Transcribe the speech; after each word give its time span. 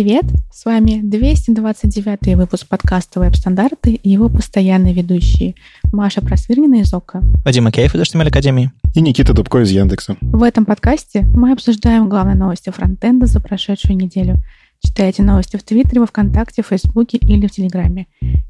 Привет! 0.00 0.24
С 0.50 0.64
вами 0.64 1.02
229 1.02 2.34
выпуск 2.34 2.66
подкаста 2.66 3.20
«Веб-стандарты» 3.20 3.92
и 3.92 4.08
его 4.08 4.30
постоянные 4.30 4.94
ведущие 4.94 5.56
Маша 5.92 6.22
Просвирнина 6.22 6.76
из 6.76 6.94
ОКО. 6.94 7.20
Вадим 7.44 7.64
Макеев 7.64 7.94
из 7.94 8.00
HTML 8.00 8.28
Академии. 8.28 8.72
И 8.94 9.02
Никита 9.02 9.34
Дубко 9.34 9.58
из 9.58 9.70
Яндекса. 9.70 10.16
В 10.22 10.42
этом 10.42 10.64
подкасте 10.64 11.26
мы 11.36 11.52
обсуждаем 11.52 12.08
главные 12.08 12.34
новости 12.34 12.70
фронтенда 12.70 13.26
за 13.26 13.40
прошедшую 13.40 13.98
неделю. 13.98 14.36
Читайте 14.82 15.22
новости 15.22 15.58
в 15.58 15.62
Твиттере, 15.62 16.00
во 16.00 16.06
Вконтакте, 16.06 16.62
в 16.62 16.68
Фейсбуке 16.68 17.18
или 17.18 17.46
в 17.46 17.50
Телеграме. 17.50 18.06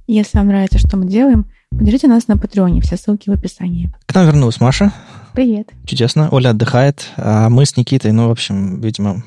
Если 0.06 0.38
вам 0.38 0.46
нравится, 0.46 0.78
что 0.78 0.96
мы 0.96 1.08
делаем, 1.08 1.46
поддержите 1.70 2.06
нас 2.06 2.28
на 2.28 2.38
Патреоне, 2.38 2.80
все 2.80 2.96
ссылки 2.96 3.28
в 3.28 3.32
описании. 3.32 3.90
К 4.06 4.14
нам 4.14 4.26
вернулась 4.26 4.60
Маша. 4.60 4.92
Привет. 5.34 5.68
Чудесно. 5.84 6.28
Оля 6.30 6.50
отдыхает, 6.50 7.08
а 7.16 7.48
мы 7.48 7.66
с 7.66 7.76
Никитой, 7.76 8.12
ну, 8.12 8.28
в 8.28 8.30
общем, 8.30 8.80
видимо, 8.80 9.24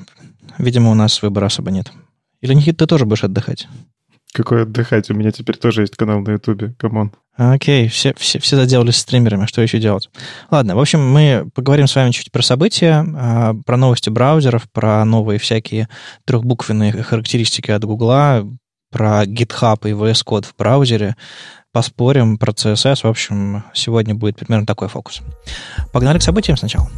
видимо, 0.56 0.90
у 0.90 0.94
нас 0.94 1.20
выбора 1.20 1.46
особо 1.46 1.70
нет. 1.70 1.92
Или, 2.44 2.52
Никита, 2.52 2.80
ты 2.80 2.86
тоже 2.86 3.06
будешь 3.06 3.24
отдыхать? 3.24 3.68
Какой 4.34 4.64
отдыхать? 4.64 5.10
У 5.10 5.14
меня 5.14 5.30
теперь 5.30 5.56
тоже 5.56 5.80
есть 5.80 5.96
канал 5.96 6.20
на 6.20 6.32
Ютубе. 6.32 6.74
Come 6.78 6.96
on. 6.96 7.10
Окей, 7.38 7.88
все, 7.88 8.12
все, 8.18 8.38
все 8.38 8.56
заделались 8.56 8.98
стримерами, 8.98 9.46
что 9.46 9.62
еще 9.62 9.78
делать? 9.78 10.10
Ладно, 10.50 10.76
в 10.76 10.78
общем, 10.78 11.00
мы 11.00 11.48
поговорим 11.54 11.86
с 11.86 11.94
вами 11.94 12.10
чуть 12.10 12.30
про 12.30 12.42
события, 12.42 13.02
а, 13.16 13.54
про 13.64 13.78
новости 13.78 14.10
браузеров, 14.10 14.70
про 14.70 15.02
новые 15.06 15.38
всякие 15.38 15.88
трехбуквенные 16.26 16.92
характеристики 16.92 17.70
от 17.70 17.82
Гугла, 17.82 18.46
про 18.92 19.24
GitHub 19.24 19.88
и 19.88 19.92
VS 19.92 20.22
Code 20.26 20.44
в 20.44 20.54
браузере, 20.58 21.16
поспорим 21.72 22.36
про 22.36 22.52
CSS. 22.52 23.04
В 23.04 23.08
общем, 23.08 23.64
сегодня 23.72 24.14
будет 24.14 24.36
примерно 24.36 24.66
такой 24.66 24.88
фокус. 24.88 25.22
Погнали 25.94 26.18
к 26.18 26.22
событиям 26.22 26.58
сначала 26.58 26.90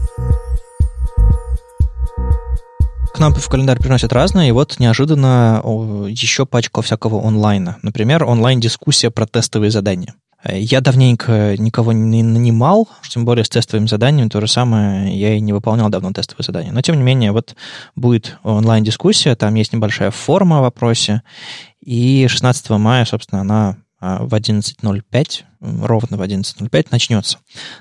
к 3.16 3.18
нам 3.18 3.32
в 3.34 3.48
календарь 3.48 3.78
приносят 3.78 4.12
разное, 4.12 4.48
и 4.48 4.52
вот 4.52 4.78
неожиданно 4.78 5.62
еще 6.06 6.44
пачка 6.44 6.82
всякого 6.82 7.26
онлайна. 7.26 7.78
Например, 7.80 8.24
онлайн-дискуссия 8.24 9.10
про 9.10 9.26
тестовые 9.26 9.70
задания. 9.70 10.14
Я 10.44 10.82
давненько 10.82 11.56
никого 11.56 11.92
не 11.92 12.22
нанимал, 12.22 12.88
тем 13.08 13.24
более 13.24 13.46
с 13.46 13.48
тестовым 13.48 13.88
заданием, 13.88 14.28
то 14.28 14.38
же 14.42 14.46
самое 14.46 15.18
я 15.18 15.34
и 15.34 15.40
не 15.40 15.54
выполнял 15.54 15.88
давно 15.88 16.12
тестовые 16.12 16.44
задания. 16.44 16.72
Но, 16.72 16.82
тем 16.82 16.96
не 16.96 17.02
менее, 17.02 17.32
вот 17.32 17.56
будет 17.94 18.38
онлайн-дискуссия, 18.42 19.34
там 19.34 19.54
есть 19.54 19.72
небольшая 19.72 20.10
форма 20.10 20.58
в 20.58 20.62
вопросе, 20.62 21.22
и 21.82 22.26
16 22.28 22.68
мая, 22.70 23.06
собственно, 23.06 23.40
она 23.40 23.76
в 24.00 24.34
11.05, 24.34 25.44
ровно 25.60 26.16
в 26.16 26.22
11.05 26.22 26.86
начнется. 26.90 27.38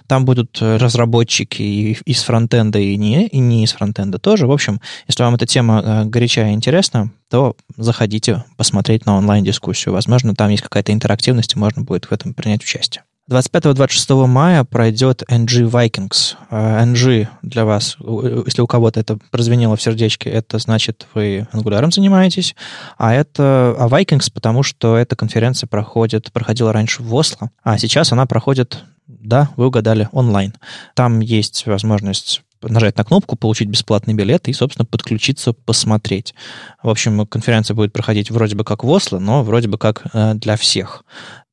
Там 0.08 0.26
будут 0.26 0.58
разработчики 0.62 1.62
и 1.62 1.98
из 2.06 2.24
фронтенда, 2.24 2.80
и 2.80 2.96
не, 2.98 3.28
и 3.28 3.40
не 3.40 3.64
из 3.64 3.74
фронтенда 3.74 4.20
тоже. 4.20 4.48
В 4.48 4.52
общем, 4.52 4.82
если 5.08 5.24
вам 5.24 5.36
эта 5.36 5.46
тема 5.46 5.82
а, 5.84 6.06
горячая 6.06 6.52
и 6.52 6.54
интересна, 6.54 7.12
то 7.30 7.56
заходите 7.78 8.44
посмотреть 8.58 9.06
на 9.06 9.18
онлайн-дискуссию. 9.18 9.94
Возможно, 9.94 10.36
там 10.36 10.50
есть 10.50 10.64
какая-то 10.64 10.94
интерактивность, 10.94 11.56
и 11.56 11.60
можно 11.60 11.82
будет 11.82 12.06
в 12.06 12.12
этом 12.12 12.34
принять 12.34 12.64
участие. 12.64 13.04
25-26 13.30 14.28
мая 14.28 14.64
пройдет 14.64 15.24
NG 15.24 15.68
Vikings. 15.68 16.36
NG 16.52 17.28
для 17.42 17.66
вас, 17.66 17.98
если 18.00 18.62
у 18.62 18.68
кого-то 18.68 19.00
это 19.00 19.18
прозвенело 19.32 19.76
в 19.76 19.82
сердечке, 19.82 20.30
это 20.30 20.60
значит, 20.60 21.08
вы 21.16 21.48
ангуляром 21.52 21.92
занимаетесь, 21.92 22.56
а 23.00 23.16
это 23.16 23.76
а 23.80 23.88
Vikings, 23.88 24.32
потому 24.32 24.62
что 24.62 24.96
эта 24.96 25.16
конференция 25.16 25.68
проходит, 25.68 26.32
проходила 26.32 26.72
раньше 26.72 27.02
в 27.02 27.16
Осло, 27.16 27.50
а 27.64 27.80
сейчас 27.80 28.12
она 28.12 28.28
проходит, 28.28 28.84
да, 29.08 29.50
вы 29.56 29.68
угадали, 29.68 30.08
онлайн. 30.12 30.54
Там 30.94 31.20
есть 31.20 31.66
возможность 31.66 32.44
нажать 32.62 32.98
на 32.98 33.04
кнопку, 33.04 33.36
получить 33.36 33.70
бесплатный 33.70 34.14
билет 34.14 34.48
и, 34.48 34.54
собственно, 34.54 34.86
подключиться, 34.86 35.54
посмотреть. 35.54 36.36
В 36.84 36.90
общем, 36.90 37.26
конференция 37.26 37.74
будет 37.74 37.92
проходить 37.92 38.30
вроде 38.30 38.56
бы 38.56 38.64
как 38.64 38.84
в 38.84 38.90
Осло, 38.90 39.18
но 39.18 39.44
вроде 39.44 39.68
бы 39.68 39.78
как 39.80 40.04
э, 40.14 40.36
для 40.36 40.58
всех. 40.58 41.04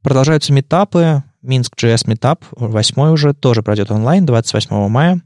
Продолжаются 0.02 0.52
метапы. 0.52 1.22
Минск 1.42 1.74
JS 1.76 2.06
Meetup, 2.06 2.42
восьмой 2.52 3.10
уже, 3.10 3.34
тоже 3.34 3.62
пройдет 3.62 3.90
онлайн 3.90 4.24
28 4.24 4.88
мая. 4.88 5.20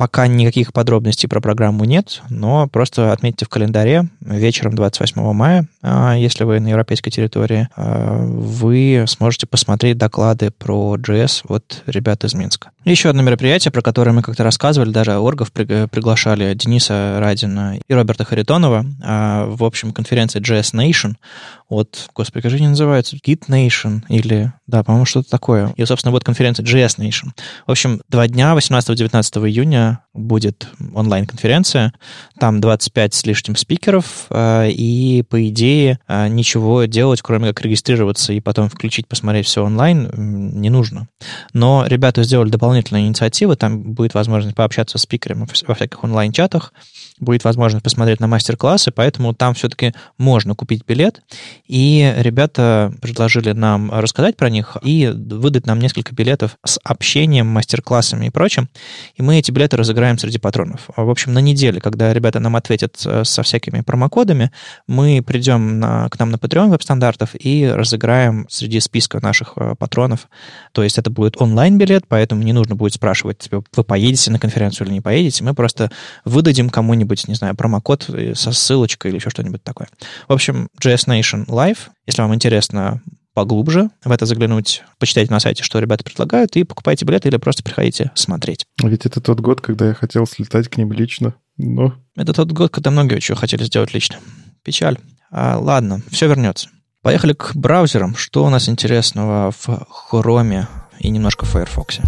Пока 0.00 0.26
никаких 0.26 0.72
подробностей 0.72 1.28
про 1.28 1.42
программу 1.42 1.84
нет, 1.84 2.22
но 2.30 2.66
просто 2.68 3.12
отметьте 3.12 3.44
в 3.44 3.50
календаре 3.50 4.08
вечером 4.22 4.74
28 4.74 5.34
мая, 5.34 5.68
а, 5.82 6.16
если 6.16 6.44
вы 6.44 6.58
на 6.58 6.68
европейской 6.68 7.10
территории, 7.10 7.68
а, 7.76 8.24
вы 8.24 9.04
сможете 9.06 9.46
посмотреть 9.46 9.98
доклады 9.98 10.52
про 10.52 10.96
JS 10.96 11.42
от 11.48 11.82
ребят 11.84 12.24
из 12.24 12.32
Минска. 12.32 12.70
Еще 12.84 13.10
одно 13.10 13.20
мероприятие, 13.22 13.70
про 13.72 13.82
которое 13.82 14.12
мы 14.12 14.22
как-то 14.22 14.42
рассказывали, 14.42 14.90
даже 14.90 15.18
оргов 15.18 15.52
приглашали 15.52 16.54
Дениса 16.54 17.18
Радина 17.20 17.78
и 17.86 17.92
Роберта 17.92 18.24
Харитонова. 18.24 18.86
А, 19.02 19.46
в 19.46 19.64
общем, 19.64 19.92
конференция 19.92 20.40
JS 20.40 20.72
Nation 20.72 21.16
от, 21.68 22.08
господи, 22.14 22.42
как 22.42 22.50
же 22.50 22.56
они 22.56 22.68
называются? 22.68 23.16
Git 23.16 23.48
Nation 23.48 24.02
или, 24.08 24.52
да, 24.66 24.82
по-моему, 24.82 25.04
что-то 25.04 25.30
такое. 25.30 25.72
И, 25.76 25.84
собственно, 25.84 26.10
вот 26.10 26.24
конференция 26.24 26.64
JS 26.64 26.98
Nation. 26.98 27.28
В 27.66 27.70
общобщем, 27.70 28.00
два 28.08 28.26
дня, 28.26 28.54
18-19 28.56 29.48
июня 29.48 30.00
будет 30.14 30.68
онлайн-конференция. 30.94 31.92
Там 32.38 32.60
25 32.60 33.14
с 33.14 33.26
лишним 33.26 33.56
спикеров, 33.56 34.26
э, 34.30 34.70
и, 34.70 35.22
по 35.22 35.48
идее, 35.48 36.00
э, 36.08 36.28
ничего 36.28 36.84
делать, 36.84 37.20
кроме 37.22 37.48
как 37.48 37.60
регистрироваться 37.62 38.32
и 38.32 38.40
потом 38.40 38.68
включить, 38.68 39.06
посмотреть 39.06 39.46
все 39.46 39.64
онлайн, 39.64 40.10
не 40.16 40.70
нужно. 40.70 41.08
Но 41.52 41.84
ребята 41.86 42.24
сделали 42.24 42.48
дополнительные 42.48 42.69
инициативы, 42.78 43.56
там 43.56 43.82
будет 43.82 44.14
возможность 44.14 44.56
пообщаться 44.56 44.98
с 44.98 45.02
спикерами 45.02 45.46
во 45.66 45.74
всяких 45.74 46.02
онлайн-чатах, 46.04 46.72
будет 47.20 47.44
возможность 47.44 47.84
посмотреть 47.84 48.20
на 48.20 48.26
мастер-классы, 48.26 48.90
поэтому 48.90 49.34
там 49.34 49.54
все-таки 49.54 49.94
можно 50.18 50.54
купить 50.54 50.84
билет. 50.86 51.22
И 51.66 52.12
ребята 52.18 52.92
предложили 53.00 53.52
нам 53.52 53.90
рассказать 53.92 54.36
про 54.36 54.50
них 54.50 54.76
и 54.82 55.06
выдать 55.06 55.66
нам 55.66 55.78
несколько 55.78 56.14
билетов 56.14 56.56
с 56.64 56.78
общением, 56.84 57.46
мастер-классами 57.46 58.26
и 58.26 58.30
прочим. 58.30 58.68
И 59.16 59.22
мы 59.22 59.38
эти 59.38 59.50
билеты 59.50 59.76
разыграем 59.76 60.18
среди 60.18 60.38
патронов. 60.38 60.88
В 60.96 61.10
общем, 61.10 61.32
на 61.32 61.40
неделе, 61.40 61.80
когда 61.80 62.12
ребята 62.12 62.40
нам 62.40 62.56
ответят 62.56 63.00
э, 63.04 63.24
со 63.24 63.42
всякими 63.42 63.80
промокодами, 63.80 64.50
мы 64.86 65.22
придем 65.26 65.78
на, 65.78 66.08
к 66.08 66.18
нам 66.18 66.30
на 66.30 66.36
Patreon 66.36 66.70
веб-стандартов 66.70 67.30
и 67.38 67.66
разыграем 67.66 68.46
среди 68.48 68.80
списка 68.80 69.20
наших 69.20 69.52
э, 69.56 69.74
патронов. 69.78 70.28
То 70.72 70.82
есть 70.82 70.98
это 70.98 71.10
будет 71.10 71.40
онлайн-билет, 71.40 72.04
поэтому 72.08 72.42
не 72.42 72.52
нужно 72.52 72.74
будет 72.74 72.94
спрашивать, 72.94 73.38
типа, 73.38 73.62
вы 73.74 73.84
поедете 73.84 74.30
на 74.30 74.38
конференцию 74.38 74.86
или 74.86 74.94
не 74.94 75.00
поедете. 75.00 75.44
Мы 75.44 75.54
просто 75.54 75.90
выдадим 76.24 76.70
кому-нибудь 76.70 77.09
быть, 77.10 77.28
не 77.28 77.34
знаю, 77.34 77.54
промокод 77.54 78.08
со 78.34 78.52
ссылочкой 78.52 79.10
или 79.10 79.18
еще 79.18 79.30
что-нибудь 79.30 79.62
такое. 79.62 79.88
В 80.28 80.32
общем, 80.32 80.68
JS 80.82 81.06
Nation 81.06 81.46
Live. 81.46 81.90
Если 82.06 82.22
вам 82.22 82.34
интересно 82.34 83.02
поглубже 83.34 83.90
в 84.04 84.10
это 84.10 84.26
заглянуть, 84.26 84.82
почитайте 84.98 85.30
на 85.32 85.40
сайте, 85.40 85.62
что 85.62 85.78
ребята 85.78 86.04
предлагают, 86.04 86.56
и 86.56 86.64
покупайте 86.64 87.04
билеты 87.04 87.28
или 87.28 87.36
просто 87.36 87.62
приходите 87.62 88.10
смотреть. 88.14 88.66
Ведь 88.82 89.06
это 89.06 89.20
тот 89.20 89.40
год, 89.40 89.60
когда 89.60 89.88
я 89.88 89.94
хотел 89.94 90.26
слетать 90.26 90.68
к 90.68 90.76
ним 90.76 90.92
лично, 90.92 91.34
но... 91.56 91.94
Это 92.16 92.32
тот 92.32 92.52
год, 92.52 92.72
когда 92.72 92.90
многие 92.90 93.20
чего 93.20 93.36
хотели 93.36 93.64
сделать 93.64 93.94
лично. 93.94 94.16
Печаль. 94.64 94.98
А, 95.30 95.58
ладно, 95.58 96.02
все 96.10 96.26
вернется. 96.26 96.68
Поехали 97.02 97.32
к 97.32 97.52
браузерам. 97.54 98.14
Что 98.14 98.44
у 98.44 98.50
нас 98.50 98.68
интересного 98.68 99.52
в 99.52 99.68
Chrome 100.10 100.66
и 100.98 101.08
немножко 101.08 101.46
в 101.46 101.50
Firefox? 101.50 102.00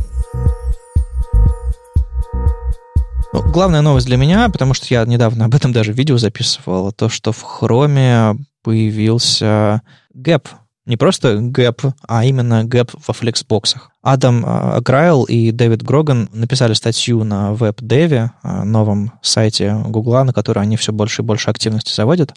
Ну, 3.32 3.42
главная 3.50 3.80
новость 3.80 4.06
для 4.06 4.18
меня, 4.18 4.50
потому 4.50 4.74
что 4.74 4.86
я 4.90 5.06
недавно 5.06 5.46
об 5.46 5.54
этом 5.54 5.72
даже 5.72 5.92
видео 5.94 6.18
записывал, 6.18 6.92
то, 6.92 7.08
что 7.08 7.32
в 7.32 7.42
Chrome 7.42 8.36
появился 8.62 9.80
gap. 10.12 10.48
Не 10.84 10.98
просто 10.98 11.38
gap, 11.38 11.82
а 12.06 12.24
именно 12.26 12.64
gap 12.64 12.90
во 13.06 13.14
флексбоксах. 13.14 13.91
Адам 14.02 14.44
а, 14.44 14.76
Аргайл 14.76 15.22
и 15.22 15.52
Дэвид 15.52 15.82
Гроган 15.82 16.28
написали 16.32 16.72
статью 16.72 17.22
на 17.22 17.52
web.dev, 17.52 18.30
а, 18.42 18.64
новом 18.64 19.12
сайте 19.22 19.76
Гугла, 19.86 20.24
на 20.24 20.32
который 20.32 20.62
они 20.62 20.76
все 20.76 20.92
больше 20.92 21.22
и 21.22 21.24
больше 21.24 21.50
активности 21.50 21.94
заводят. 21.94 22.34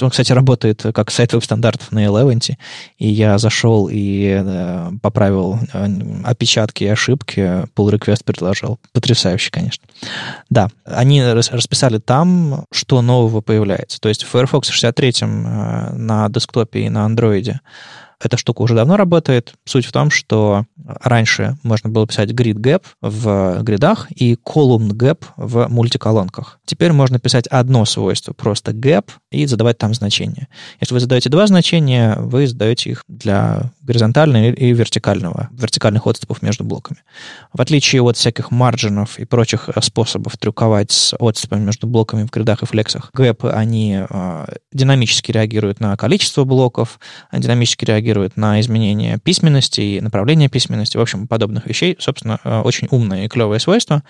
Он, 0.00 0.10
кстати, 0.10 0.30
работает 0.32 0.84
как 0.94 1.10
сайт 1.10 1.32
веб-стандартов 1.32 1.90
на 1.90 2.04
Eleventy, 2.04 2.56
и 2.98 3.08
я 3.08 3.38
зашел 3.38 3.88
и 3.90 4.42
э, 4.44 4.90
поправил 5.02 5.58
э, 5.72 5.88
опечатки 6.24 6.84
и 6.84 6.88
ошибки, 6.88 7.40
pull 7.74 7.90
request 7.90 8.22
предложил. 8.24 8.78
Потрясающе, 8.92 9.50
конечно. 9.50 9.84
Да, 10.50 10.68
они 10.84 11.24
расписали 11.24 11.98
там, 11.98 12.64
что 12.70 13.02
нового 13.02 13.40
появляется. 13.40 14.00
То 14.00 14.08
есть 14.08 14.22
в 14.22 14.28
Firefox 14.28 14.68
63 14.68 15.14
э, 15.20 15.26
на 15.94 16.28
десктопе 16.28 16.80
и 16.80 16.88
на 16.90 17.04
андроиде 17.04 17.60
Эта 18.20 18.36
штука 18.36 18.62
уже 18.62 18.74
давно 18.74 18.96
работает. 18.96 19.54
Суть 19.64 19.86
в 19.86 19.92
том, 19.92 20.10
что 20.10 20.64
раньше 20.84 21.56
можно 21.62 21.88
было 21.88 22.06
писать 22.06 22.30
grid 22.30 22.54
gap 22.54 22.82
в 23.00 23.62
гридах 23.62 24.08
и 24.10 24.34
column 24.34 24.90
gap 24.90 25.24
в 25.36 25.68
мультиколонках. 25.68 26.58
Теперь 26.64 26.92
можно 26.92 27.20
писать 27.20 27.46
одно 27.46 27.84
свойство, 27.84 28.32
просто 28.32 28.72
gap, 28.72 29.10
и 29.30 29.46
задавать 29.46 29.78
там 29.78 29.94
значение. 29.94 30.48
Если 30.80 30.94
вы 30.94 31.00
задаете 31.00 31.28
два 31.28 31.46
значения, 31.46 32.16
вы 32.18 32.46
задаете 32.46 32.90
их 32.90 33.04
для 33.08 33.72
горизонтального 33.82 34.50
и 34.50 34.72
вертикального, 34.72 35.48
вертикальных 35.52 36.06
отступов 36.06 36.42
между 36.42 36.64
блоками. 36.64 37.00
В 37.52 37.60
отличие 37.60 38.02
от 38.02 38.16
всяких 38.16 38.50
марджинов 38.50 39.18
и 39.18 39.24
прочих 39.24 39.68
способов 39.80 40.36
трюковать 40.38 40.90
с 40.90 41.14
отступами 41.18 41.64
между 41.64 41.86
блоками 41.86 42.24
в 42.24 42.30
гридах 42.30 42.62
и 42.62 42.66
флексах, 42.66 43.10
гэпы, 43.12 43.50
они 43.50 44.00
э, 44.08 44.46
динамически 44.72 45.30
реагируют 45.30 45.80
на 45.80 45.96
количество 45.96 46.44
блоков, 46.44 46.98
динамически 47.32 47.84
реагируют 47.84 48.07
на 48.36 48.60
изменения 48.60 49.18
письменности 49.18 49.80
и 49.80 50.00
направления 50.00 50.48
письменности, 50.48 50.96
в 50.96 51.00
общем, 51.00 51.26
подобных 51.26 51.66
вещей. 51.66 51.96
Собственно, 51.98 52.38
э, 52.44 52.60
очень 52.60 52.88
умное 52.90 53.24
и 53.24 53.28
клевое 53.28 53.60
свойство. 53.60 54.02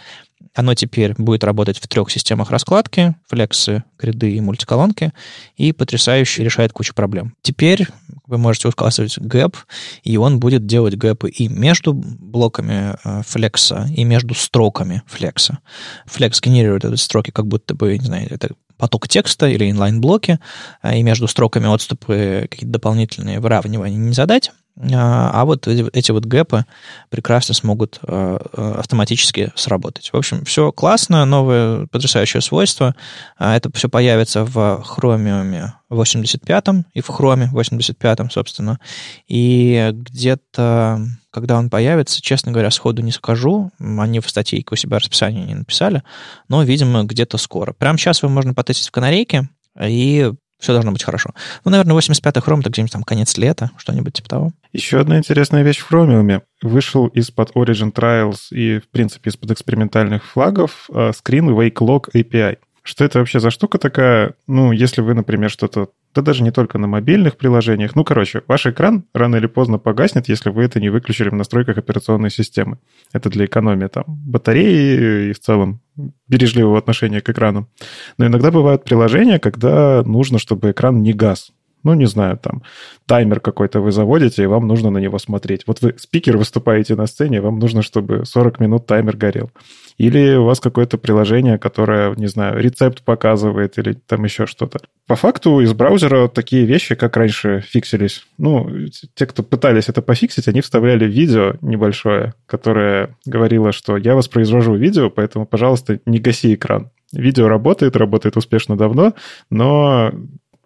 Оно 0.55 0.75
теперь 0.75 1.14
будет 1.17 1.44
работать 1.44 1.79
в 1.79 1.87
трех 1.88 2.11
системах 2.11 2.50
раскладки, 2.50 3.14
флексы, 3.29 3.85
гриды 3.99 4.32
и 4.32 4.40
мультиколонки, 4.40 5.12
и 5.56 5.73
потрясающе 5.73 6.44
решает 6.44 6.73
кучу 6.73 6.94
проблем. 6.94 7.35
Теперь 7.43 7.87
вы 8.26 8.38
можете 8.38 8.69
указывать 8.69 9.19
гэп, 9.19 9.56
и 10.02 10.17
он 10.17 10.38
будет 10.40 10.67
делать 10.67 10.96
гэпы 10.96 11.31
и 11.31 11.49
между 11.49 11.94
блоками 11.94 12.96
э, 13.05 13.23
флекса, 13.26 13.87
и 13.94 14.05
между 14.05 14.35
строками 14.35 15.02
флекса. 15.06 15.58
Флекс 16.06 16.40
генерирует 16.40 16.85
эти 16.85 16.96
строки 16.96 17.31
как 17.31 17.46
будто 17.46 17.75
бы, 17.75 17.96
не 17.96 18.05
знаю, 18.05 18.26
это 18.31 18.50
поток 18.76 19.08
текста 19.08 19.49
или 19.49 19.70
инлайн-блоки, 19.70 20.38
э, 20.82 20.99
и 20.99 21.02
между 21.02 21.26
строками 21.26 21.67
отступы 21.67 22.46
какие-то 22.50 22.73
дополнительные 22.73 23.40
выравнивания 23.40 23.99
не 23.99 24.12
задать, 24.12 24.52
а, 24.80 25.30
а 25.32 25.44
вот 25.44 25.66
эти, 25.66 26.10
вот 26.12 26.25
гэпы 26.25 26.64
прекрасно 27.10 27.54
смогут 27.54 27.98
э, 28.02 28.38
э, 28.52 28.75
автоматически 28.78 29.52
сработать. 29.56 30.10
В 30.12 30.16
общем, 30.16 30.44
все 30.44 30.70
классно, 30.70 31.25
новое 31.25 31.86
потрясающее 31.86 32.40
свойство. 32.40 32.94
А, 33.36 33.56
это 33.56 33.70
все 33.75 33.88
появится 33.88 34.44
в 34.44 34.84
Chromium 34.96 35.70
85 35.88 36.64
и 36.94 37.00
в 37.00 37.10
Chrome 37.10 37.48
85, 37.50 38.32
собственно. 38.32 38.78
И 39.26 39.90
где-то, 39.92 41.00
когда 41.30 41.58
он 41.58 41.70
появится, 41.70 42.22
честно 42.22 42.52
говоря, 42.52 42.70
сходу 42.70 43.02
не 43.02 43.12
скажу. 43.12 43.72
Они 43.80 44.20
в 44.20 44.30
статейке 44.30 44.69
у 44.70 44.76
себя 44.76 44.98
расписание 44.98 45.44
не 45.44 45.54
написали, 45.54 46.04
но, 46.48 46.62
видимо, 46.62 47.02
где-то 47.02 47.36
скоро. 47.36 47.72
Прямо 47.72 47.98
сейчас 47.98 48.22
его 48.22 48.30
можно 48.30 48.54
потестить 48.54 48.88
в 48.88 48.92
канарейке, 48.92 49.48
и 49.80 50.32
все 50.58 50.72
должно 50.72 50.93
быть 50.93 51.05
хорошо. 51.05 51.31
Ну, 51.64 51.70
наверное, 51.70 51.96
85-й 51.96 52.40
хром, 52.40 52.62
так 52.62 52.72
где-нибудь 52.72 52.93
там 52.93 53.02
конец 53.02 53.37
лета, 53.37 53.70
что-нибудь 53.76 54.14
типа 54.14 54.28
того. 54.28 54.52
Еще 54.72 55.00
одна 55.00 55.19
интересная 55.19 55.62
вещь 55.62 55.78
в 55.78 55.90
Chromium. 55.90 56.43
Вышел 56.62 57.06
из-под 57.08 57.52
Origin 57.55 57.93
Trials 57.93 58.50
и, 58.50 58.81
в 58.81 58.88
принципе, 58.88 59.31
из-под 59.31 59.52
экспериментальных 59.52 60.25
флагов 60.25 60.88
э, 60.90 61.10
Screen 61.10 61.55
Wake 61.55 61.76
Lock 61.76 62.10
API. 62.14 62.58
Что 62.88 63.05
это 63.05 63.19
вообще 63.19 63.38
за 63.38 63.50
штука 63.50 63.76
такая? 63.76 64.32
Ну, 64.46 64.73
если 64.73 65.02
вы, 65.02 65.12
например, 65.12 65.50
что-то 65.50 65.90
да 66.14 66.23
даже 66.23 66.43
не 66.43 66.50
только 66.50 66.79
на 66.79 66.87
мобильных 66.87 67.37
приложениях. 67.37 67.94
Ну, 67.94 68.02
короче, 68.02 68.43
ваш 68.49 68.64
экран 68.64 69.05
рано 69.12 69.37
или 69.37 69.46
поздно 69.46 69.79
погаснет, 69.79 70.26
если 70.31 70.49
вы 70.49 70.64
это 70.64 70.81
не 70.81 70.88
выключили 70.88 71.29
в 71.29 71.35
настройках 71.35 71.76
операционной 71.76 72.31
системы. 72.31 72.79
Это 73.12 73.29
для 73.29 73.44
экономии 73.44 73.88
там 73.88 74.05
батареи 74.06 75.29
и 75.29 75.32
в 75.35 75.38
целом 75.38 75.82
бережливого 76.29 76.79
отношения 76.79 77.20
к 77.20 77.29
экрану. 77.29 77.69
Но 78.17 78.26
иногда 78.26 78.50
бывают 78.50 78.85
приложения, 78.85 79.38
когда 79.38 80.02
нужно, 80.02 80.38
чтобы 80.38 80.70
экран 80.70 81.02
не 81.02 81.12
гас 81.12 81.52
ну, 81.82 81.94
не 81.94 82.06
знаю, 82.06 82.38
там, 82.38 82.62
таймер 83.06 83.40
какой-то 83.40 83.80
вы 83.80 83.92
заводите, 83.92 84.42
и 84.42 84.46
вам 84.46 84.66
нужно 84.66 84.90
на 84.90 84.98
него 84.98 85.19
смотреть. 85.19 85.64
Вот 85.66 85.80
вы 85.80 85.94
спикер 85.98 86.36
выступаете 86.36 86.94
на 86.94 87.06
сцене, 87.06 87.40
вам 87.40 87.58
нужно, 87.58 87.82
чтобы 87.82 88.25
40 88.25 88.60
минут 88.60 88.86
таймер 88.86 89.16
горел. 89.16 89.50
Или 89.98 90.36
у 90.36 90.44
вас 90.44 90.60
какое-то 90.60 90.96
приложение, 90.96 91.58
которое, 91.58 92.14
не 92.14 92.28
знаю, 92.28 92.60
рецепт 92.60 93.02
показывает 93.02 93.78
или 93.78 93.94
там 93.94 94.22
еще 94.25 94.46
что-то. 94.46 94.78
По 95.08 95.16
факту 95.16 95.60
из 95.60 95.72
браузера 95.75 96.28
такие 96.28 96.64
вещи, 96.66 96.94
как 96.94 97.16
раньше 97.16 97.64
фиксились. 97.66 98.25
Ну, 98.38 98.70
те, 99.14 99.26
кто 99.26 99.42
пытались 99.42 99.88
это 99.88 100.00
пофиксить, 100.00 100.46
они 100.46 100.60
вставляли 100.60 101.04
видео 101.04 101.54
небольшое, 101.62 102.34
которое 102.46 103.16
говорило, 103.26 103.72
что 103.72 103.96
я 103.96 104.14
воспроизвожу 104.14 104.76
видео, 104.76 105.10
поэтому, 105.10 105.46
пожалуйста, 105.46 105.98
не 106.06 106.20
гаси 106.20 106.54
экран. 106.54 106.90
Видео 107.12 107.48
работает, 107.48 107.96
работает 107.96 108.36
успешно 108.36 108.76
давно, 108.76 109.14
но 109.50 110.12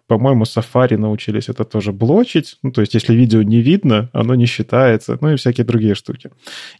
по-моему, 0.07 0.43
Safari 0.43 0.97
научились 0.97 1.49
это 1.49 1.63
тоже 1.63 1.91
блочить. 1.91 2.57
Ну, 2.61 2.71
то 2.71 2.81
есть, 2.81 2.93
если 2.93 3.13
видео 3.13 3.41
не 3.41 3.61
видно, 3.61 4.09
оно 4.13 4.35
не 4.35 4.45
считается. 4.45 5.17
Ну 5.21 5.31
и 5.31 5.35
всякие 5.37 5.65
другие 5.65 5.95
штуки. 5.95 6.31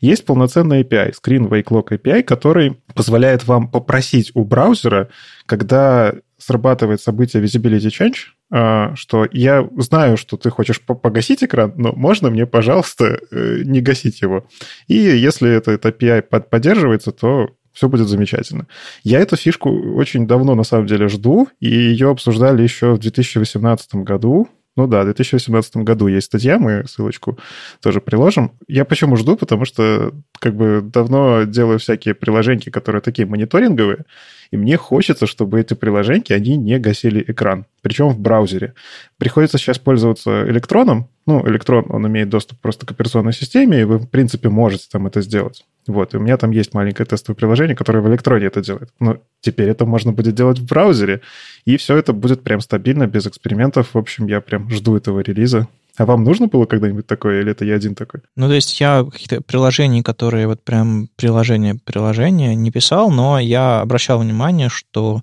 Есть 0.02 0.26
полноценный 0.26 0.84
API, 0.84 1.14
Screen 1.14 1.50
Wake 1.50 1.70
Lock 1.70 1.90
API, 1.90 2.24
который 2.24 2.82
позволяет 2.94 3.46
вам 3.46 3.70
попросить 3.70 4.32
у 4.34 4.44
браузера, 4.44 5.10
когда 5.46 6.14
срабатывает 6.38 7.02
событие 7.02 7.42
Visibility 7.42 7.88
Change, 7.88 8.16
а, 8.52 8.96
что 8.96 9.28
я 9.32 9.68
знаю, 9.78 10.18
что 10.18 10.36
ты 10.36 10.50
хочешь 10.50 10.82
погасить 10.82 11.44
экран, 11.44 11.74
но 11.78 11.94
можно 11.94 12.30
мне, 12.30 12.46
пожалуйста, 12.46 13.20
э, 13.32 13.62
не 13.64 13.80
гасить 13.80 14.22
его. 14.22 14.46
И 14.88 14.96
если 14.96 15.50
этот 15.50 15.86
API 15.86 16.22
поддерживается, 16.22 17.14
то 17.14 17.50
все 17.74 17.90
будет 17.90 18.08
замечательно. 18.08 18.68
Я 19.04 19.20
эту 19.20 19.36
фишку 19.36 19.70
очень 19.96 20.28
давно, 20.28 20.56
на 20.56 20.64
самом 20.64 20.88
деле, 20.88 21.08
жду, 21.08 21.48
и 21.60 21.68
ее 21.68 22.10
обсуждали 22.12 22.64
еще 22.64 22.94
в 22.94 23.00
2018 23.00 23.96
году. 23.96 24.48
Ну 24.76 24.88
да, 24.88 25.02
в 25.02 25.06
2018 25.06 25.78
году 25.78 26.08
есть 26.08 26.26
статья, 26.26 26.58
мы 26.58 26.88
ссылочку 26.88 27.38
тоже 27.80 28.02
приложим. 28.02 28.54
Я 28.68 28.86
почему 28.86 29.18
жду? 29.18 29.36
Потому 29.36 29.66
что 29.66 30.14
как 30.40 30.56
бы 30.56 30.82
давно 30.84 31.44
делаю 31.44 31.78
всякие 31.78 32.16
приложения, 32.16 32.72
которые 32.72 33.02
такие 33.02 33.28
мониторинговые, 33.28 34.06
и 34.50 34.58
мне 34.58 34.78
хочется, 34.78 35.28
чтобы 35.28 35.60
эти 35.60 35.76
приложения, 35.76 36.36
они 36.36 36.58
не 36.58 36.80
гасили 36.80 37.24
экран, 37.28 37.66
причем 37.82 38.10
в 38.10 38.20
браузере. 38.20 38.74
Приходится 39.18 39.60
сейчас 39.60 39.78
пользоваться 39.78 40.50
электроном. 40.50 41.08
Ну, 41.28 41.48
электрон, 41.48 41.86
он 41.90 42.08
имеет 42.08 42.30
доступ 42.30 42.60
просто 42.60 42.88
к 42.88 42.92
операционной 42.92 43.34
системе, 43.34 43.82
и 43.82 43.84
вы, 43.84 44.00
в 44.00 44.08
принципе, 44.08 44.50
можете 44.50 44.88
там 44.92 45.06
это 45.06 45.22
сделать. 45.22 45.66
Вот, 45.88 46.14
и 46.14 46.18
у 46.18 46.20
меня 46.20 46.38
там 46.38 46.52
есть 46.52 46.74
маленькое 46.74 47.06
тестовое 47.06 47.36
приложение, 47.36 47.76
которое 47.76 48.00
в 48.00 48.08
электроне 48.08 48.48
это 48.48 48.62
делает. 48.62 48.90
Но 49.00 49.18
теперь 49.42 49.70
это 49.70 49.86
можно 49.86 50.12
будет 50.12 50.36
делать 50.36 50.60
в 50.60 50.66
браузере, 50.66 51.22
и 51.66 51.78
все 51.78 51.98
это 51.98 52.14
будет 52.14 52.44
прям 52.44 52.62
стабильно, 52.62 53.08
без 53.08 53.28
экспериментов. 53.28 53.94
В 53.94 53.98
общем, 53.98 54.28
я 54.28 54.42
прям 54.42 54.70
жду 54.70 54.96
этого 54.96 55.20
релиза. 55.20 55.68
А 55.96 56.06
вам 56.08 56.24
нужно 56.24 56.48
было 56.48 56.66
когда-нибудь 56.66 57.06
такое, 57.06 57.42
или 57.42 57.52
это 57.52 57.66
я 57.66 57.76
один 57.76 57.94
такой? 57.94 58.22
Ну, 58.36 58.48
то 58.48 58.56
есть 58.56 58.80
я 58.80 59.06
какие-то 59.10 59.42
приложения, 59.42 60.02
которые 60.02 60.48
вот 60.48 60.64
прям 60.64 61.08
приложение-приложение 61.18 62.56
не 62.56 62.72
писал, 62.72 63.12
но 63.12 63.38
я 63.38 63.82
обращал 63.82 64.20
внимание, 64.20 64.70
что 64.70 65.22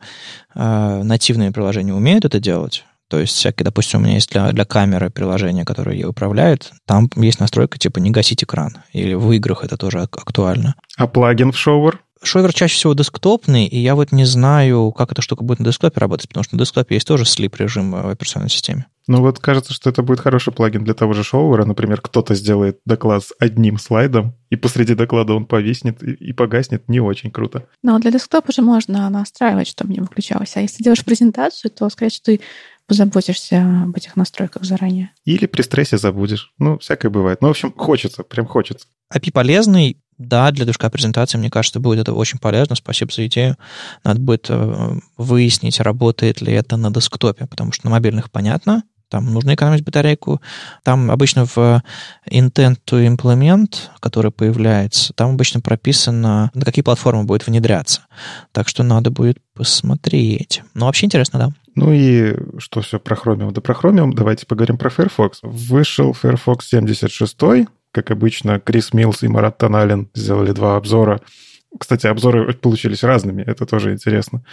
э, 0.54 1.02
нативные 1.02 1.50
приложения 1.50 1.92
умеют 1.92 2.24
это 2.24 2.38
делать. 2.38 2.84
То 3.10 3.18
есть 3.18 3.34
всякие, 3.34 3.64
допустим, 3.64 4.00
у 4.00 4.02
меня 4.04 4.14
есть 4.14 4.30
для, 4.30 4.52
для 4.52 4.64
камеры 4.64 5.10
приложение, 5.10 5.64
которое 5.64 5.96
ее 5.96 6.06
управляет, 6.06 6.70
там 6.86 7.10
есть 7.16 7.40
настройка 7.40 7.76
типа 7.76 7.98
не 7.98 8.12
гасить 8.12 8.44
экран. 8.44 8.78
Или 8.92 9.14
в 9.14 9.32
играх 9.32 9.64
это 9.64 9.76
тоже 9.76 10.00
актуально. 10.00 10.76
А 10.96 11.08
плагин 11.08 11.50
в 11.50 11.56
Shower? 11.56 11.96
Шовер 12.22 12.52
чаще 12.52 12.74
всего 12.74 12.92
десктопный, 12.92 13.66
и 13.66 13.78
я 13.78 13.94
вот 13.94 14.12
не 14.12 14.26
знаю, 14.26 14.92
как 14.92 15.10
эта 15.10 15.22
штука 15.22 15.42
будет 15.42 15.58
на 15.58 15.64
десктопе 15.64 16.00
работать, 16.00 16.28
потому 16.28 16.44
что 16.44 16.54
на 16.54 16.60
десктопе 16.60 16.96
есть 16.96 17.06
тоже 17.06 17.24
слип-режим 17.24 17.92
в 17.92 18.10
операционной 18.10 18.50
системе. 18.50 18.86
Ну 19.06 19.22
вот 19.22 19.38
кажется, 19.38 19.72
что 19.72 19.88
это 19.88 20.02
будет 20.02 20.20
хороший 20.20 20.52
плагин 20.52 20.84
для 20.84 20.92
того 20.92 21.14
же 21.14 21.24
шоуэра. 21.24 21.64
Например, 21.64 22.00
кто-то 22.00 22.34
сделает 22.34 22.78
доклад 22.84 23.24
с 23.24 23.32
одним 23.38 23.78
слайдом, 23.78 24.34
и 24.50 24.56
посреди 24.56 24.94
доклада 24.94 25.32
он 25.32 25.46
повиснет 25.46 26.02
и, 26.02 26.12
и 26.12 26.32
погаснет. 26.32 26.88
Не 26.88 27.00
очень 27.00 27.30
круто. 27.30 27.64
Но 27.82 27.98
для 27.98 28.12
десктопа 28.12 28.52
же 28.52 28.60
можно 28.60 29.08
настраивать, 29.08 29.66
чтобы 29.66 29.94
не 29.94 30.00
выключалось. 30.00 30.56
А 30.56 30.60
если 30.60 30.84
делаешь 30.84 31.04
презентацию, 31.04 31.70
то, 31.70 31.88
скорее 31.88 32.10
всего, 32.10 32.22
ты 32.26 32.40
позаботишься 32.90 33.84
об 33.84 33.96
этих 33.96 34.16
настройках 34.16 34.64
заранее. 34.64 35.12
Или 35.24 35.46
при 35.46 35.62
стрессе 35.62 35.96
забудешь. 35.96 36.52
Ну, 36.58 36.76
всякое 36.80 37.08
бывает. 37.08 37.40
Ну, 37.40 37.46
в 37.46 37.52
общем, 37.52 37.72
хочется, 37.72 38.24
прям 38.24 38.46
хочется. 38.46 38.88
API 39.14 39.30
полезный, 39.30 39.96
да, 40.18 40.50
для 40.50 40.64
движка 40.64 40.90
презентации, 40.90 41.38
мне 41.38 41.50
кажется, 41.50 41.78
будет 41.78 42.00
это 42.00 42.12
очень 42.14 42.40
полезно. 42.40 42.74
Спасибо 42.74 43.12
за 43.12 43.28
идею. 43.28 43.56
Надо 44.02 44.20
будет 44.20 44.46
э, 44.48 44.98
выяснить, 45.16 45.78
работает 45.78 46.40
ли 46.40 46.52
это 46.52 46.76
на 46.76 46.92
десктопе, 46.92 47.46
потому 47.46 47.70
что 47.70 47.86
на 47.86 47.92
мобильных 47.92 48.28
понятно, 48.28 48.82
там 49.08 49.32
нужно 49.32 49.54
экономить 49.54 49.84
батарейку. 49.84 50.40
Там 50.82 51.12
обычно 51.12 51.46
в 51.46 51.82
intent 52.28 52.78
to 52.84 53.06
implement, 53.06 53.76
который 54.00 54.32
появляется, 54.32 55.12
там 55.12 55.30
обычно 55.30 55.60
прописано, 55.60 56.50
на 56.54 56.64
какие 56.64 56.82
платформы 56.82 57.22
будет 57.22 57.46
внедряться. 57.46 58.02
Так 58.50 58.66
что 58.66 58.82
надо 58.82 59.12
будет 59.12 59.38
посмотреть. 59.54 60.62
Но 60.74 60.86
вообще 60.86 61.06
интересно, 61.06 61.38
да. 61.38 61.50
Ну 61.74 61.92
и 61.92 62.34
что 62.58 62.80
все 62.80 62.98
про 62.98 63.16
Chromium? 63.16 63.52
Да 63.52 63.60
про 63.60 63.74
Chromium 63.74 64.12
давайте 64.14 64.46
поговорим 64.46 64.78
про 64.78 64.90
Firefox. 64.90 65.40
Вышел 65.42 66.12
Firefox 66.12 66.68
76, 66.68 67.38
как 67.92 68.10
обычно, 68.10 68.60
Крис 68.60 68.92
Милс 68.92 69.22
и 69.22 69.28
Марат 69.28 69.58
Таналин 69.58 70.08
сделали 70.14 70.52
два 70.52 70.76
обзора 70.76 71.20
Кстати, 71.78 72.06
обзоры 72.06 72.52
получились 72.54 73.04
разными, 73.04 73.42
это 73.42 73.64
тоже 73.64 73.92
интересно. 73.92 74.44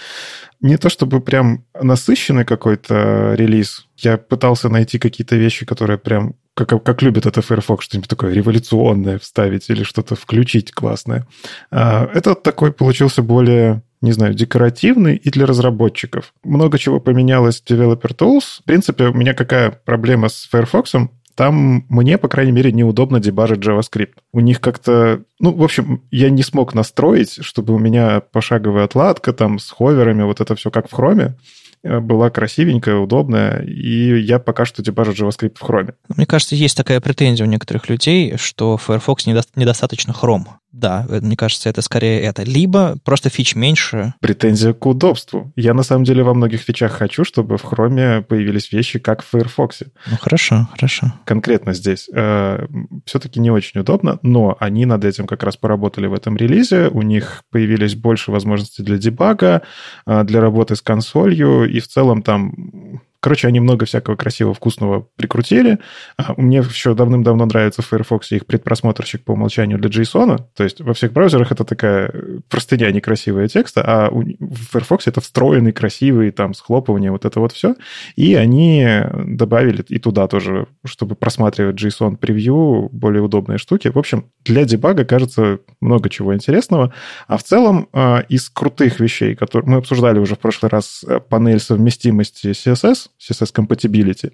Не 0.62 0.78
то 0.78 0.90
чтобы 0.90 1.20
прям 1.20 1.66
насыщенный 1.74 2.46
какой-то 2.46 3.34
релиз. 3.36 3.88
Я 3.98 4.18
пытался 4.18 4.70
найти 4.70 5.00
какие-то 5.00 5.36
вещи, 5.36 5.66
которые 5.66 5.98
прям 5.98 6.36
как, 6.54 6.84
как 6.84 7.02
любит 7.02 7.26
это 7.26 7.42
Firefox, 7.42 7.86
что-нибудь 7.86 8.10
такое 8.10 8.34
революционное 8.34 9.20
вставить 9.20 9.70
или 9.70 9.84
что-то 9.84 10.16
включить 10.16 10.72
классное. 10.72 11.28
А, 11.72 12.10
этот 12.14 12.44
такой 12.44 12.72
получился 12.72 13.22
более 13.22 13.84
не 14.02 14.12
знаю, 14.12 14.34
декоративный 14.34 15.16
и 15.16 15.30
для 15.32 15.46
разработчиков. 15.46 16.34
Много 16.44 16.78
чего 16.78 17.00
поменялось 17.00 17.62
в 17.62 17.70
Developer 17.70 18.16
Tools. 18.16 18.62
В 18.62 18.64
принципе, 18.64 19.06
у 19.06 19.14
меня 19.14 19.34
какая 19.34 19.72
проблема 19.72 20.30
с 20.30 20.48
Firefox? 20.52 20.94
Там 21.38 21.86
мне, 21.88 22.18
по 22.18 22.28
крайней 22.28 22.52
мере, 22.52 22.72
неудобно 22.72 23.20
дебажить 23.20 23.60
JavaScript. 23.60 24.16
У 24.34 24.40
них 24.40 24.60
как-то... 24.60 25.22
Ну, 25.40 25.54
в 25.54 25.64
общем, 25.64 26.02
я 26.10 26.32
не 26.32 26.42
смог 26.42 26.74
настроить, 26.74 27.44
чтобы 27.44 27.76
у 27.76 27.78
меня 27.78 28.22
пошаговая 28.22 28.86
отладка 28.86 29.34
там 29.34 29.60
с 29.60 29.70
ховерами, 29.70 30.24
вот 30.24 30.42
это 30.42 30.56
все 30.56 30.72
как 30.72 30.90
в 30.90 30.94
хроме. 30.94 31.36
Э, 31.84 32.00
была 32.00 32.32
красивенькая, 32.32 32.96
удобная, 32.96 33.62
и 33.62 34.20
я 34.20 34.40
пока 34.40 34.66
что 34.66 34.82
дебажу 34.82 35.12
JavaScript 35.12 35.58
в 35.60 35.64
Chrome. 35.64 35.94
Мне 36.16 36.26
кажется, 36.26 36.56
есть 36.56 36.76
такая 36.76 37.00
претензия 37.02 37.46
у 37.46 37.50
некоторых 37.50 37.88
людей, 37.88 38.36
что 38.38 38.78
Firefox 38.78 39.28
недо- 39.28 39.48
недостаточно 39.56 40.14
Chrome. 40.20 40.48
Да, 40.72 41.06
э, 41.10 41.20
мне 41.22 41.36
кажется, 41.36 41.70
это 41.70 41.82
скорее 41.82 42.22
это. 42.22 42.44
Либо 42.44 42.98
просто 43.04 43.30
фич 43.30 43.56
меньше. 43.56 44.14
Претензия 44.20 44.74
к 44.74 44.86
удобству. 44.86 45.52
Я 45.56 45.74
на 45.74 45.84
самом 45.84 46.04
деле 46.04 46.24
во 46.24 46.34
многих 46.34 46.62
фичах 46.62 46.92
хочу, 46.92 47.24
чтобы 47.24 47.58
в 47.58 47.64
Chrome 47.64 48.22
появились 48.24 48.72
вещи, 48.72 49.00
как 49.00 49.24
в 49.24 49.30
Firefox. 49.30 49.84
Ну 50.08 50.18
хорошо, 50.20 50.68
хорошо. 50.72 51.14
Конкретно 51.26 51.74
здесь. 51.74 52.10
Э, 52.14 52.68
все-таки 53.06 53.40
не 53.40 53.52
очень 53.52 53.80
удобно, 53.80 54.20
но 54.22 54.58
они 54.60 54.86
над 54.86 55.06
этим 55.06 55.26
как 55.26 55.44
раз 55.44 55.58
поработали 55.58 56.08
в 56.08 56.14
этом 56.14 56.38
релизе. 56.38 56.90
У 56.90 57.02
них 57.02 57.44
появились 57.52 57.96
больше 57.96 58.32
возможностей 58.32 58.84
для 58.84 58.98
дебага, 58.98 59.62
э, 60.06 60.24
для 60.24 60.42
работы 60.42 60.76
с 60.76 60.82
консолью, 60.82 61.70
и 61.70 61.80
в 61.80 61.88
целом 61.88 62.22
там 62.22 63.02
Короче, 63.20 63.48
они 63.48 63.60
много 63.60 63.86
всякого 63.86 64.16
красивого, 64.16 64.54
вкусного 64.54 65.08
прикрутили. 65.16 65.80
А, 66.18 66.34
мне 66.38 66.58
еще 66.58 66.94
давным-давно 66.94 67.46
нравится 67.46 67.82
в 67.82 67.88
Firefox 67.88 68.32
их 68.32 68.46
предпросмотрщик 68.46 69.24
по 69.24 69.32
умолчанию 69.32 69.80
для 69.80 69.90
JSON. 69.90 70.40
То 70.56 70.64
есть 70.64 70.82
во 70.82 70.94
всех 70.94 71.14
браузерах 71.14 71.52
это 71.52 71.64
такая 71.64 72.14
простыня 72.50 72.92
некрасивая 72.92 73.48
текста, 73.48 73.84
а 73.86 74.10
в 74.12 74.72
Firefox 74.72 75.08
это 75.08 75.22
встроенный, 75.22 75.72
красивый, 75.72 76.32
там, 76.32 76.54
схлопывание, 76.54 77.12
вот 77.12 77.26
это 77.26 77.40
вот 77.40 77.54
все. 77.54 77.76
И 78.16 78.36
они 78.36 78.86
добавили 79.26 79.84
и 79.88 80.00
туда 80.00 80.28
тоже, 80.28 80.68
чтобы 80.86 81.16
просматривать 81.16 81.82
JSON 81.82 82.18
превью, 82.18 82.90
более 82.92 83.24
удобные 83.24 83.58
штуки. 83.58 83.88
В 83.88 83.98
общем, 83.98 84.32
для 84.46 84.66
дебага, 84.66 85.06
кажется, 85.06 85.60
много 85.82 86.10
чего 86.10 86.34
интересного. 86.36 86.94
А 87.28 87.38
в 87.38 87.44
целом 87.44 87.90
а, 87.94 88.20
из 88.30 88.50
крутых 88.50 89.00
вещей, 89.00 89.36
которые 89.36 89.70
мы 89.70 89.78
обсуждали 89.78 90.20
уже 90.20 90.36
в 90.36 90.40
прошлый 90.40 90.70
раз, 90.70 91.04
э, 91.08 91.20
панель 91.20 91.60
совместимости 91.60 92.48
CSS, 92.48 93.07
CSS 93.20 93.54
Compatibility, 93.54 94.34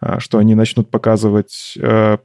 а, 0.00 0.20
что 0.20 0.38
они 0.38 0.54
начнут 0.54 0.90
показывать 0.90 1.74
э, 1.76 2.18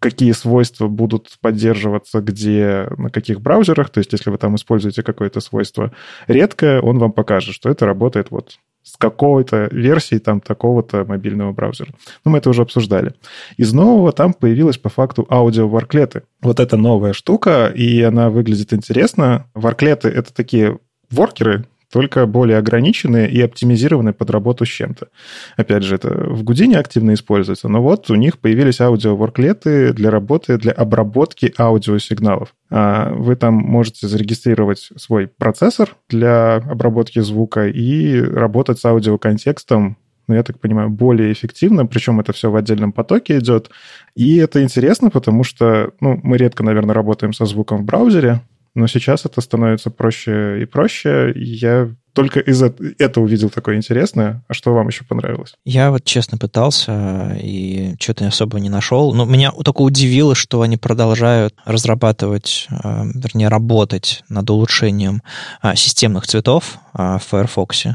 какие 0.00 0.32
свойства 0.32 0.88
будут 0.88 1.38
поддерживаться 1.40 2.20
где, 2.20 2.88
на 2.96 3.10
каких 3.10 3.40
браузерах. 3.40 3.90
То 3.90 3.98
есть, 3.98 4.12
если 4.12 4.30
вы 4.30 4.38
там 4.38 4.54
используете 4.54 5.02
какое-то 5.02 5.40
свойство 5.40 5.92
редкое, 6.26 6.80
он 6.80 6.98
вам 6.98 7.12
покажет, 7.12 7.54
что 7.54 7.68
это 7.68 7.86
работает 7.86 8.30
вот 8.30 8.58
с 8.82 8.96
какой-то 8.96 9.68
версии 9.70 10.16
там 10.18 10.40
такого-то 10.40 11.04
мобильного 11.04 11.52
браузера. 11.52 11.92
Ну, 12.24 12.30
мы 12.30 12.38
это 12.38 12.48
уже 12.48 12.62
обсуждали. 12.62 13.12
Из 13.58 13.72
нового 13.72 14.12
там 14.12 14.32
появилась 14.32 14.78
по 14.78 14.88
факту 14.88 15.26
аудио-варклеты. 15.28 16.22
Вот 16.40 16.58
это 16.58 16.76
новая 16.76 17.12
штука, 17.12 17.66
и 17.66 18.00
она 18.00 18.30
выглядит 18.30 18.72
интересно. 18.72 19.46
Варклеты— 19.52 20.08
это 20.10 20.32
такие 20.32 20.78
воркеры, 21.10 21.66
только 21.92 22.26
более 22.26 22.58
ограниченные 22.58 23.30
и 23.30 23.40
оптимизированные 23.40 24.12
под 24.12 24.30
работу 24.30 24.64
с 24.64 24.68
чем-то. 24.68 25.08
Опять 25.56 25.84
же, 25.84 25.94
это 25.94 26.10
в 26.10 26.42
Гудине 26.42 26.78
активно 26.78 27.14
используется, 27.14 27.68
но 27.68 27.82
вот 27.82 28.10
у 28.10 28.14
них 28.14 28.38
появились 28.38 28.80
аудиоворклеты 28.80 29.92
для 29.92 30.10
работы, 30.10 30.58
для 30.58 30.72
обработки 30.72 31.52
аудиосигналов. 31.58 32.54
А 32.70 33.12
вы 33.12 33.36
там 33.36 33.54
можете 33.54 34.06
зарегистрировать 34.06 34.90
свой 34.96 35.28
процессор 35.28 35.96
для 36.08 36.56
обработки 36.56 37.20
звука 37.20 37.68
и 37.68 38.20
работать 38.20 38.78
с 38.78 38.84
аудиоконтекстом 38.84 39.96
ну, 40.28 40.34
я 40.34 40.42
так 40.42 40.60
понимаю, 40.60 40.90
более 40.90 41.32
эффективно, 41.32 41.86
причем 41.86 42.20
это 42.20 42.34
все 42.34 42.50
в 42.50 42.56
отдельном 42.56 42.92
потоке 42.92 43.38
идет. 43.38 43.70
И 44.14 44.36
это 44.36 44.62
интересно, 44.62 45.08
потому 45.08 45.42
что 45.42 45.92
ну, 46.00 46.20
мы 46.22 46.36
редко, 46.36 46.62
наверное, 46.62 46.94
работаем 46.94 47.32
со 47.32 47.46
звуком 47.46 47.78
в 47.78 47.84
браузере, 47.84 48.42
но 48.78 48.86
сейчас 48.86 49.24
это 49.24 49.40
становится 49.40 49.90
проще 49.90 50.62
и 50.62 50.64
проще. 50.64 51.32
Я 51.34 51.90
только 52.12 52.38
из 52.40 52.62
этого 52.62 53.24
увидел 53.24 53.50
такое 53.50 53.76
интересное. 53.76 54.44
А 54.48 54.54
что 54.54 54.72
вам 54.72 54.86
еще 54.88 55.04
понравилось? 55.04 55.54
Я 55.64 55.90
вот 55.90 56.04
честно 56.04 56.38
пытался 56.38 57.36
и 57.40 57.94
что-то 57.98 58.26
особо 58.26 58.60
не 58.60 58.68
нашел. 58.68 59.12
Но 59.14 59.24
меня 59.24 59.50
только 59.50 59.82
удивило, 59.82 60.34
что 60.36 60.62
они 60.62 60.76
продолжают 60.76 61.54
разрабатывать, 61.64 62.68
а, 62.70 63.04
вернее, 63.14 63.48
работать 63.48 64.22
над 64.28 64.48
улучшением 64.48 65.22
а, 65.60 65.74
системных 65.74 66.26
цветов 66.26 66.78
а, 66.92 67.18
в 67.18 67.24
Firefox. 67.24 67.86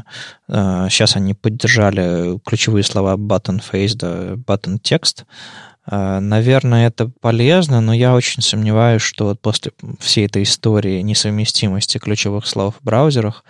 Сейчас 0.48 1.16
они 1.16 1.32
поддержали 1.32 2.38
ключевые 2.44 2.84
слова 2.84 3.16
button 3.16 3.62
face 3.72 3.96
button 4.36 4.78
text. 4.82 5.24
А, 5.86 6.20
наверное, 6.20 6.86
это 6.86 7.10
полезно, 7.20 7.80
но 7.80 7.92
я 7.92 8.14
очень 8.14 8.42
сомневаюсь, 8.42 9.02
что 9.02 9.26
вот 9.26 9.40
после 9.40 9.72
всей 10.00 10.26
этой 10.26 10.44
истории 10.44 11.02
несовместимости 11.02 11.98
ключевых 11.98 12.46
слов 12.46 12.76
в 12.80 12.84
браузерах, 12.84 13.44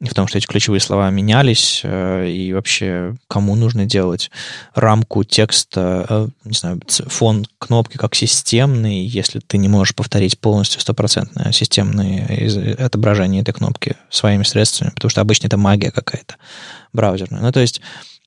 и 0.00 0.08
в 0.08 0.14
том, 0.14 0.26
что 0.26 0.38
эти 0.38 0.46
ключевые 0.46 0.80
слова 0.80 1.10
менялись, 1.10 1.82
э, 1.84 2.28
и 2.30 2.54
вообще 2.54 3.16
кому 3.28 3.54
нужно 3.54 3.84
делать 3.84 4.30
рамку 4.74 5.24
текста, 5.24 6.06
э, 6.08 6.28
не 6.44 6.54
знаю, 6.54 6.80
фон 6.88 7.44
кнопки 7.58 7.98
как 7.98 8.14
системный, 8.14 9.04
если 9.04 9.40
ты 9.40 9.58
не 9.58 9.68
можешь 9.68 9.94
повторить 9.94 10.38
полностью 10.38 10.80
стопроцентное 10.80 11.52
системное 11.52 12.76
отображение 12.78 13.42
этой 13.42 13.52
кнопки 13.52 13.96
своими 14.08 14.44
средствами, 14.44 14.90
потому 14.90 15.10
что 15.10 15.20
обычно 15.20 15.48
это 15.48 15.58
магия 15.58 15.90
какая-то 15.90 16.36
браузерная. 16.94 17.42
Ну, 17.42 17.52
то 17.52 17.60
есть, 17.60 17.82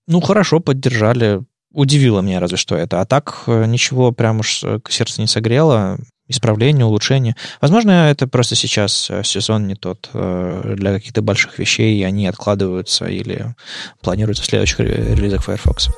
ну, 0.05 0.21
хорошо, 0.21 0.59
поддержали, 0.59 1.41
удивило 1.73 2.21
меня 2.21 2.39
разве 2.39 2.57
что 2.57 2.75
это. 2.75 3.01
А 3.01 3.05
так 3.05 3.43
э, 3.47 3.65
ничего 3.65 4.11
прям 4.11 4.39
уж 4.39 4.63
к 4.83 4.91
сердцу 4.91 5.21
не 5.21 5.27
согрело. 5.27 5.97
Исправление, 6.29 6.85
улучшение. 6.85 7.35
Возможно, 7.59 8.09
это 8.09 8.27
просто 8.27 8.55
сейчас 8.55 9.09
э, 9.09 9.23
сезон 9.23 9.67
не 9.67 9.75
тот 9.75 10.09
э, 10.13 10.75
для 10.77 10.93
каких-то 10.93 11.21
больших 11.21 11.59
вещей, 11.59 11.99
и 11.99 12.03
они 12.03 12.27
откладываются 12.27 13.05
или 13.05 13.53
планируются 14.01 14.43
в 14.43 14.45
следующих 14.45 14.79
релизах 14.79 15.43
Firefox. 15.43 15.89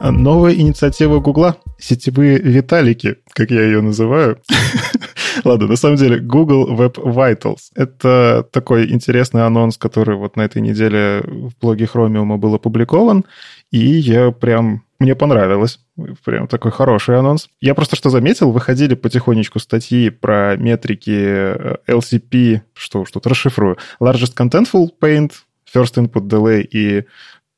Новая 0.00 0.52
инициатива 0.52 1.18
Гугла— 1.18 1.56
сетевые 1.78 2.38
виталики, 2.38 3.16
как 3.32 3.50
я 3.50 3.62
ее 3.62 3.80
называю. 3.80 4.38
Ладно, 5.44 5.66
на 5.66 5.76
самом 5.76 5.96
деле, 5.96 6.18
Google 6.18 6.74
Web 6.74 6.94
Vitals— 6.94 7.70
это 7.74 8.46
такой 8.50 8.90
интересный 8.90 9.44
анонс, 9.44 9.76
который 9.78 10.16
вот 10.16 10.36
на 10.36 10.42
этой 10.42 10.62
неделе 10.62 11.22
в 11.24 11.52
блоге 11.60 11.86
Chromium 11.86 12.36
был 12.36 12.54
опубликован, 12.54 13.24
и 13.70 13.78
я 13.78 14.30
прям... 14.30 14.84
Мне 15.00 15.16
понравилось. 15.16 15.80
Прям 16.24 16.46
такой 16.46 16.70
хороший 16.70 17.18
анонс. 17.18 17.48
Я 17.60 17.74
просто 17.74 17.96
что 17.96 18.10
заметил, 18.10 18.52
выходили 18.52 18.94
потихонечку 18.94 19.58
статьи 19.58 20.08
про 20.08 20.56
метрики 20.56 21.10
э, 21.10 21.76
LCP, 21.88 22.60
что 22.74 23.04
тут 23.12 23.26
расшифрую, 23.26 23.76
Largest 24.00 24.34
Contentful 24.36 24.90
Paint, 25.00 25.32
First 25.74 25.96
Input 25.96 26.28
Delay 26.28 26.62
и 26.62 27.04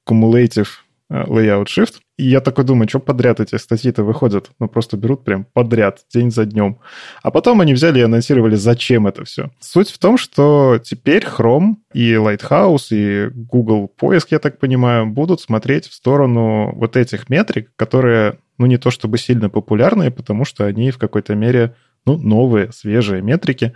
Cumulative 0.08 0.68
Э, 1.08 1.24
layout 1.26 1.66
shift. 1.66 2.00
И 2.16 2.24
я 2.24 2.40
такой 2.40 2.64
думаю, 2.64 2.88
что 2.88 2.98
подряд 2.98 3.40
эти 3.40 3.56
статьи-то 3.56 4.02
выходят? 4.02 4.50
Ну, 4.58 4.68
просто 4.68 4.96
берут 4.96 5.24
прям 5.24 5.44
подряд, 5.44 6.00
день 6.12 6.30
за 6.30 6.46
днем. 6.46 6.78
А 7.22 7.30
потом 7.30 7.60
они 7.60 7.74
взяли 7.74 7.98
и 7.98 8.02
анонсировали, 8.02 8.54
зачем 8.54 9.06
это 9.06 9.24
все. 9.24 9.50
Суть 9.60 9.90
в 9.90 9.98
том, 9.98 10.16
что 10.16 10.80
теперь 10.82 11.24
Chrome 11.24 11.76
и 11.92 12.14
Lighthouse, 12.14 12.88
и 12.90 13.28
Google 13.28 13.88
поиск, 13.88 14.32
я 14.32 14.38
так 14.38 14.58
понимаю, 14.58 15.06
будут 15.06 15.42
смотреть 15.42 15.88
в 15.88 15.94
сторону 15.94 16.72
вот 16.74 16.96
этих 16.96 17.28
метрик, 17.28 17.70
которые, 17.76 18.38
ну, 18.56 18.64
не 18.64 18.78
то 18.78 18.90
чтобы 18.90 19.18
сильно 19.18 19.50
популярные, 19.50 20.10
потому 20.10 20.46
что 20.46 20.64
они 20.64 20.90
в 20.90 20.98
какой-то 20.98 21.34
мере 21.34 21.74
ну, 22.06 22.16
новые, 22.16 22.72
свежие 22.72 23.20
метрики. 23.20 23.72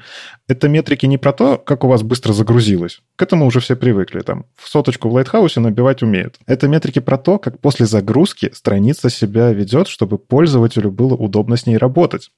Это 0.48 0.68
метрики 0.68 1.04
не 1.06 1.18
про 1.18 1.32
то, 1.32 1.58
как 1.58 1.84
у 1.84 1.88
вас 1.88 2.02
быстро 2.02 2.32
загрузилось. 2.32 3.02
К 3.16 3.22
этому 3.22 3.44
уже 3.44 3.60
все 3.60 3.74
привыкли. 3.74 4.20
Там 4.20 4.46
в 4.56 4.68
соточку 4.68 5.08
в 5.08 5.14
Лайтхаусе 5.14 5.60
набивать 5.60 6.02
умеют. 6.02 6.38
Это 6.46 6.68
метрики 6.68 7.00
про 7.00 7.18
то, 7.18 7.38
как 7.38 7.58
после 7.58 7.86
загрузки 7.86 8.50
страница 8.54 9.10
себя 9.10 9.52
ведет, 9.52 9.88
чтобы 9.88 10.16
пользователю 10.16 10.92
было 10.92 11.14
удобно 11.14 11.56
с 11.56 11.66
ней 11.66 11.76
работать. 11.76 12.30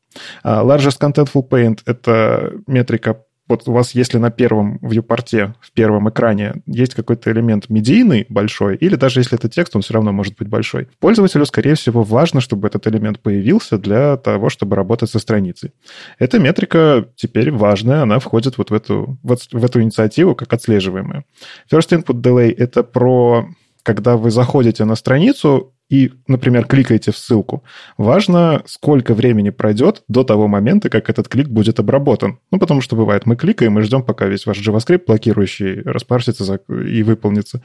А 0.42 0.64
Largest 0.64 0.98
Contentful 0.98 1.46
Paint— 1.48 1.80
это 1.86 2.54
метрика 2.66 3.22
вот 3.48 3.68
у 3.68 3.72
вас, 3.72 3.94
если 3.94 4.18
на 4.18 4.30
первом 4.30 4.78
вьюпорте, 4.82 5.54
в 5.60 5.72
первом 5.72 6.08
экране 6.08 6.62
есть 6.66 6.94
какой-то 6.94 7.30
элемент 7.32 7.68
медийный 7.68 8.26
большой, 8.28 8.76
или 8.76 8.94
даже 8.94 9.20
если 9.20 9.36
это 9.36 9.48
текст, 9.48 9.74
он 9.74 9.82
все 9.82 9.94
равно 9.94 10.12
может 10.12 10.36
быть 10.36 10.48
большой, 10.48 10.88
пользователю, 11.00 11.44
скорее 11.46 11.74
всего, 11.74 12.02
важно, 12.02 12.40
чтобы 12.40 12.68
этот 12.68 12.86
элемент 12.86 13.20
появился 13.20 13.78
для 13.78 14.16
того, 14.16 14.48
чтобы 14.48 14.76
работать 14.76 15.10
со 15.10 15.18
страницей. 15.18 15.72
Эта 16.18 16.38
метрика 16.38 17.08
теперь 17.16 17.50
важная, 17.50 18.02
она 18.02 18.18
входит 18.18 18.58
вот 18.58 18.70
в 18.70 18.74
эту, 18.74 19.18
вот 19.22 19.40
в 19.50 19.64
эту 19.64 19.82
инициативу 19.82 20.34
как 20.34 20.52
отслеживаемая. 20.52 21.24
First 21.70 21.90
Input 21.90 22.22
Delay— 22.22 22.54
это 22.56 22.82
про 22.82 23.48
когда 23.82 24.16
вы 24.16 24.30
заходите 24.30 24.84
на 24.84 24.94
страницу, 24.94 25.74
и, 25.92 26.10
например, 26.26 26.64
кликаете 26.64 27.12
в 27.12 27.18
ссылку, 27.18 27.64
важно, 27.98 28.62
сколько 28.64 29.12
времени 29.12 29.50
пройдет 29.50 30.04
до 30.08 30.24
того 30.24 30.48
момента, 30.48 30.88
как 30.88 31.10
этот 31.10 31.28
клик 31.28 31.48
будет 31.48 31.80
обработан. 31.80 32.38
Ну, 32.50 32.58
потому 32.58 32.80
что 32.80 32.96
бывает, 32.96 33.26
мы 33.26 33.36
кликаем 33.36 33.78
и 33.78 33.82
ждем, 33.82 34.02
пока 34.02 34.24
весь 34.24 34.46
ваш 34.46 34.66
JavaScript 34.66 35.02
блокирующий 35.06 35.82
распарсится 35.82 36.60
и 36.70 37.02
выполнится. 37.02 37.62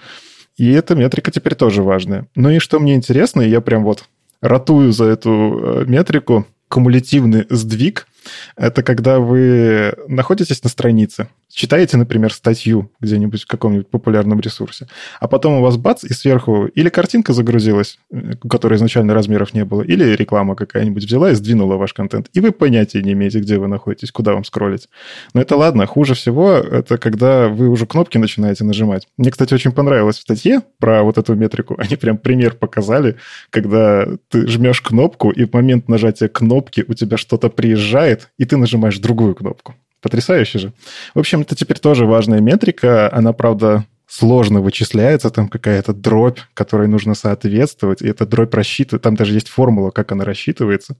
И 0.57 0.69
эта 0.69 0.93
метрика 0.93 1.31
теперь 1.31 1.55
тоже 1.55 1.83
важная. 1.83 2.27
Ну 2.35 2.49
и 2.49 2.59
что 2.59 2.81
мне 2.81 2.95
интересно, 2.95 3.39
я 3.39 3.61
прям 3.61 3.85
вот 3.85 4.03
ратую 4.41 4.91
за 4.91 5.05
эту 5.05 5.31
э, 5.31 5.85
метрику, 5.87 6.45
кумулятивный 6.67 7.45
сдвиг– 7.49 8.07
это 8.55 8.83
когда 8.83 9.19
вы 9.19 9.93
находитесь 10.07 10.63
на 10.63 10.69
странице, 10.69 11.29
читаете, 11.49 11.97
например, 11.97 12.33
статью 12.33 12.91
где-нибудь 12.99 13.43
в 13.43 13.47
каком-нибудь 13.47 13.89
популярном 13.89 14.39
ресурсе, 14.39 14.87
а 15.19 15.27
потом 15.27 15.53
у 15.53 15.61
вас 15.61 15.77
бац, 15.77 16.03
и 16.03 16.13
сверху 16.13 16.65
или 16.65 16.89
картинка 16.89 17.33
загрузилась, 17.33 17.99
э, 18.11 18.33
у 18.43 18.47
которой 18.47 18.75
изначально 18.75 19.13
размеров 19.13 19.53
не 19.53 19.65
было, 19.65 19.81
или 19.81 20.15
реклама 20.15 20.55
какая-нибудь 20.55 21.03
взяла 21.03 21.31
и 21.31 21.35
сдвинула 21.35 21.75
ваш 21.75 21.93
контент, 21.93 22.29
и 22.33 22.39
вы 22.39 22.51
понятия 22.51 23.01
не 23.01 23.13
имеете, 23.13 23.39
где 23.39 23.57
вы 23.57 23.67
находитесь, 23.67 24.11
куда 24.11 24.33
вам 24.33 24.43
скроллить. 24.43 24.89
Но 25.33 25.41
это 25.41 25.55
ладно, 25.55 25.85
хуже 25.85 26.13
всего 26.13 26.51
это 26.51 26.97
когда 26.97 27.47
вы 27.47 27.69
уже 27.69 27.85
кнопки 27.85 28.17
начинаете 28.17 28.63
нажимать. 28.63 29.07
Мне, 29.17 29.31
кстати, 29.31 29.53
очень 29.53 29.71
понравилось 29.71 30.17
в 30.17 30.21
статье 30.21 30.61
про 30.79 31.03
вот 31.03 31.17
эту 31.17 31.35
метрику. 31.35 31.75
Они 31.79 31.95
прям 31.95 32.17
пример 32.17 32.55
показали, 32.55 33.17
когда 33.49 34.07
ты 34.29 34.47
жмешь 34.47 34.81
кнопку, 34.81 35.31
и 35.31 35.45
в 35.45 35.53
момент 35.53 35.87
нажатия 35.87 36.27
кнопки 36.27 36.83
у 36.87 36.93
тебя 36.93 37.17
что-то 37.17 37.49
приезжает, 37.49 38.29
и 38.37 38.45
ты 38.45 38.57
нажимаешь 38.57 38.99
другую 38.99 39.35
кнопку. 39.35 39.75
Потрясающе 40.01 40.59
же. 40.59 40.73
В 41.15 41.19
общем, 41.19 41.41
это 41.41 41.55
теперь 41.55 41.79
тоже 41.79 42.05
важная 42.05 42.39
метрика. 42.39 43.11
Она, 43.13 43.33
правда, 43.33 43.85
сложно 44.07 44.61
вычисляется, 44.61 45.29
там 45.29 45.49
какая-то 45.49 45.93
дробь, 45.93 46.39
которой 46.53 46.87
нужно 46.87 47.13
соответствовать, 47.13 48.01
и 48.01 48.07
эта 48.07 48.25
дробь 48.25 48.53
рассчитывает, 48.53 49.03
там 49.03 49.15
даже 49.15 49.33
есть 49.33 49.49
формула, 49.49 49.91
как 49.91 50.11
она 50.11 50.23
рассчитывается. 50.23 50.97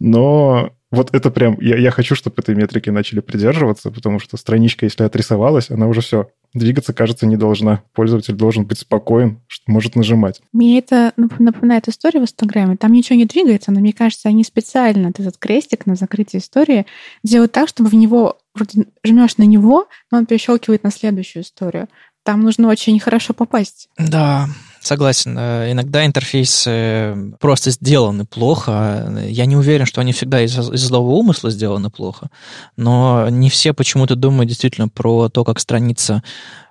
Но 0.00 0.72
вот 0.90 1.14
это 1.14 1.30
прям, 1.30 1.58
я, 1.60 1.76
я 1.76 1.90
хочу, 1.90 2.14
чтобы 2.14 2.36
этой 2.38 2.54
метрики 2.54 2.90
начали 2.90 3.20
придерживаться, 3.20 3.90
потому 3.90 4.18
что 4.18 4.36
страничка, 4.36 4.86
если 4.86 5.04
отрисовалась, 5.04 5.70
она 5.70 5.88
уже 5.88 6.00
все, 6.00 6.30
двигаться, 6.54 6.92
кажется, 6.92 7.26
не 7.26 7.36
должна. 7.36 7.82
Пользователь 7.92 8.34
должен 8.34 8.64
быть 8.64 8.78
спокоен, 8.78 9.40
что 9.48 9.70
может 9.70 9.96
нажимать. 9.96 10.40
Мне 10.52 10.78
это 10.78 11.12
напоминает 11.16 11.88
историю 11.88 12.22
в 12.22 12.24
Инстаграме. 12.24 12.76
Там 12.76 12.92
ничего 12.92 13.18
не 13.18 13.26
двигается, 13.26 13.72
но 13.72 13.80
мне 13.80 13.92
кажется, 13.92 14.28
они 14.28 14.44
специально 14.44 15.08
этот 15.08 15.36
крестик 15.38 15.86
на 15.86 15.96
закрытие 15.96 16.40
истории 16.40 16.86
делают 17.22 17.52
так, 17.52 17.68
чтобы 17.68 17.90
в 17.90 17.94
него 17.94 18.38
вроде 18.54 18.86
жмешь 19.04 19.36
на 19.36 19.42
него, 19.42 19.86
но 20.10 20.18
он 20.18 20.26
перещелкивает 20.26 20.82
на 20.82 20.90
следующую 20.90 21.42
историю. 21.42 21.88
Там 22.26 22.42
нужно 22.42 22.66
очень 22.66 22.98
хорошо 22.98 23.34
попасть. 23.34 23.88
Да, 23.98 24.48
Согласен. 24.80 25.36
Э, 25.36 25.72
иногда 25.72 26.06
интерфейсы 26.06 27.34
просто 27.40 27.72
сделаны 27.72 28.24
плохо. 28.24 29.12
Я 29.28 29.46
не 29.46 29.56
уверен, 29.56 29.84
что 29.84 30.00
они 30.00 30.12
всегда 30.12 30.42
из, 30.42 30.56
из 30.56 30.80
злого 30.80 31.10
умысла 31.10 31.50
сделаны 31.50 31.90
плохо, 31.90 32.30
но 32.76 33.28
не 33.30 33.50
все 33.50 33.72
почему-то 33.72 34.14
думают 34.14 34.48
действительно 34.48 34.88
про 34.88 35.28
то, 35.28 35.42
как 35.42 35.58
страница 35.58 36.22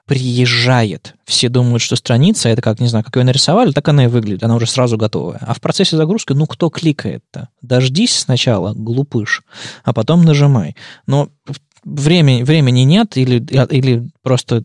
приезжает. 0.05 1.15
Все 1.25 1.49
думают, 1.49 1.81
что 1.81 1.97
страница, 1.97 2.47
это 2.47 2.61
как, 2.61 2.79
не 2.79 2.87
знаю, 2.87 3.03
как 3.03 3.15
ее 3.17 3.23
нарисовали, 3.23 3.71
так 3.71 3.87
она 3.89 4.05
и 4.05 4.07
выглядит, 4.07 4.43
она 4.43 4.55
уже 4.55 4.67
сразу 4.67 4.97
готовая. 4.97 5.39
А 5.41 5.53
в 5.53 5.59
процессе 5.59 5.97
загрузки, 5.97 6.31
ну, 6.31 6.47
кто 6.47 6.69
кликает-то? 6.69 7.49
Дождись 7.61 8.17
сначала, 8.17 8.73
глупыш, 8.73 9.43
а 9.83 9.91
потом 9.91 10.23
нажимай. 10.23 10.75
Но 11.05 11.29
времени, 11.83 12.43
времени 12.43 12.81
нет 12.81 13.17
или, 13.17 13.43
или 13.71 14.09
просто 14.21 14.63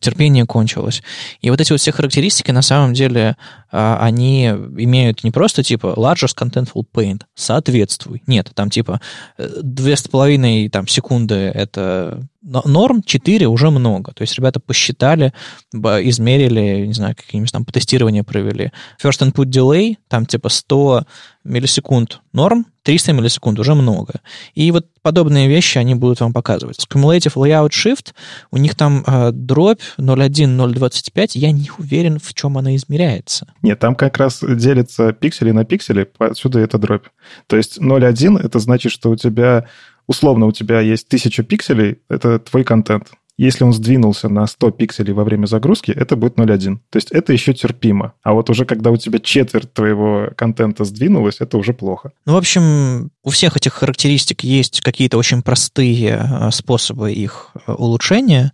терпение 0.00 0.46
кончилось. 0.46 1.02
И 1.40 1.50
вот 1.50 1.60
эти 1.60 1.72
вот 1.72 1.80
все 1.80 1.92
характеристики, 1.92 2.50
на 2.50 2.62
самом 2.62 2.92
деле, 2.92 3.36
а, 3.70 3.98
они 4.00 4.46
имеют 4.46 5.24
не 5.24 5.30
просто 5.30 5.62
типа 5.62 5.94
largest 5.96 6.36
contentful 6.36 6.84
paint, 6.92 7.22
соответствуй. 7.34 8.22
Нет, 8.26 8.50
там 8.54 8.70
типа 8.70 9.00
э, 9.38 9.48
две 9.62 9.96
с 9.96 10.02
половиной 10.02 10.68
там, 10.68 10.86
секунды 10.86 11.34
это 11.34 12.28
норм, 12.42 13.02
4 13.02 13.46
уже 13.46 13.70
много. 13.70 14.12
То 14.12 14.22
есть 14.22 14.34
ребята 14.36 14.60
посчитали, 14.60 15.32
измерили, 15.72 16.86
не 16.86 16.92
знаю, 16.92 17.14
какие-нибудь 17.16 17.52
там 17.52 17.64
тестирования 17.64 18.24
провели. 18.24 18.72
First 19.02 19.22
input 19.22 19.46
delay, 19.46 19.96
там 20.08 20.26
типа 20.26 20.48
100 20.48 21.04
миллисекунд 21.44 22.20
норм, 22.32 22.66
300 22.84 23.12
миллисекунд 23.12 23.58
уже 23.58 23.74
много. 23.74 24.14
И 24.54 24.70
вот 24.70 24.86
подобные 25.02 25.48
вещи 25.48 25.78
они 25.78 25.94
будут 25.94 26.20
вам 26.20 26.32
показывать. 26.32 26.84
Cumulative 26.90 27.34
Layout 27.34 27.70
Shift, 27.70 28.12
у 28.50 28.56
них 28.56 28.74
там 28.74 29.04
э, 29.06 29.30
дробь 29.32 29.80
0.1, 29.98 31.30
я 31.34 31.52
не 31.52 31.70
уверен, 31.78 32.18
в 32.18 32.34
чем 32.34 32.58
она 32.58 32.74
измеряется. 32.76 33.52
Нет, 33.62 33.78
там 33.78 33.94
как 33.94 34.18
раз 34.18 34.40
делится 34.42 35.12
пиксели 35.12 35.52
на 35.52 35.64
пиксели, 35.64 36.10
отсюда 36.18 36.60
это 36.60 36.78
дробь. 36.78 37.06
То 37.46 37.56
есть 37.56 37.78
0.1 37.78 38.38
это 38.40 38.58
значит, 38.58 38.92
что 38.92 39.10
у 39.10 39.16
тебя 39.16 39.66
условно 40.06 40.46
у 40.46 40.52
тебя 40.52 40.80
есть 40.80 41.08
тысяча 41.08 41.42
пикселей, 41.42 41.98
это 42.08 42.38
твой 42.38 42.64
контент. 42.64 43.12
Если 43.38 43.64
он 43.64 43.72
сдвинулся 43.72 44.28
на 44.28 44.46
100 44.46 44.72
пикселей 44.72 45.12
во 45.14 45.24
время 45.24 45.46
загрузки, 45.46 45.90
это 45.90 46.16
будет 46.16 46.38
0.1. 46.38 46.78
То 46.90 46.96
есть 46.96 47.10
это 47.10 47.32
еще 47.32 47.54
терпимо. 47.54 48.12
А 48.22 48.34
вот 48.34 48.50
уже 48.50 48.66
когда 48.66 48.90
у 48.90 48.96
тебя 48.96 49.18
четверть 49.18 49.72
твоего 49.72 50.28
контента 50.36 50.84
сдвинулась, 50.84 51.40
это 51.40 51.56
уже 51.56 51.72
плохо. 51.72 52.12
Ну, 52.26 52.34
в 52.34 52.36
общем, 52.36 53.10
у 53.24 53.30
всех 53.30 53.56
этих 53.56 53.74
характеристик 53.74 54.42
есть 54.42 54.80
какие-то 54.80 55.16
очень 55.16 55.42
простые 55.42 56.28
э, 56.28 56.50
способы 56.50 57.12
их 57.12 57.50
э, 57.54 57.72
улучшения. 57.72 58.52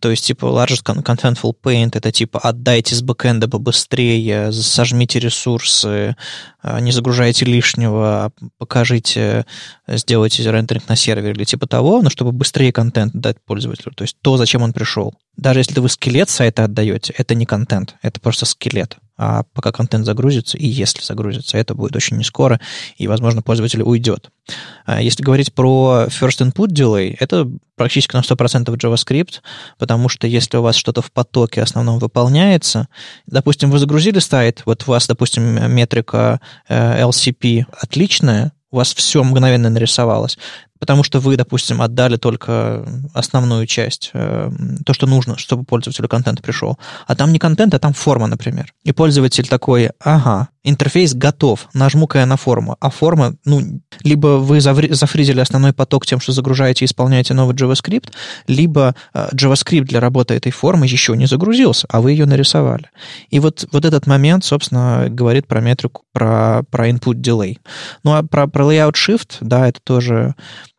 То 0.00 0.10
есть, 0.10 0.24
типа, 0.24 0.46
largest 0.46 0.84
contentful 0.84 1.52
paint— 1.62 1.90
это 1.94 2.10
типа 2.10 2.38
отдайте 2.38 2.94
с 2.94 3.02
бэкэнда 3.02 3.46
побыстрее, 3.46 4.52
сожмите 4.52 5.18
ресурсы, 5.18 6.16
э, 6.62 6.80
не 6.80 6.92
загружайте 6.92 7.44
лишнего, 7.44 8.24
а 8.24 8.30
покажите, 8.56 9.44
сделайте 9.86 10.50
рендеринг 10.50 10.88
на 10.88 10.96
сервере 10.96 11.32
или 11.32 11.44
типа 11.44 11.66
того, 11.66 12.00
но 12.00 12.08
чтобы 12.08 12.32
быстрее 12.32 12.72
контент 12.72 13.12
дать 13.12 13.36
пользователю. 13.44 13.92
То 13.94 14.02
есть 14.02 14.16
то, 14.22 14.38
зачем 14.38 14.62
он 14.62 14.72
пришел. 14.72 15.14
Даже 15.36 15.60
если 15.60 15.78
вы 15.78 15.90
скелет 15.90 16.30
сайта 16.30 16.64
отдаете, 16.64 17.12
это 17.18 17.34
не 17.34 17.44
контент, 17.44 17.96
это 18.00 18.18
просто 18.18 18.46
скелет. 18.46 18.96
А 19.18 19.44
пока 19.54 19.72
контент 19.72 20.04
загрузится, 20.04 20.58
и 20.58 20.66
если 20.66 21.02
загрузится, 21.02 21.56
это 21.56 21.74
будет 21.74 21.96
очень 21.96 22.18
не 22.18 22.24
скоро, 22.24 22.60
и, 22.98 23.08
возможно, 23.08 23.40
пользователь 23.40 23.82
уйдет. 23.82 24.30
А 24.84 25.00
если 25.00 25.22
говорить 25.22 25.54
про 25.54 26.06
first 26.08 26.46
input 26.46 26.68
delay, 26.68 27.16
это 27.18 27.50
практически 27.76 28.14
на 28.14 28.20
100% 28.20 28.66
JavaScript, 28.76 29.40
потому 29.78 30.10
что 30.10 30.26
если 30.26 30.58
у 30.58 30.62
вас 30.62 30.76
что-то 30.76 31.00
в 31.00 31.10
потоке 31.12 31.62
основном 31.62 31.98
выполняется, 31.98 32.88
допустим, 33.26 33.70
вы 33.70 33.78
загрузили 33.78 34.18
сайт, 34.18 34.62
вот 34.66 34.84
у 34.86 34.90
вас, 34.90 35.06
допустим, 35.06 35.74
метрика 35.74 36.40
э, 36.68 37.02
LCP 37.02 37.64
отличная, 37.72 38.52
у 38.70 38.76
вас 38.76 38.94
все 38.94 39.22
мгновенно 39.24 39.70
нарисовалось 39.70 40.38
потому 40.78 41.02
что 41.02 41.20
вы, 41.20 41.36
допустим, 41.36 41.82
отдали 41.82 42.16
только 42.16 42.84
основную 43.14 43.66
часть, 43.66 44.10
э, 44.12 44.50
то, 44.84 44.94
что 44.94 45.06
нужно, 45.06 45.38
чтобы 45.38 45.64
пользователю 45.64 46.08
контент 46.08 46.42
пришел. 46.42 46.78
А 47.06 47.14
там 47.14 47.32
не 47.32 47.38
контент, 47.38 47.74
а 47.74 47.78
там 47.78 47.92
форма, 47.92 48.26
например. 48.26 48.72
И 48.84 48.92
пользователь 48.92 49.48
такой, 49.48 49.90
ага, 50.00 50.48
интерфейс 50.66 51.14
готов, 51.14 51.68
нажму-ка 51.74 52.18
я 52.18 52.26
на 52.26 52.36
форму. 52.36 52.76
А 52.80 52.90
форма, 52.90 53.36
ну, 53.44 53.80
либо 54.02 54.38
вы 54.38 54.60
зафризили 54.60 55.40
основной 55.40 55.72
поток 55.72 56.04
тем, 56.04 56.20
что 56.20 56.32
загружаете 56.32 56.84
и 56.84 56.86
исполняете 56.86 57.34
новый 57.34 57.54
JavaScript, 57.54 58.10
либо 58.48 58.94
э, 59.14 59.28
JavaScript 59.32 59.84
для 59.84 60.00
работы 60.00 60.34
этой 60.34 60.52
формы 60.52 60.86
еще 60.86 61.16
не 61.16 61.26
загрузился, 61.26 61.86
а 61.88 62.00
вы 62.00 62.12
ее 62.12 62.26
нарисовали. 62.26 62.90
И 63.30 63.38
вот, 63.38 63.66
вот 63.72 63.84
этот 63.84 64.06
момент, 64.06 64.44
собственно, 64.44 65.06
говорит 65.08 65.46
про 65.46 65.60
метрику, 65.60 66.02
про, 66.12 66.64
про 66.70 66.88
input 66.88 67.14
delay. 67.14 67.58
Ну, 68.02 68.14
а 68.14 68.22
про, 68.22 68.48
про 68.48 68.64
layout 68.64 68.94
shift, 68.94 69.36
да, 69.40 69.68
это 69.68 69.80
тоже 69.82 70.34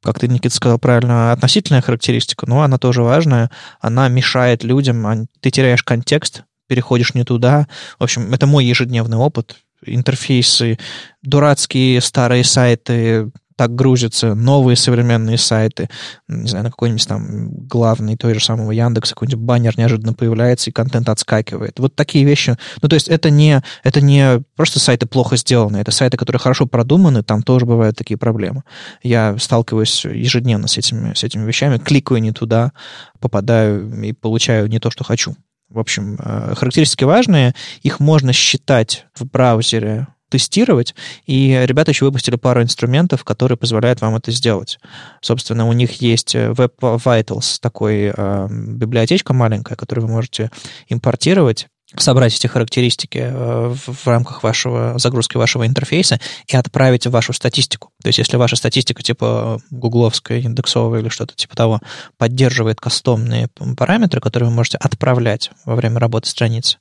как 0.07 0.19
ты, 0.19 0.29
Никита, 0.29 0.55
сказал 0.55 0.79
правильно, 0.79 1.33
относительная 1.33 1.81
характеристика, 1.81 2.45
но 2.45 2.61
она 2.61 2.77
тоже 2.77 3.03
важная. 3.03 3.51
Она 3.81 4.07
мешает 4.07 4.63
людям, 4.63 5.27
ты 5.41 5.51
теряешь 5.51 5.83
контекст, 5.83 6.43
переходишь 6.67 7.13
не 7.13 7.25
туда. 7.25 7.67
В 7.99 8.03
общем, 8.03 8.33
это 8.33 8.47
мой 8.47 8.63
ежедневный 8.63 9.17
опыт. 9.17 9.57
Интерфейсы, 9.85 10.79
дурацкие 11.23 11.99
старые 11.99 12.45
сайты, 12.45 13.31
так 13.57 13.73
грузятся 13.73 14.35
новые 14.35 14.77
современные 14.77 15.37
сайты, 15.37 15.89
не 16.27 16.47
знаю, 16.47 16.65
на 16.65 16.71
какой-нибудь 16.71 17.07
там 17.07 17.49
главный 17.67 18.15
той 18.15 18.35
же 18.35 18.39
самого 18.39 18.71
Яндекса 18.71 19.15
какой-нибудь 19.15 19.43
баннер 19.43 19.77
неожиданно 19.77 20.13
появляется, 20.13 20.69
и 20.69 20.73
контент 20.73 21.09
отскакивает. 21.09 21.79
Вот 21.79 21.95
такие 21.95 22.23
вещи. 22.23 22.55
Ну, 22.81 22.87
то 22.87 22.93
есть 22.93 23.07
это 23.07 23.31
не, 23.31 23.61
это 23.83 23.99
не 23.99 24.43
просто 24.55 24.79
сайты 24.79 25.07
плохо 25.07 25.37
сделаны, 25.37 25.77
это 25.77 25.91
сайты, 25.91 26.17
которые 26.17 26.39
хорошо 26.39 26.67
продуманы, 26.67 27.23
там 27.23 27.41
тоже 27.41 27.65
бывают 27.65 27.97
такие 27.97 28.17
проблемы. 28.17 28.63
Я 29.01 29.35
сталкиваюсь 29.39 30.05
ежедневно 30.05 30.67
с 30.67 30.77
этими, 30.77 31.15
с 31.15 31.23
этими 31.23 31.45
вещами, 31.45 31.79
кликаю 31.79 32.21
не 32.21 32.31
туда, 32.31 32.73
попадаю 33.19 33.91
и 34.03 34.13
получаю 34.13 34.67
не 34.67 34.79
то, 34.79 34.91
что 34.91 35.03
хочу. 35.03 35.35
В 35.69 35.79
общем, 35.79 36.17
э, 36.19 36.53
характеристики 36.55 37.03
важные, 37.03 37.53
их 37.81 37.99
можно 37.99 38.31
считать 38.31 39.05
в 39.15 39.25
браузере 39.25 40.07
тестировать, 40.29 40.95
и 41.25 41.61
ребята 41.65 41.91
еще 41.91 42.05
выпустили 42.05 42.35
пару 42.35 42.61
инструментов, 42.61 43.23
которые 43.23 43.57
позволяют 43.57 44.01
вам 44.01 44.15
это 44.15 44.31
сделать. 44.31 44.79
Собственно, 45.21 45.67
у 45.67 45.73
них 45.73 46.01
есть 46.01 46.35
Web 46.35 46.73
Vitals, 46.79 47.57
такой 47.61 48.11
э, 48.15 48.47
библиотечка 48.49 49.33
маленькая, 49.33 49.75
которую 49.75 50.07
вы 50.07 50.13
можете 50.13 50.51
импортировать, 50.89 51.67
собрать 51.95 52.35
эти 52.35 52.47
характеристики 52.47 53.19
э, 53.19 53.73
в 53.73 54.07
рамках 54.07 54.43
вашего 54.43 54.97
загрузки 54.97 55.37
вашего 55.37 55.65
интерфейса 55.65 56.19
и 56.47 56.55
отправить 56.55 57.07
в 57.07 57.11
вашу 57.11 57.33
статистику. 57.33 57.91
То 58.03 58.09
есть, 58.09 58.19
если 58.19 58.37
ваша 58.37 58.55
статистика 58.55 59.01
типа 59.01 59.59
гугловская, 59.71 60.39
индексовая 60.39 61.01
или 61.01 61.09
что-то 61.09 61.35
типа 61.35 61.55
того 61.55 61.79
поддерживает 62.17 62.79
кастомные 62.79 63.47
параметры, 63.75 64.21
которые 64.21 64.49
вы 64.49 64.55
можете 64.55 64.77
отправлять 64.77 65.51
во 65.65 65.75
время 65.75 65.99
работы 65.99 66.29
страницы, 66.29 66.77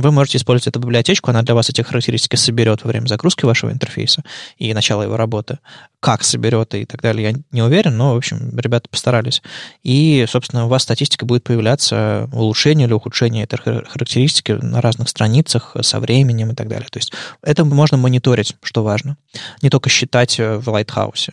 вы 0.00 0.12
можете 0.12 0.38
использовать 0.38 0.68
эту 0.68 0.80
библиотечку, 0.80 1.30
она 1.30 1.42
для 1.42 1.54
вас 1.54 1.70
эти 1.70 1.82
характеристики 1.82 2.36
соберет 2.36 2.84
во 2.84 2.88
время 2.88 3.06
загрузки 3.06 3.44
вашего 3.44 3.72
интерфейса 3.72 4.22
и 4.56 4.72
начала 4.72 5.02
его 5.02 5.16
работы. 5.16 5.58
Как 6.00 6.22
соберет 6.22 6.74
и 6.74 6.84
так 6.84 7.02
далее, 7.02 7.30
я 7.30 7.38
не 7.50 7.62
уверен, 7.62 7.96
но, 7.96 8.14
в 8.14 8.18
общем, 8.18 8.56
ребята 8.56 8.88
постарались. 8.88 9.42
И, 9.82 10.24
собственно, 10.28 10.66
у 10.66 10.68
вас 10.68 10.84
статистика 10.84 11.26
будет 11.26 11.42
появляться 11.42 12.28
улучшение 12.32 12.86
или 12.86 12.92
ухудшение 12.92 13.44
этой 13.44 13.58
характеристики 13.58 14.52
на 14.52 14.80
разных 14.80 15.08
страницах 15.08 15.76
со 15.80 15.98
временем 15.98 16.52
и 16.52 16.54
так 16.54 16.68
далее. 16.68 16.86
То 16.90 17.00
есть 17.00 17.12
это 17.42 17.64
можно 17.64 17.96
мониторить, 17.96 18.54
что 18.62 18.84
важно. 18.84 19.16
Не 19.62 19.70
только 19.70 19.90
считать 19.90 20.38
э, 20.38 20.57
в 20.58 20.68
Lighthouse. 20.68 21.30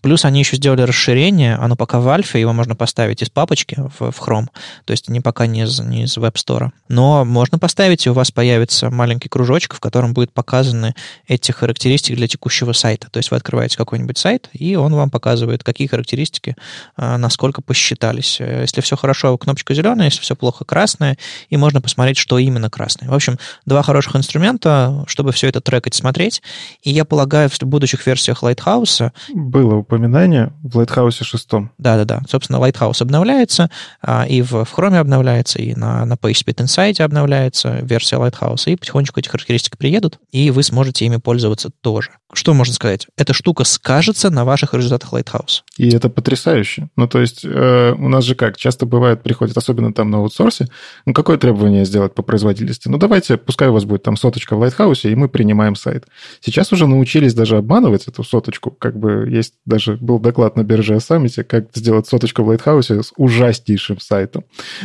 Плюс 0.00 0.24
они 0.24 0.40
еще 0.40 0.56
сделали 0.56 0.82
расширение, 0.82 1.56
оно 1.56 1.76
пока 1.76 2.00
в 2.00 2.08
альфе, 2.08 2.40
его 2.40 2.52
можно 2.52 2.74
поставить 2.74 3.22
из 3.22 3.30
папочки 3.30 3.76
в, 3.98 4.10
в 4.10 4.20
Chrome, 4.20 4.48
то 4.84 4.92
есть 4.92 5.08
не 5.08 5.20
пока 5.20 5.46
не 5.46 5.62
из, 5.62 5.78
не 5.80 6.04
из 6.04 6.16
Web 6.16 6.34
Store. 6.34 6.70
Но 6.88 7.24
можно 7.24 7.58
поставить 7.58 8.06
у 8.06 8.12
вас 8.12 8.30
появится 8.30 8.90
маленький 8.90 9.28
кружочек, 9.28 9.74
в 9.74 9.80
котором 9.80 10.14
будут 10.14 10.32
показаны 10.32 10.94
эти 11.26 11.52
характеристики 11.52 12.14
для 12.14 12.28
текущего 12.28 12.72
сайта. 12.72 13.10
То 13.10 13.18
есть 13.18 13.30
вы 13.30 13.36
открываете 13.36 13.76
какой-нибудь 13.76 14.18
сайт, 14.18 14.48
и 14.52 14.76
он 14.76 14.94
вам 14.94 15.10
показывает, 15.10 15.64
какие 15.64 15.88
характеристики, 15.88 16.56
а, 16.96 17.18
насколько 17.18 17.62
посчитались. 17.62 18.40
Если 18.40 18.80
все 18.80 18.96
хорошо, 18.96 19.36
кнопочка 19.38 19.74
зеленая, 19.74 20.06
если 20.06 20.20
все 20.20 20.36
плохо, 20.36 20.64
красная, 20.64 21.18
и 21.48 21.56
можно 21.56 21.80
посмотреть, 21.80 22.18
что 22.18 22.38
именно 22.38 22.70
красное. 22.70 23.08
В 23.08 23.14
общем, 23.14 23.38
два 23.66 23.82
хороших 23.82 24.16
инструмента, 24.16 25.04
чтобы 25.06 25.32
все 25.32 25.48
это 25.48 25.60
трекать, 25.60 25.94
смотреть. 25.94 26.42
И 26.82 26.90
я 26.90 27.04
полагаю, 27.04 27.48
в 27.48 27.58
будущих 27.62 28.06
версиях 28.06 28.42
Lighthouse... 28.42 28.58
Было 29.32 29.76
упоминание 29.76 30.52
в 30.62 30.78
Lighthouse 30.78 31.22
6. 31.22 31.48
Да-да-да. 31.78 32.22
Собственно, 32.28 32.56
Lighthouse 32.56 33.02
обновляется, 33.02 33.70
а, 34.02 34.26
и 34.26 34.42
в, 34.42 34.64
в 34.64 34.78
Chrome 34.78 34.98
обновляется, 34.98 35.58
и 35.58 35.74
на, 35.74 36.04
на 36.04 36.14
PageSpeed 36.14 36.64
Insight 36.64 37.02
обновляется 37.02 37.78
версия 37.82 38.16
Lighthouse, 38.16 38.70
и 38.70 38.76
потихонечку 38.76 39.20
эти 39.20 39.28
характеристики 39.28 39.76
приедут, 39.76 40.18
и 40.30 40.50
вы 40.50 40.62
сможете 40.62 41.06
ими 41.06 41.16
пользоваться 41.16 41.70
тоже. 41.80 42.10
Что 42.34 42.52
можно 42.52 42.74
сказать? 42.74 43.06
Эта 43.16 43.32
штука 43.32 43.64
скажется 43.64 44.28
на 44.28 44.44
ваших 44.44 44.74
результатах 44.74 45.14
Lighthouse. 45.14 45.62
И 45.78 45.88
это 45.88 46.10
потрясающе. 46.10 46.88
Ну, 46.94 47.08
то 47.08 47.20
есть 47.20 47.42
э, 47.42 47.94
у 47.96 48.08
нас 48.08 48.24
же 48.24 48.34
как, 48.34 48.58
часто 48.58 48.84
бывает, 48.84 49.22
приходит, 49.22 49.56
особенно 49.56 49.94
там 49.94 50.10
на 50.10 50.18
аутсорсе, 50.18 50.68
ну, 51.06 51.14
какое 51.14 51.38
требование 51.38 51.86
сделать 51.86 52.14
по 52.14 52.22
производительности? 52.22 52.88
Ну, 52.88 52.98
давайте, 52.98 53.38
пускай 53.38 53.68
у 53.68 53.72
вас 53.72 53.84
будет 53.84 54.02
там 54.02 54.16
соточка 54.16 54.56
в 54.56 54.62
Lighthouse, 54.62 55.10
и 55.10 55.14
мы 55.14 55.28
принимаем 55.28 55.74
сайт. 55.74 56.06
Сейчас 56.40 56.70
уже 56.72 56.86
научились 56.86 57.32
даже 57.32 57.56
обманывать 57.56 58.06
эту 58.08 58.22
соточку. 58.22 58.57
Как 58.60 58.98
бы 58.98 59.28
есть 59.30 59.54
даже 59.64 59.96
был 59.96 60.18
доклад 60.18 60.56
на 60.56 60.64
бирже 60.64 60.94
о 60.94 61.00
саммите, 61.00 61.44
как 61.44 61.68
сделать 61.74 62.06
соточку 62.06 62.42
в 62.42 62.50
Lighthouse 62.50 63.02
с 63.02 63.12
ужаснейшим 63.16 64.00
сайтом. 64.00 64.44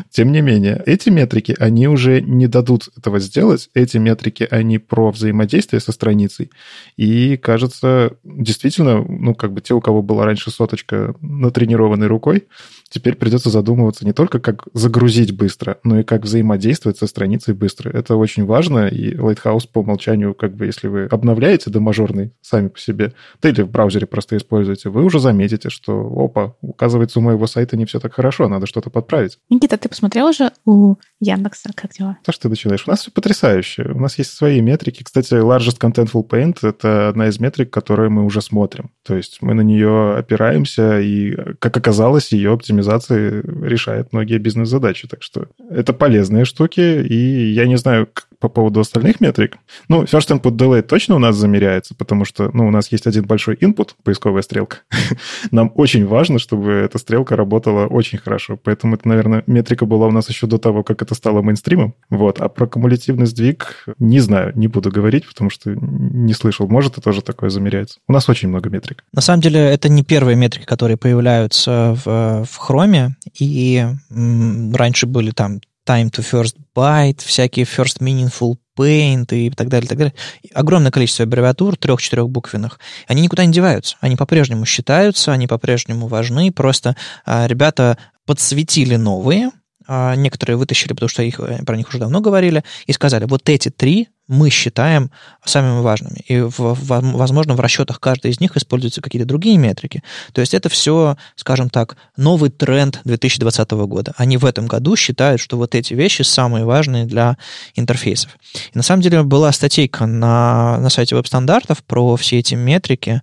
Тем 0.10 0.32
не 0.32 0.42
менее, 0.42 0.82
эти 0.86 1.10
метрики, 1.10 1.56
они 1.60 1.88
уже 1.88 2.22
не 2.22 2.48
дадут 2.48 2.90
этого 2.98 3.20
сделать. 3.20 3.70
Эти 3.74 3.98
метрики, 3.98 4.48
они 4.50 4.78
про 4.78 5.12
взаимодействие 5.12 5.80
со 5.80 5.92
страницей. 5.92 6.52
И, 6.98 7.38
кажется, 7.38 8.18
действительно, 8.24 9.04
ну, 9.04 9.36
как 9.36 9.54
бы 9.54 9.62
те, 9.62 9.74
у 9.74 9.82
кого 9.82 10.02
была 10.02 10.26
раньше 10.26 10.52
соточка 10.52 11.16
натренированной 11.22 12.08
рукой, 12.08 12.48
теперь 12.94 13.16
придется 13.16 13.50
задумываться 13.50 14.06
не 14.06 14.14
только, 14.14 14.40
как 14.40 14.68
загрузить 14.74 15.36
быстро, 15.36 15.80
но 15.84 16.00
и 16.00 16.04
как 16.04 16.24
взаимодействовать 16.24 16.98
со 16.98 17.08
страницей 17.08 17.54
быстро. 17.54 17.90
Это 17.90 18.16
очень 18.16 18.46
важно, 18.46 18.88
и 18.88 19.16
Lighthouse 19.16 19.68
по 19.72 19.80
умолчанию, 19.80 20.36
как 20.36 20.56
бы, 20.56 20.66
если 20.66 20.88
вы 20.88 21.06
обновляете 21.06 21.70
до 21.70 21.80
мажорный 21.80 22.34
сами 22.42 22.68
по 22.68 22.80
себе, 22.80 23.14
да 23.42 23.50
или 23.50 23.62
в 23.62 23.70
браузере 23.70 24.06
просто 24.06 24.38
используете, 24.38 24.90
вы 24.90 25.04
уже 25.04 25.20
заметите, 25.20 25.70
что, 25.70 25.94
опа, 26.16 26.56
оказывается, 26.62 27.20
у 27.20 27.24
моего 27.24 27.48
сайта 27.48 27.76
не 27.78 27.86
все 27.86 28.00
так 28.00 28.14
хорошо, 28.14 28.48
надо 28.48 28.68
что-то 28.68 28.90
подправить. 28.90 29.40
Никита, 29.50 29.78
ты 29.78 29.90
посмотрел 29.90 30.28
уже 30.28 30.52
у 30.66 30.96
Яндекса, 31.20 31.72
как 31.76 31.92
дела? 31.94 32.18
То, 32.24 32.32
что 32.32 32.44
ты 32.44 32.50
начинаешь. 32.50 32.84
У 32.86 32.92
нас 32.92 33.02
все 33.02 33.12
потрясающе. 33.12 33.92
У 33.94 34.00
нас 34.00 34.18
есть 34.18 34.34
свои 34.34 34.62
метрики. 34.62 35.04
Кстати, 35.04 35.34
Largest 35.34 35.80
Contentful 35.80 36.28
Paint— 36.28 36.58
это 36.62 37.10
одна 37.10 37.28
из 37.28 37.40
метрик, 37.40 37.72
которые 37.72 38.10
мы 38.10 38.24
уже 38.24 38.42
смотрим. 38.42 38.92
То 39.06 39.16
есть 39.16 39.40
мы 39.42 39.54
на 39.54 39.62
нее 39.62 40.16
опираемся, 40.16 41.00
и, 41.00 41.36
как 41.60 41.76
оказалось, 41.76 42.32
ее 42.32 42.54
оптимизация 42.54 43.42
решает 43.42 44.14
многие 44.14 44.38
бизнес-задачи. 44.38 45.08
Так 45.08 45.24
что 45.24 45.48
это 45.70 45.92
полезные 45.94 46.46
штуки, 46.46 46.80
и 46.80 47.52
я 47.52 47.66
не 47.66 47.76
знаю, 47.76 48.08
по 48.44 48.50
поводу 48.50 48.82
остальных 48.82 49.22
метрик. 49.22 49.58
Ну, 49.88 50.04
first 50.04 50.30
input 50.30 50.58
delay 50.58 50.82
точно 50.82 51.16
у 51.16 51.20
нас 51.20 51.34
замеряется, 51.38 51.96
потому 51.96 52.26
что, 52.26 52.52
ну, 52.54 52.68
у 52.68 52.72
нас 52.72 52.92
есть 52.92 53.08
один 53.08 53.24
большой 53.24 53.56
input, 53.56 53.92
поисковая 54.04 54.42
стрелка. 54.42 54.80
Нам 55.52 55.72
очень 55.76 56.06
важно, 56.06 56.40
чтобы 56.40 56.74
эта 56.74 56.98
стрелка 56.98 57.38
работала 57.38 57.88
очень 57.88 58.18
хорошо. 58.18 58.60
Поэтому 58.62 58.96
это, 58.96 59.08
наверное, 59.08 59.44
метрика 59.48 59.86
была 59.86 60.08
у 60.08 60.12
нас 60.12 60.28
еще 60.28 60.46
до 60.46 60.58
того, 60.58 60.84
как 60.84 61.02
это 61.02 61.16
стало 61.16 61.42
мейнстримом. 61.42 61.96
Вот. 62.10 62.42
А 62.42 62.50
про 62.50 62.68
кумулятивный 62.68 63.28
сдвиг 63.28 63.86
не 63.98 64.20
знаю, 64.20 64.52
не 64.56 64.68
буду 64.68 64.92
говорить, 64.92 65.26
потому 65.26 65.50
что 65.50 65.74
не 65.74 66.34
слышал. 66.34 66.68
Может, 66.68 66.94
это 66.94 67.02
тоже 67.02 67.22
такое 67.22 67.50
замеряется. 67.50 68.00
У 68.10 68.12
нас 68.12 68.28
очень 68.28 68.50
много 68.50 68.70
метрик. 68.70 69.06
На 69.14 69.22
самом 69.22 69.40
деле, 69.40 69.62
это 69.62 69.88
не 69.88 70.04
первые 70.04 70.36
метрики, 70.36 70.66
которые 70.66 70.98
появляются 70.98 71.98
в, 72.04 72.46
в 72.46 72.70
Chrome, 72.70 73.12
и 73.40 73.88
м, 74.12 74.76
раньше 74.76 75.08
были 75.08 75.32
там 75.32 75.62
time 75.86 76.10
to 76.12 76.22
first 76.24 76.56
byte, 76.76 77.24
всякие 77.24 77.66
first 77.66 78.00
meaningful 78.00 78.56
paint 78.78 79.34
и 79.34 79.50
так 79.52 79.70
далее, 79.70 79.88
так 79.88 79.98
далее. 79.98 80.14
Огромное 80.54 80.92
количество 80.92 81.24
аббревиатур, 81.24 81.78
трех-четырех 81.78 82.30
буквенных. 82.30 82.80
Они 83.08 83.22
никуда 83.22 83.46
не 83.46 83.54
деваются. 83.54 83.98
Они 84.02 84.16
по-прежнему 84.16 84.66
считаются, 84.66 85.32
они 85.32 85.48
по-прежнему 85.48 86.08
важны. 86.08 86.52
Просто 86.52 86.96
а, 87.26 87.48
ребята 87.48 87.98
подсветили 88.26 88.96
новые, 88.96 89.52
некоторые 89.88 90.58
вытащили, 90.58 90.94
потому 90.94 91.10
что 91.10 91.24
их, 91.24 91.40
э, 91.40 91.64
про 91.66 91.78
них 91.78 91.90
уже 91.90 92.00
давно 92.00 92.22
говорили, 92.22 92.64
и 92.86 92.94
сказали, 92.94 93.26
вот 93.26 93.50
эти 93.50 93.70
три 93.70 94.10
мы 94.28 94.50
считаем 94.50 95.12
самыми 95.44 95.82
важными. 95.82 96.24
И, 96.28 96.40
в, 96.40 96.58
в, 96.58 96.78
возможно, 96.88 97.56
в 97.56 97.60
расчетах 97.60 98.00
каждой 98.00 98.32
из 98.32 98.40
них 98.40 98.56
используются 98.56 99.02
какие-то 99.02 99.28
другие 99.28 99.58
метрики. 99.58 100.02
То 100.32 100.40
есть 100.40 100.54
это 100.54 100.70
все, 100.70 101.18
скажем 101.36 101.70
так, 101.70 101.98
новый 102.16 102.50
тренд 102.50 103.02
2020 103.04 103.72
года. 103.72 104.14
Они 104.16 104.38
в 104.38 104.46
этом 104.46 104.68
году 104.68 104.96
считают, 104.96 105.42
что 105.42 105.58
вот 105.58 105.76
эти 105.76 105.94
вещи 105.94 106.22
самые 106.22 106.64
важные 106.64 107.06
для 107.06 107.38
интерфейсов. 107.76 108.38
И 108.74 108.78
на 108.78 108.84
самом 108.84 109.02
деле 109.02 109.24
была 109.24 109.52
статейка 109.52 110.06
на, 110.06 110.78
на 110.78 110.90
сайте 110.90 111.16
веб-стандартов 111.16 111.84
про 111.84 112.16
все 112.16 112.40
эти 112.40 112.56
метрики, 112.56 113.22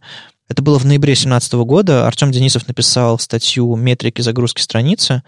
это 0.51 0.63
было 0.63 0.81
в 0.81 0.85
ноябре 0.85 1.13
2017 1.13 1.53
года. 1.55 2.09
Артем 2.09 2.33
Денисов 2.33 2.67
написал 2.67 3.21
статью 3.21 3.77
«Метрики 3.77 4.21
загрузки 4.21 4.61
страницы». 4.61 5.23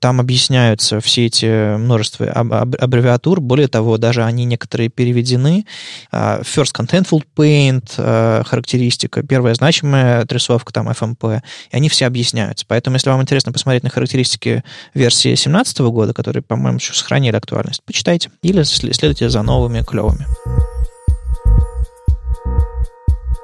Там 0.00 0.20
объясняются 0.20 1.00
все 1.00 1.24
эти 1.24 1.76
множество 1.78 2.26
аббревиатур. 2.26 3.40
Более 3.40 3.68
того, 3.68 3.96
даже 3.96 4.22
они 4.22 4.44
некоторые 4.44 4.90
переведены. 4.90 5.64
А, 6.12 6.42
First 6.42 6.74
Contentful 6.78 7.22
Paint, 7.34 7.94
а, 7.96 8.42
характеристика, 8.44 9.22
первая 9.22 9.54
значимая 9.54 10.20
отрисовка, 10.20 10.74
там, 10.74 10.90
FMP, 10.90 11.40
и 11.70 11.76
они 11.76 11.88
все 11.88 12.06
объясняются. 12.06 12.66
Поэтому, 12.68 12.96
если 12.96 13.08
вам 13.08 13.22
интересно 13.22 13.52
посмотреть 13.52 13.82
на 13.82 13.88
характеристики 13.88 14.62
версии 14.92 15.28
2017 15.28 15.78
года, 15.90 16.12
которые, 16.12 16.42
по-моему, 16.42 16.76
еще 16.76 16.92
сохранили 16.92 17.34
актуальность, 17.34 17.82
почитайте. 17.82 18.30
Или 18.42 18.62
следуйте 18.64 19.30
за 19.30 19.40
новыми 19.40 19.82
клевыми. 19.82 20.26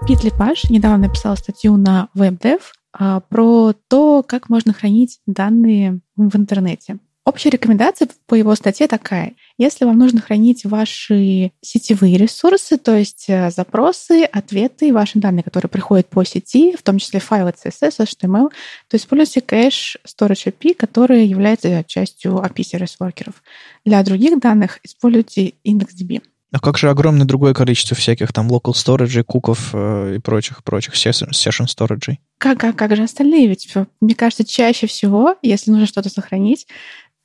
Пит 0.06 0.24
Лепаш 0.24 0.68
недавно 0.68 1.06
написал 1.06 1.36
статью 1.36 1.76
на 1.76 2.08
WebDev 2.16 2.60
а, 2.92 3.20
про 3.20 3.72
то, 3.88 4.24
как 4.26 4.48
можно 4.48 4.72
хранить 4.72 5.20
данные 5.26 6.00
в 6.16 6.36
интернете. 6.36 6.98
Общая 7.24 7.50
рекомендация 7.50 8.08
по 8.26 8.34
его 8.34 8.52
статье 8.56 8.88
такая. 8.88 9.34
Если 9.56 9.84
вам 9.84 9.96
нужно 9.96 10.20
хранить 10.20 10.64
ваши 10.64 11.52
сетевые 11.60 12.16
ресурсы, 12.18 12.78
то 12.78 12.96
есть 12.96 13.26
э, 13.28 13.52
запросы, 13.52 14.24
ответы, 14.24 14.92
ваши 14.92 15.20
данные, 15.20 15.44
которые 15.44 15.70
приходят 15.70 16.08
по 16.08 16.24
сети, 16.24 16.74
в 16.74 16.82
том 16.82 16.98
числе 16.98 17.20
файлы 17.20 17.50
CSS, 17.50 18.04
HTML, 18.04 18.50
то 18.88 18.96
используйте 18.96 19.40
кэш 19.40 19.98
Storage 20.04 20.52
API, 20.52 20.74
который 20.74 21.24
является 21.24 21.84
частью 21.84 22.38
API 22.38 22.64
сервис-воркеров. 22.64 23.40
Для 23.84 24.02
других 24.02 24.40
данных 24.40 24.80
используйте 24.82 25.54
IndexDB. 25.64 26.22
А 26.52 26.60
как 26.60 26.76
же 26.76 26.90
огромное 26.90 27.26
другое 27.26 27.54
количество 27.54 27.96
всяких 27.96 28.32
там 28.32 28.48
local 28.48 28.74
storage, 28.74 29.22
куков 29.24 29.70
э, 29.72 30.16
и 30.16 30.18
прочих, 30.18 30.62
прочих 30.62 30.94
session 30.94 31.66
storage? 31.66 32.16
Как, 32.36 32.60
как, 32.60 32.76
как 32.76 32.94
же 32.94 33.04
остальные? 33.04 33.48
Ведь, 33.48 33.72
мне 34.00 34.14
кажется, 34.14 34.44
чаще 34.44 34.86
всего, 34.86 35.34
если 35.40 35.70
нужно 35.70 35.86
что-то 35.86 36.10
сохранить, 36.10 36.66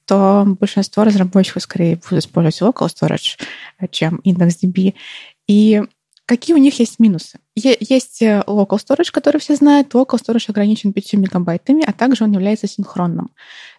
то 0.06 0.46
большинство 0.60 1.04
разработчиков 1.04 1.62
скорее 1.64 1.98
будут 1.98 2.24
использовать 2.24 2.62
local 2.62 2.88
storage, 2.88 3.38
э, 3.80 3.88
чем 3.92 4.22
IndexDB. 4.26 4.94
И 5.48 5.84
какие 6.26 6.56
у 6.56 6.60
них 6.60 6.80
есть 6.80 6.98
минусы? 6.98 7.40
Есть 7.54 8.22
э, 8.22 8.44
local 8.48 8.80
storage, 8.80 9.12
который 9.12 9.42
все 9.42 9.58
знают. 9.58 9.94
Local 9.94 10.18
storage 10.18 10.46
ограничен 10.48 10.94
5 10.94 11.14
мегабайтами, 11.14 11.84
а 11.86 11.92
также 11.92 12.24
он 12.24 12.32
является 12.32 12.68
синхронным. 12.68 13.32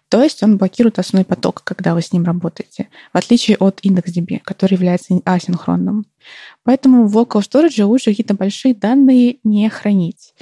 То 0.09 0.23
есть 0.23 0.41
он 0.41 0.57
блокирует 0.57 0.97
основной 0.97 1.25
поток, 1.25 1.63
когда 1.63 1.93
вы 1.93 2.01
с 2.01 2.11
ним 2.11 2.23
работаете, 2.23 2.89
в 3.13 3.17
отличие 3.17 3.57
от 3.57 3.81
IndexDB, 3.85 4.39
который 4.43 4.73
является 4.73 5.13
асинхронным. 5.23 6.05
Поэтому 6.63 7.07
в 7.07 7.15
local 7.15 7.41
storage 7.41 7.83
лучше 7.83 8.11
какие-то 8.11 8.33
большие 8.33 8.73
данные 8.73 9.37
не 9.43 9.69
хранить. 9.69 10.33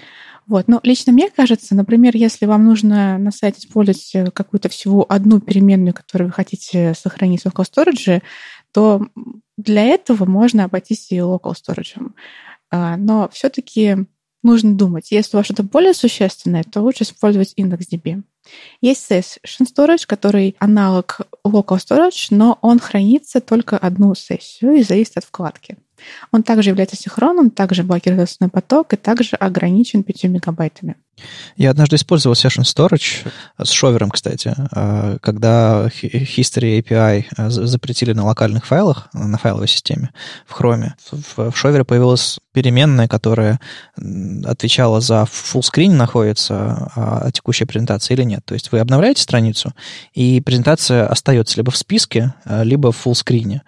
Вот. 0.47 0.69
Но 0.69 0.79
лично 0.83 1.11
мне 1.11 1.29
кажется, 1.29 1.75
например, 1.75 2.15
если 2.15 2.45
вам 2.45 2.65
нужно 2.65 3.17
на 3.17 3.31
сайте 3.31 3.59
использовать 3.59 4.11
э, 4.15 4.31
какую-то 4.31 4.69
всего 4.69 5.05
одну 5.09 5.41
переменную, 5.41 5.93
которую 5.93 6.29
вы 6.29 6.33
хотите 6.33 6.93
сохранить 6.93 7.43
в 7.43 7.47
local 7.47 7.65
storage, 7.65 8.21
то 8.71 9.05
для 9.57 9.83
этого 9.83 10.23
можно 10.23 10.63
обойтись 10.63 11.11
и 11.11 11.17
local 11.17 11.53
storage. 11.53 12.11
А, 12.71 12.95
но 12.95 13.29
все-таки 13.33 14.07
нужно 14.47 14.73
думать, 14.73 15.11
если 15.11 15.35
у 15.35 15.39
вас 15.39 15.45
что-то 15.45 15.63
более 15.63 15.93
существенное, 15.93 16.63
то 16.63 16.81
лучше 16.81 17.03
использовать 17.03 17.53
IndexDB. 17.57 18.23
Есть 18.81 19.11
Session 19.11 19.65
Storage, 19.65 20.05
который 20.07 20.55
аналог 20.59 21.21
Local 21.45 21.77
Storage, 21.77 22.27
но 22.31 22.57
он 22.61 22.79
хранится 22.79 23.41
только 23.41 23.77
одну 23.77 24.15
сессию 24.15 24.73
и 24.73 24.83
зависит 24.83 25.17
от 25.17 25.25
вкладки. 25.25 25.77
Он 26.31 26.43
также 26.43 26.69
является 26.69 26.95
синхронным, 26.95 27.49
также 27.49 27.83
блокирует 27.83 28.29
основной 28.29 28.51
поток 28.51 28.93
и 28.93 28.97
также 28.97 29.35
ограничен 29.35 30.03
5 30.03 30.23
мегабайтами. 30.25 30.95
Я 31.55 31.71
однажды 31.71 31.95
использовал 31.95 32.35
Session 32.35 32.63
Storage 32.63 33.27
с 33.61 33.71
шовером, 33.71 34.11
кстати, 34.11 34.53
а, 34.71 35.17
когда 35.19 35.87
History 35.87 36.81
API 36.81 37.25
а, 37.35 37.49
запретили 37.49 38.13
на 38.13 38.25
локальных 38.25 38.65
файлах, 38.65 39.09
на 39.13 39.37
файловой 39.37 39.67
системе 39.67 40.11
в 40.45 40.59
Chrome. 40.59 40.91
В 41.35 41.55
шовере 41.55 41.83
появилась 41.83 42.39
переменная, 42.53 43.07
которая 43.07 43.59
отвечала 44.45 45.01
за 45.01 45.23
full 45.23 45.61
screen 45.61 45.91
находится 45.91 46.91
а 46.95 47.31
текущая 47.31 47.65
презентация 47.65 48.15
или 48.15 48.23
нет. 48.23 48.43
То 48.45 48.53
есть 48.53 48.71
вы 48.71 48.79
обновляете 48.79 49.21
страницу, 49.21 49.73
и 50.13 50.41
презентация 50.41 51.07
остается 51.07 51.57
либо 51.57 51.71
в 51.71 51.77
списке, 51.77 52.33
либо 52.45 52.91
в 52.91 53.05
full 53.05 53.13
screen, 53.13 53.61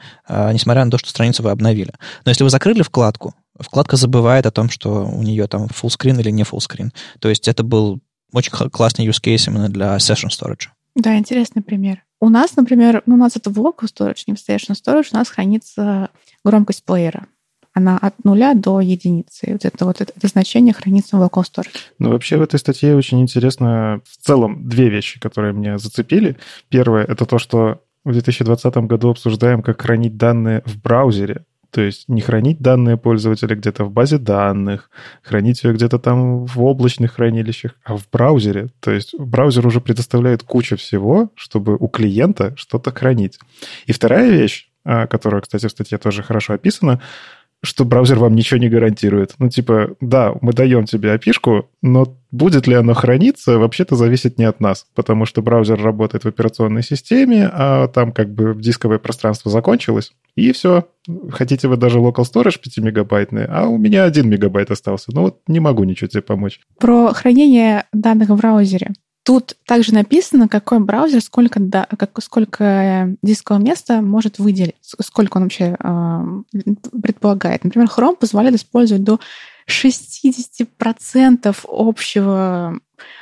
несмотря 0.54 0.86
на 0.86 0.92
то, 0.92 0.98
что 0.98 1.10
страницу 1.10 1.44
вы 1.44 1.52
обновили. 1.52 1.94
Но 2.26 2.32
если 2.32 2.44
вы 2.44 2.50
закрыли 2.50 2.82
вкладку, 2.82 3.36
вкладка 3.60 3.96
забывает 3.96 4.46
о 4.46 4.52
том, 4.52 4.70
что 4.70 5.06
у 5.06 5.24
нее 5.24 5.48
там 5.48 5.66
full 5.66 5.90
screen 5.90 6.20
или 6.20 6.30
не 6.32 6.44
full 6.44 6.60
screen. 6.60 6.92
То 7.20 7.30
есть 7.30 7.48
это 7.48 7.64
был 7.64 8.00
очень 8.32 8.52
классный 8.52 9.08
use 9.08 9.22
case 9.22 9.50
именно 9.50 9.70
для 9.70 9.98
session 9.98 10.30
storage. 10.30 10.68
Да, 10.96 11.18
интересный 11.18 11.62
пример. 11.62 12.04
У 12.22 12.30
нас, 12.30 12.56
например, 12.56 13.04
ну, 13.06 13.16
у 13.16 13.18
нас 13.18 13.36
это 13.36 13.50
в 13.50 13.58
local 13.58 13.86
storage, 13.86 14.24
не 14.28 14.34
в 14.34 14.38
session 14.38 14.76
storage, 14.76 15.08
у 15.14 15.16
нас 15.16 15.30
хранится 15.30 16.10
громкость 16.44 16.84
плеера. 16.84 17.28
Она 17.74 17.98
от 17.98 18.26
нуля 18.26 18.56
до 18.56 18.82
единицы. 18.82 19.52
Вот 19.54 19.64
это 19.64 19.86
вот 19.86 20.02
это, 20.02 20.12
это 20.16 20.28
значение 20.28 20.74
хранится 20.74 21.18
в 21.18 21.22
local 21.22 21.44
storage. 21.44 21.78
Ну, 22.00 22.10
вообще 22.10 22.38
в 22.38 22.42
этой 22.42 22.60
статье 22.60 22.96
очень 22.96 23.22
интересно 23.22 24.02
в 24.06 24.18
целом 24.18 24.68
две 24.68 24.90
вещи, 24.90 25.20
которые 25.20 25.54
меня 25.54 25.78
зацепили. 25.78 26.38
Первое— 26.70 27.04
это 27.08 27.26
то, 27.26 27.40
что 27.40 27.82
в 28.04 28.12
2020 28.12 28.76
году 28.88 29.12
обсуждаем, 29.12 29.62
как 29.62 29.82
хранить 29.82 30.18
данные 30.18 30.64
в 30.66 30.82
браузере. 30.82 31.46
То 31.72 31.82
есть 31.82 32.10
не 32.10 32.22
хранить 32.22 32.60
данные 32.60 32.98
пользователя 32.98 33.56
где-то 33.56 33.84
в 33.86 33.92
базе 33.92 34.18
данных, 34.18 34.90
хранить 35.22 35.64
ее 35.64 35.74
где-то 35.74 36.00
там 36.00 36.46
в 36.46 36.62
облачных 36.64 37.14
хранилищах, 37.14 37.76
а 37.84 37.96
в 37.96 38.10
браузере. 38.12 38.70
То 38.80 38.92
есть 38.92 39.14
браузер 39.18 39.66
уже 39.68 39.82
предоставляет 39.82 40.44
кучу 40.44 40.78
всего, 40.78 41.32
чтобы 41.36 41.76
у 41.76 41.88
клиента 41.88 42.54
что-то 42.56 42.92
хранить. 42.92 43.40
И 43.86 43.92
вторая 43.92 44.30
вещь, 44.30 44.70
а, 44.86 45.08
которая, 45.08 45.42
кстати, 45.42 45.68
в 45.68 45.72
статье 45.72 45.98
тоже 45.98 46.24
хорошо 46.24 46.54
описана, 46.54 47.02
что 47.62 47.86
браузер 47.86 48.20
вам 48.20 48.36
ничего 48.36 48.60
не 48.60 48.70
гарантирует. 48.70 49.34
Ну, 49.40 49.50
типа, 49.50 49.96
да, 50.00 50.34
мы 50.42 50.54
даем 50.54 50.86
тебе 50.86 51.14
api 51.16 51.64
но 51.82 52.18
будет 52.32 52.68
ли 52.68 52.76
оно 52.76 52.94
храниться, 52.94 53.58
вообще-то 53.58 53.96
зависит 53.96 54.38
не 54.38 54.46
от 54.46 54.60
нас, 54.60 54.86
потому 54.96 55.26
что 55.26 55.42
браузер 55.42 55.82
работает 55.82 56.24
в 56.24 56.28
операционной 56.28 56.84
системе, 56.84 57.50
а 57.52 57.88
там 57.88 58.12
как 58.12 58.34
бы 58.34 58.56
дисковое 58.56 59.00
пространство 59.00 59.52
закончилось, 59.52 60.14
и 60.36 60.52
все. 60.52 60.88
Хотите 61.32 61.68
вы 61.68 61.78
даже 61.78 62.00
local 62.00 62.24
storage 62.24 62.60
5 62.62 62.78
мегабайтный, 62.78 63.46
а 63.46 63.68
у 63.68 63.78
меня 63.78 64.04
1 64.04 64.30
мегабайт 64.30 64.72
остался. 64.72 65.12
Ну 65.14 65.22
вот 65.22 65.40
не 65.48 65.60
могу 65.60 65.84
ничего 65.84 66.08
тебе 66.08 66.22
помочь. 66.22 66.60
Про 66.80 67.14
хранение 67.14 67.86
данных 67.92 68.30
в 68.30 68.36
браузере. 68.36 68.92
Тут 69.30 69.56
также 69.68 69.94
написано, 69.94 70.48
какой 70.48 70.80
браузер, 70.80 71.22
сколько, 71.22 71.60
да, 71.60 71.86
как, 72.00 72.20
сколько 72.24 72.64
э, 72.64 73.16
дискового 73.22 73.62
места 73.62 74.02
может 74.02 74.40
выделить, 74.40 74.74
сколько 74.82 75.38
он 75.38 75.44
вообще 75.44 75.78
э, 75.80 76.24
предполагает. 77.00 77.64
Например, 77.64 77.88
Chrome 77.96 78.16
позволяет 78.16 78.56
использовать 78.56 79.04
до 79.04 79.20
60% 79.68 81.56
общего 81.68 82.80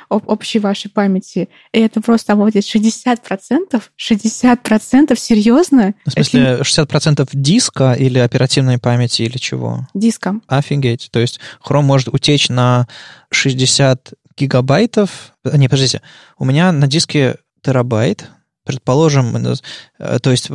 общей 0.08 0.60
вашей 0.60 0.90
памяти, 0.90 1.50
и 1.74 1.78
это 1.78 2.00
просто 2.00 2.32
обладает 2.32 2.64
60%? 2.64 3.82
60% 3.98 5.18
серьезно? 5.18 5.94
В 6.06 6.12
смысле, 6.12 6.42
это... 6.42 6.62
60% 6.62 7.28
диска 7.34 7.92
или 7.92 8.18
оперативной 8.18 8.78
памяти 8.78 9.24
или 9.24 9.36
чего? 9.36 9.86
Диска. 9.92 10.40
Офигеть. 10.46 11.10
То 11.12 11.20
есть 11.20 11.38
Chrome 11.62 11.82
может 11.82 12.08
утечь 12.08 12.48
на 12.48 12.88
60 13.30 14.14
гигабайтов. 14.38 15.34
Не, 15.44 15.68
подождите. 15.68 16.02
У 16.38 16.44
меня 16.44 16.72
на 16.72 16.86
диске 16.86 17.36
терабайт, 17.62 18.30
предположим, 18.64 19.36
э, 19.36 20.18
то 20.20 20.30
есть 20.30 20.50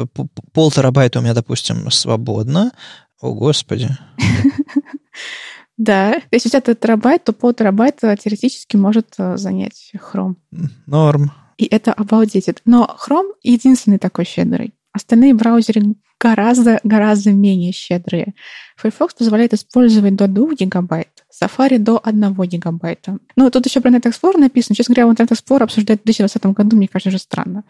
пол 0.53 0.71
терабайта 0.71 1.19
у 1.19 1.21
меня, 1.21 1.33
допустим, 1.33 1.89
свободно. 1.91 2.71
О, 3.19 3.33
Господи. 3.33 3.89
Да, 5.75 6.21
если 6.31 6.49
у 6.49 6.51
тебя 6.51 6.75
терабайт, 6.75 7.23
то 7.23 7.33
пол 7.33 7.51
терабайта 7.53 8.15
теоретически 8.15 8.77
может 8.77 9.15
э, 9.17 9.37
занять 9.37 9.91
Chrome. 9.95 10.35
Норм. 10.85 11.31
И 11.57 11.65
это 11.65 11.91
обалдеть. 11.93 12.47
Но 12.65 12.95
Chrome 13.03 13.31
единственный 13.41 13.97
такой 13.97 14.25
щедрый. 14.25 14.73
Остальные 14.93 15.33
браузеры 15.33 15.95
гораздо-гораздо 16.19 17.31
менее 17.31 17.73
щедрые. 17.73 18.33
Firefox 18.77 19.13
позволяет 19.13 19.53
использовать 19.53 20.15
до 20.15 20.27
2 20.27 20.53
гигабайт, 20.53 21.25
Safari 21.33 21.79
до 21.79 21.99
1 22.01 22.33
гигабайта. 22.33 23.17
Ну, 23.35 23.49
тут 23.49 23.65
еще 23.65 23.81
про 23.81 23.89
Net 23.89 24.03
Explorer 24.03 24.37
написано. 24.37 24.75
Честно 24.75 24.95
говоря, 24.95 25.11
Net 25.11 25.29
Explorer 25.29 25.63
обсуждать 25.63 26.01
в 26.01 26.05
2020 26.05 26.45
году, 26.55 26.77
мне 26.77 26.87
кажется, 26.87 27.09
уже 27.09 27.17
странно 27.17 27.63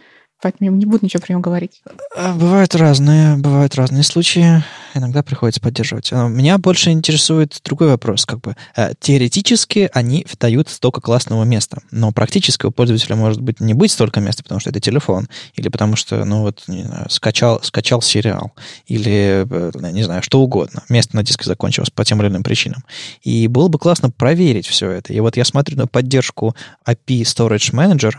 поэтому 0.44 0.72
я 0.72 0.78
не 0.78 0.86
буду 0.86 1.06
ничего 1.06 1.22
про 1.22 1.32
него 1.32 1.42
говорить. 1.42 1.82
А, 2.16 2.34
бывают 2.34 2.76
разные, 2.76 3.38
бывают 3.38 3.76
разные 3.76 4.04
случаи. 4.04 4.62
Иногда 4.94 5.24
приходится 5.24 5.60
поддерживать. 5.60 6.12
А, 6.12 6.28
меня 6.28 6.58
больше 6.58 6.92
интересует 6.92 7.60
другой 7.64 7.90
вопрос. 7.90 8.26
Как 8.26 8.40
бы, 8.42 8.56
э, 8.76 8.94
теоретически 9.00 9.90
они 9.94 10.26
дают 10.40 10.70
столько 10.70 11.02
классного 11.02 11.44
места, 11.44 11.82
но 11.92 12.12
практически 12.12 12.66
у 12.66 12.72
пользователя 12.72 13.16
может 13.16 13.42
быть 13.42 13.60
не 13.60 13.74
быть 13.74 13.92
столько 13.92 14.20
места, 14.20 14.44
потому 14.44 14.60
что 14.60 14.70
это 14.70 14.80
телефон, 14.80 15.28
или 15.56 15.70
потому 15.70 15.96
что, 15.96 16.24
ну 16.26 16.42
вот, 16.42 16.64
не 16.68 16.84
знаю, 16.84 17.10
скачал, 17.10 17.62
скачал 17.64 18.02
сериал, 18.02 18.52
или, 18.86 19.48
э, 19.50 19.92
не 19.92 20.04
знаю, 20.04 20.22
что 20.22 20.42
угодно. 20.42 20.84
Место 20.90 21.16
на 21.16 21.24
диске 21.24 21.46
закончилось 21.46 21.90
по 21.90 22.06
тем 22.06 22.22
или 22.22 22.28
иным 22.28 22.44
причинам. 22.44 22.84
И 23.22 23.48
было 23.48 23.68
бы 23.68 23.80
классно 23.80 24.10
проверить 24.10 24.68
все 24.68 24.90
это. 24.92 25.14
И 25.14 25.20
вот 25.20 25.38
я 25.38 25.46
смотрю 25.46 25.78
на 25.78 25.88
поддержку 25.88 26.56
API 26.88 27.22
Storage 27.22 27.74
Manager, 27.74 28.14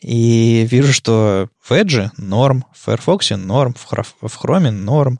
и 0.00 0.66
вижу, 0.70 0.92
что 0.92 1.48
в 1.62 1.72
Edge 1.72 2.10
норм, 2.16 2.64
в 2.72 2.84
Firefox 2.86 3.30
норм, 3.30 3.74
в 3.74 4.44
Chrome 4.44 4.70
норм, 4.70 5.18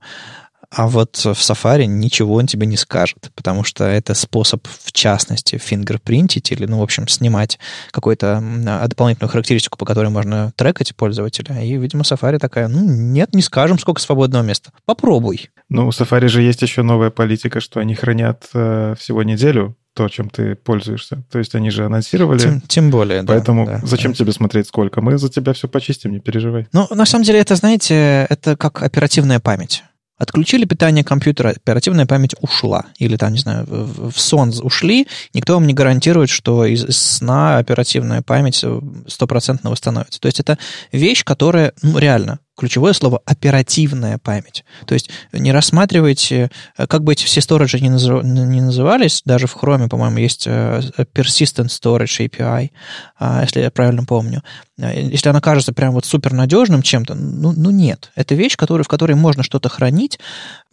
а 0.70 0.88
вот 0.88 1.16
в 1.16 1.26
Safari 1.26 1.86
ничего 1.86 2.34
он 2.34 2.46
тебе 2.46 2.66
не 2.66 2.76
скажет, 2.76 3.30
потому 3.34 3.64
что 3.64 3.84
это 3.84 4.14
способ, 4.14 4.66
в 4.66 4.92
частности, 4.92 5.58
фингерпринтить 5.58 6.52
или, 6.52 6.66
ну, 6.66 6.80
в 6.80 6.82
общем, 6.82 7.08
снимать 7.08 7.58
какую-то 7.90 8.42
дополнительную 8.88 9.30
характеристику, 9.30 9.78
по 9.78 9.84
которой 9.84 10.08
можно 10.08 10.52
трекать 10.56 10.94
пользователя. 10.96 11.62
И, 11.62 11.76
видимо, 11.76 12.02
Safari 12.02 12.38
такая, 12.38 12.68
ну, 12.68 12.80
нет, 12.84 13.34
не 13.34 13.42
скажем, 13.42 13.78
сколько 13.78 14.00
свободного 14.00 14.42
места. 14.42 14.70
Попробуй. 14.84 15.50
Ну, 15.68 15.86
у 15.86 15.90
Safari 15.90 16.28
же 16.28 16.42
есть 16.42 16.62
еще 16.62 16.82
новая 16.82 17.10
политика, 17.10 17.60
что 17.60 17.80
они 17.80 17.94
хранят 17.94 18.48
э, 18.54 18.94
всего 18.98 19.22
неделю 19.22 19.76
то, 19.96 20.08
чем 20.10 20.28
ты 20.28 20.54
пользуешься. 20.54 21.24
То 21.30 21.38
есть 21.38 21.54
они 21.54 21.70
же 21.70 21.86
анонсировали. 21.86 22.38
Тем, 22.38 22.60
тем 22.60 22.90
более, 22.90 23.22
да. 23.22 23.32
Поэтому 23.32 23.64
да, 23.66 23.80
зачем 23.82 24.12
да. 24.12 24.18
тебе 24.18 24.32
смотреть 24.32 24.68
сколько? 24.68 25.00
Мы 25.00 25.16
за 25.16 25.30
тебя 25.30 25.54
все 25.54 25.68
почистим, 25.68 26.12
не 26.12 26.20
переживай. 26.20 26.68
Ну, 26.72 26.86
на 26.90 27.06
самом 27.06 27.24
деле, 27.24 27.40
это, 27.40 27.56
знаете, 27.56 28.26
это 28.28 28.56
как 28.56 28.82
оперативная 28.82 29.40
память. 29.40 29.82
Отключили 30.18 30.64
питание 30.64 31.04
компьютера, 31.04 31.50
оперативная 31.50 32.06
память 32.06 32.34
ушла. 32.40 32.86
Или 32.98 33.16
там, 33.16 33.32
не 33.32 33.38
знаю, 33.38 33.66
в 33.68 34.18
сон 34.18 34.52
ушли, 34.62 35.06
никто 35.34 35.54
вам 35.54 35.66
не 35.66 35.74
гарантирует, 35.74 36.30
что 36.30 36.64
из 36.64 36.86
сна 36.96 37.58
оперативная 37.58 38.22
память 38.22 38.64
стопроцентно 39.06 39.70
восстановится. 39.70 40.18
То 40.18 40.26
есть 40.26 40.40
это 40.40 40.58
вещь, 40.90 41.22
которая, 41.22 41.74
ну, 41.82 41.98
реально, 41.98 42.38
ключевое 42.56 42.92
слово 42.92 43.20
оперативная 43.24 44.18
память. 44.18 44.64
То 44.86 44.94
есть 44.94 45.10
не 45.32 45.52
рассматривайте, 45.52 46.50
как 46.76 47.04
бы 47.04 47.12
эти 47.12 47.24
все 47.24 47.40
сториджи 47.40 47.80
не, 47.80 47.90
назыв, 47.90 48.24
не 48.24 48.60
назывались, 48.60 49.22
даже 49.24 49.46
в 49.46 49.56
Chrome, 49.56 49.88
по-моему, 49.88 50.18
есть 50.18 50.46
э, 50.46 50.80
Persistent 51.14 51.68
Storage 51.68 52.28
API, 52.28 52.70
а, 53.18 53.42
если 53.42 53.60
я 53.60 53.70
правильно 53.70 54.04
помню. 54.04 54.42
Если 54.78 55.28
она 55.28 55.40
кажется 55.40 55.72
прям 55.72 55.92
вот 55.92 56.04
супер 56.04 56.32
надежным 56.32 56.82
чем-то, 56.82 57.14
ну, 57.14 57.52
ну 57.56 57.70
нет. 57.70 58.10
Это 58.14 58.34
вещь, 58.34 58.56
которая, 58.56 58.84
в 58.84 58.88
которой 58.88 59.14
можно 59.14 59.42
что-то 59.42 59.68
хранить, 59.68 60.18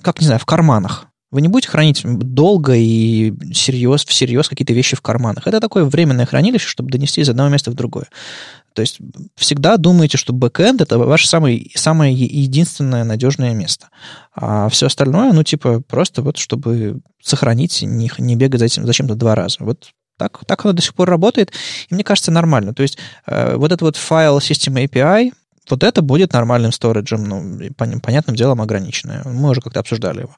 как, 0.01 0.19
не 0.19 0.25
знаю, 0.25 0.39
в 0.39 0.45
карманах. 0.45 1.07
Вы 1.33 1.41
не 1.41 1.47
будете 1.47 1.69
хранить 1.69 2.03
долго 2.05 2.75
и 2.75 3.33
всерьез, 3.51 4.05
всерьез 4.05 4.47
какие-то 4.47 4.73
вещи 4.73 4.95
в 4.95 5.01
карманах. 5.01 5.47
Это 5.47 5.59
такое 5.59 5.83
временное 5.83 6.27
хранилище, 6.27 6.67
чтобы 6.67 6.91
донести 6.91 7.21
из 7.21 7.29
одного 7.29 7.49
места 7.49 7.71
в 7.71 7.73
другое. 7.73 8.05
То 8.73 8.81
есть 8.81 8.99
всегда 9.35 9.77
думайте, 9.77 10.17
что 10.17 10.33
бэкэнд 10.33 10.81
это 10.81 10.97
ваше 10.97 11.27
самое, 11.27 11.69
самое 11.75 12.13
единственное 12.13 13.03
надежное 13.03 13.53
место. 13.53 13.89
А 14.35 14.69
все 14.69 14.87
остальное, 14.87 15.31
ну, 15.33 15.43
типа, 15.43 15.81
просто 15.81 16.21
вот, 16.21 16.37
чтобы 16.37 17.01
сохранить, 17.21 17.81
не, 17.81 18.11
не 18.17 18.35
бегать 18.35 18.59
за 18.59 18.65
этим 18.65 18.85
зачем-то 18.85 19.15
два 19.15 19.35
раза. 19.35 19.57
Вот 19.59 19.89
так, 20.17 20.45
так 20.45 20.65
оно 20.65 20.73
до 20.73 20.81
сих 20.81 20.93
пор 20.93 21.09
работает, 21.09 21.51
и 21.89 21.93
мне 21.93 22.03
кажется, 22.03 22.31
нормально. 22.31 22.73
То 22.73 22.83
есть 22.83 22.97
э, 23.25 23.55
вот 23.55 23.71
этот 23.71 23.81
вот 23.81 23.95
файл 23.97 24.37
System 24.37 24.83
API, 24.85 25.31
вот 25.69 25.83
это 25.83 26.01
будет 26.01 26.33
нормальным 26.33 26.71
сториджем, 26.71 27.23
ну, 27.23 27.59
понятным 27.77 28.35
делом 28.35 28.61
ограниченное. 28.61 29.23
Мы 29.25 29.49
уже 29.49 29.61
как-то 29.61 29.79
обсуждали 29.79 30.21
его. 30.21 30.35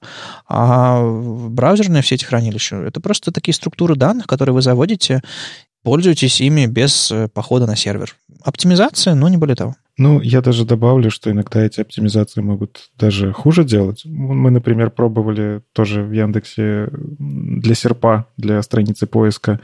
А 0.48 1.02
браузерные 1.02 2.04
все 2.04 2.16
эти 2.16 2.26
хранилища, 2.26 2.78
это 2.78 3.00
просто 3.00 3.32
такие 3.32 3.54
структуры 3.54 3.96
данных, 3.96 4.28
которые 4.28 4.54
вы 4.54 4.62
заводите, 4.62 5.22
пользуйтесь 5.86 6.42
ими 6.42 6.66
без 6.66 7.12
э, 7.12 7.28
похода 7.28 7.68
на 7.68 7.76
сервер. 7.76 8.16
Оптимизация, 8.44 9.14
но 9.14 9.30
не 9.30 9.38
более 9.38 9.56
того. 9.56 9.76
Ну, 9.98 10.20
я 10.20 10.42
даже 10.42 10.66
добавлю, 10.66 11.12
что 11.12 11.32
иногда 11.32 11.64
эти 11.64 11.80
оптимизации 11.80 12.42
могут 12.42 12.90
даже 12.98 13.32
хуже 13.32 13.64
делать. 13.64 14.02
Мы, 14.04 14.50
например, 14.50 14.90
пробовали 14.90 15.62
тоже 15.74 16.02
в 16.02 16.12
Яндексе 16.12 16.90
для 16.92 17.76
серпа, 17.76 18.26
для 18.36 18.62
страницы 18.64 19.06
поиска, 19.06 19.62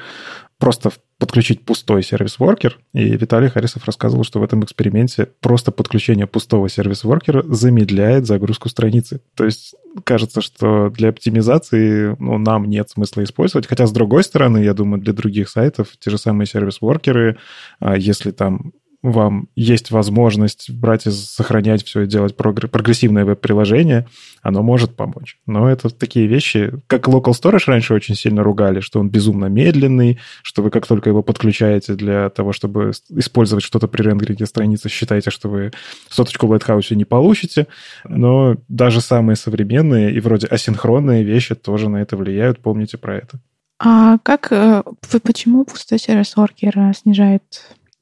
просто 0.60 0.91
подключить 1.21 1.63
пустой 1.63 2.01
сервис-воркер, 2.01 2.79
и 2.93 3.15
Виталий 3.15 3.47
Харисов 3.47 3.86
рассказывал, 3.86 4.23
что 4.23 4.39
в 4.39 4.43
этом 4.43 4.63
эксперименте 4.63 5.27
просто 5.39 5.71
подключение 5.71 6.25
пустого 6.25 6.67
сервис-воркера 6.67 7.43
замедляет 7.43 8.25
загрузку 8.25 8.69
страницы. 8.69 9.21
То 9.36 9.45
есть 9.45 9.75
кажется, 10.03 10.41
что 10.41 10.89
для 10.89 11.10
оптимизации 11.10 12.15
ну, 12.17 12.39
нам 12.39 12.65
нет 12.65 12.89
смысла 12.89 13.23
использовать, 13.23 13.67
хотя 13.67 13.86
с 13.86 13.91
другой 13.91 14.23
стороны, 14.23 14.63
я 14.63 14.73
думаю, 14.73 14.99
для 14.99 15.13
других 15.13 15.49
сайтов 15.49 15.89
те 15.99 16.10
же 16.10 16.17
самые 16.17 16.47
сервис-воркеры, 16.47 17.38
а 17.79 17.95
если 17.95 18.31
там 18.31 18.71
вам 19.03 19.47
есть 19.55 19.89
возможность 19.89 20.69
брать 20.69 21.07
и 21.07 21.11
сохранять 21.11 21.83
все 21.83 22.01
и 22.01 22.07
делать 22.07 22.35
прогрессивное 22.35 23.25
веб-приложение, 23.25 24.07
оно 24.43 24.61
может 24.61 24.95
помочь. 24.95 25.37
Но 25.47 25.69
это 25.69 25.89
такие 25.89 26.27
вещи, 26.27 26.73
как 26.87 27.07
Local 27.07 27.31
Storage 27.31 27.63
раньше 27.65 27.93
очень 27.93 28.15
сильно 28.15 28.43
ругали, 28.43 28.79
что 28.79 28.99
он 28.99 29.09
безумно 29.09 29.45
медленный, 29.45 30.19
что 30.43 30.61
вы 30.61 30.69
как 30.69 30.85
только 30.85 31.09
его 31.09 31.23
подключаете 31.23 31.95
для 31.95 32.29
того, 32.29 32.53
чтобы 32.53 32.91
использовать 33.09 33.63
что-то 33.63 33.87
при 33.87 34.03
рендеринге 34.03 34.45
страницы, 34.45 34.89
считаете, 34.89 35.31
что 35.31 35.49
вы 35.49 35.71
соточку 36.09 36.45
в 36.45 36.53
Lighthouse 36.53 36.93
не 36.93 37.05
получите. 37.05 37.67
Но 38.07 38.57
даже 38.67 39.01
самые 39.01 39.35
современные 39.35 40.13
и 40.13 40.19
вроде 40.19 40.47
асинхронные 40.47 41.23
вещи 41.23 41.55
тоже 41.55 41.89
на 41.89 42.01
это 42.01 42.17
влияют. 42.17 42.59
Помните 42.59 42.97
про 42.97 43.17
это. 43.17 43.39
А 43.83 44.19
как, 44.19 44.51
э, 44.51 44.83
почему 45.23 45.65
пустой 45.65 45.97
сервис 45.97 46.35
Worker 46.37 46.93
снижает 46.93 47.41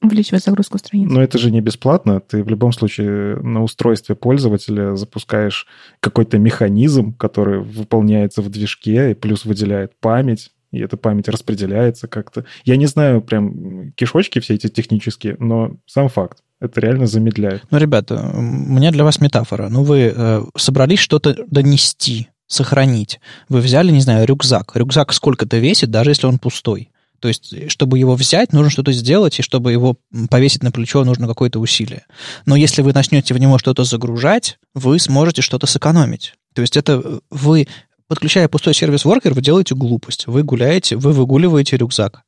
увеличивать 0.02 0.44
загрузку 0.44 0.78
страницы. 0.78 1.12
Но 1.12 1.22
это 1.22 1.38
же 1.38 1.50
не 1.50 1.60
бесплатно. 1.60 2.20
Ты 2.20 2.42
в 2.42 2.48
любом 2.48 2.72
случае 2.72 3.36
на 3.36 3.62
устройстве 3.62 4.14
пользователя 4.14 4.96
запускаешь 4.96 5.66
какой-то 6.00 6.38
механизм, 6.38 7.12
который 7.14 7.60
выполняется 7.60 8.42
в 8.42 8.48
движке 8.48 9.12
и 9.12 9.14
плюс 9.14 9.44
выделяет 9.44 9.98
память 10.00 10.50
и 10.72 10.78
эта 10.78 10.96
память 10.96 11.28
распределяется 11.28 12.06
как-то. 12.06 12.44
Я 12.64 12.76
не 12.76 12.86
знаю 12.86 13.22
прям 13.22 13.92
кишочки 13.92 14.38
все 14.38 14.54
эти 14.54 14.68
технические, 14.68 15.36
но 15.38 15.76
сам 15.86 16.08
факт. 16.08 16.38
Это 16.60 16.80
реально 16.80 17.06
замедляет. 17.06 17.64
Ну, 17.70 17.78
ребята, 17.78 18.30
у 18.34 18.40
меня 18.40 18.90
для 18.92 19.02
вас 19.02 19.20
метафора. 19.20 19.68
Ну, 19.68 19.82
вы 19.82 20.12
э, 20.14 20.42
собрались 20.56 20.98
что-то 20.98 21.44
донести, 21.50 22.28
сохранить. 22.46 23.18
Вы 23.48 23.60
взяли, 23.60 23.90
не 23.90 24.00
знаю, 24.00 24.26
рюкзак. 24.26 24.72
Рюкзак 24.76 25.12
сколько-то 25.12 25.56
весит, 25.56 25.90
даже 25.90 26.10
если 26.10 26.26
он 26.26 26.38
пустой. 26.38 26.90
То 27.20 27.28
есть, 27.28 27.70
чтобы 27.70 27.98
его 27.98 28.14
взять, 28.14 28.52
нужно 28.52 28.70
что-то 28.70 28.92
сделать, 28.92 29.38
и 29.38 29.42
чтобы 29.42 29.72
его 29.72 29.96
повесить 30.30 30.62
на 30.62 30.72
плечо, 30.72 31.04
нужно 31.04 31.26
какое-то 31.26 31.60
усилие. 31.60 32.06
Но 32.46 32.56
если 32.56 32.80
вы 32.80 32.92
начнете 32.94 33.34
в 33.34 33.38
него 33.38 33.58
что-то 33.58 33.84
загружать, 33.84 34.58
вы 34.74 34.98
сможете 34.98 35.42
что-то 35.42 35.66
сэкономить. 35.66 36.34
То 36.54 36.62
есть 36.62 36.78
это 36.78 37.00
э, 37.04 37.20
вы, 37.30 37.68
подключая 38.08 38.48
пустой 38.48 38.74
сервис-воркер, 38.74 39.34
вы 39.34 39.42
делаете 39.42 39.74
глупость. 39.74 40.26
Вы 40.26 40.42
гуляете, 40.42 40.96
вы 40.96 41.12
выгуливаете 41.12 41.76
рюкзак. 41.76 42.22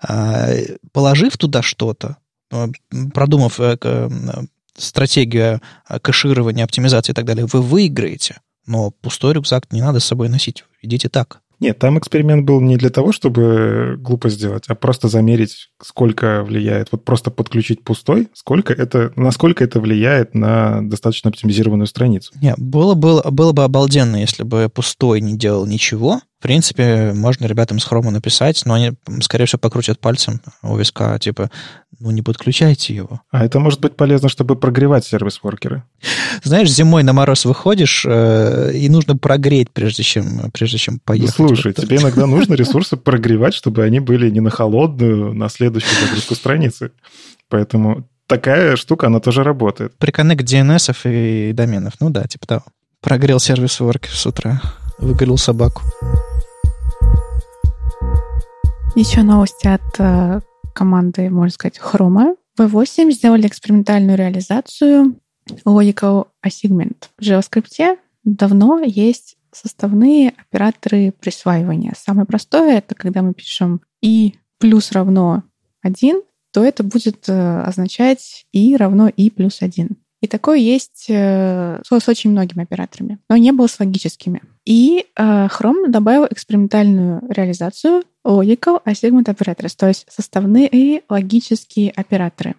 А, 0.00 0.48
положив 0.90 1.36
туда 1.38 1.62
что-то, 1.62 2.16
э, 2.50 2.66
продумав 3.14 3.60
э, 3.60 4.08
стратегию 4.76 5.60
кэширования, 6.02 6.64
оптимизации 6.64 7.12
и 7.12 7.14
так 7.14 7.26
далее, 7.26 7.46
вы 7.46 7.62
выиграете. 7.62 8.40
Но 8.66 8.90
пустой 8.90 9.34
рюкзак 9.34 9.70
не 9.72 9.80
надо 9.80 10.00
с 10.00 10.04
собой 10.04 10.28
носить. 10.28 10.64
Идите 10.82 11.08
так. 11.08 11.41
Нет, 11.62 11.78
там 11.78 11.96
эксперимент 11.96 12.44
был 12.44 12.60
не 12.60 12.76
для 12.76 12.90
того, 12.90 13.12
чтобы 13.12 13.94
глупо 13.96 14.28
сделать, 14.30 14.64
а 14.66 14.74
просто 14.74 15.06
замерить, 15.06 15.68
сколько 15.80 16.42
влияет. 16.42 16.88
Вот 16.90 17.04
просто 17.04 17.30
подключить 17.30 17.84
пустой, 17.84 18.26
сколько 18.34 18.72
это, 18.72 19.12
насколько 19.14 19.62
это 19.62 19.78
влияет 19.78 20.34
на 20.34 20.80
достаточно 20.82 21.30
оптимизированную 21.30 21.86
страницу. 21.86 22.32
Нет, 22.42 22.56
было, 22.58 22.94
было, 22.94 23.22
было 23.30 23.52
бы 23.52 23.62
обалденно, 23.62 24.16
если 24.16 24.42
бы 24.42 24.68
пустой 24.74 25.20
не 25.20 25.38
делал 25.38 25.64
ничего, 25.64 26.20
в 26.40 26.42
принципе, 26.42 27.12
можно 27.14 27.46
ребятам 27.46 27.78
с 27.78 27.84
хрома 27.84 28.10
написать, 28.10 28.62
но 28.64 28.74
они, 28.74 28.94
скорее 29.20 29.46
всего, 29.46 29.60
покрутят 29.60 30.00
пальцем 30.00 30.40
у 30.64 30.76
виска, 30.76 31.16
типа, 31.20 31.52
ну 32.02 32.10
не 32.10 32.22
подключайте 32.22 32.94
его. 32.94 33.20
А 33.30 33.44
это 33.44 33.60
может 33.60 33.80
быть 33.80 33.96
полезно, 33.96 34.28
чтобы 34.28 34.56
прогревать 34.56 35.04
сервис-воркеры. 35.04 35.84
Знаешь, 36.42 36.70
зимой 36.70 37.04
на 37.04 37.12
мороз 37.12 37.44
выходишь, 37.44 38.04
э, 38.06 38.72
и 38.74 38.88
нужно 38.88 39.16
прогреть, 39.16 39.70
прежде 39.70 40.02
чем, 40.02 40.50
прежде 40.52 40.78
чем 40.78 40.98
поехать. 40.98 41.38
Ну, 41.38 41.48
слушай, 41.48 41.72
тебе 41.72 41.98
иногда 41.98 42.26
нужно 42.26 42.54
ресурсы 42.54 42.96
прогревать, 42.96 43.54
чтобы 43.54 43.84
они 43.84 44.00
были 44.00 44.30
не 44.30 44.40
на 44.40 44.50
холодную, 44.50 45.32
на 45.32 45.48
следующую 45.48 45.94
загрузку 46.00 46.34
страницы. 46.34 46.90
Поэтому 47.48 48.08
такая 48.26 48.76
штука, 48.76 49.06
она 49.06 49.20
тоже 49.20 49.44
работает. 49.44 49.96
Приконнект 49.98 50.44
DNS 50.44 50.96
и 51.04 51.52
доменов. 51.52 51.94
Ну 52.00 52.10
да, 52.10 52.24
типа 52.24 52.46
того. 52.46 52.64
Прогрел 53.00 53.38
сервис 53.38 53.78
воркер 53.78 54.12
с 54.12 54.26
утра, 54.26 54.60
выгорел 54.98 55.38
собаку. 55.38 55.82
Еще 58.94 59.22
новости 59.22 59.68
от 59.68 59.80
э, 59.98 60.40
команды, 60.72 61.30
можно 61.30 61.52
сказать, 61.52 61.78
Chrome. 61.78 62.36
V8 62.58 63.10
сделали 63.10 63.46
экспериментальную 63.46 64.18
реализацию 64.18 65.16
Logical 65.66 66.28
Assignment. 66.44 67.08
В 67.18 67.22
JavaScript 67.22 67.98
давно 68.24 68.80
есть 68.80 69.36
составные 69.52 70.30
операторы 70.30 71.12
присваивания. 71.12 71.94
Самое 71.96 72.26
простое— 72.26 72.78
это 72.78 72.94
когда 72.94 73.22
мы 73.22 73.34
пишем 73.34 73.82
и 74.00 74.34
плюс 74.58 74.92
равно 74.92 75.44
1, 75.82 76.22
то 76.52 76.64
это 76.64 76.82
будет 76.82 77.28
э, 77.28 77.62
означать 77.62 78.46
и 78.52 78.76
равно 78.76 79.08
и 79.08 79.30
плюс 79.30 79.62
1. 79.62 79.88
И 80.20 80.28
такое 80.28 80.58
есть 80.58 81.06
э, 81.08 81.80
с 81.84 82.08
очень 82.08 82.30
многими 82.30 82.62
операторами, 82.62 83.18
но 83.28 83.36
не 83.36 83.52
было 83.52 83.66
с 83.66 83.80
логическими. 83.80 84.42
И 84.64 85.06
э, 85.16 85.46
Chrome 85.48 85.88
добавил 85.88 86.26
экспериментальную 86.30 87.22
реализацию 87.28 88.04
Logical 88.26 88.82
Assignment 88.84 89.24
Operators, 89.24 89.74
то 89.76 89.88
есть 89.88 90.06
составные 90.10 91.02
логические 91.08 91.90
операторы. 91.90 92.54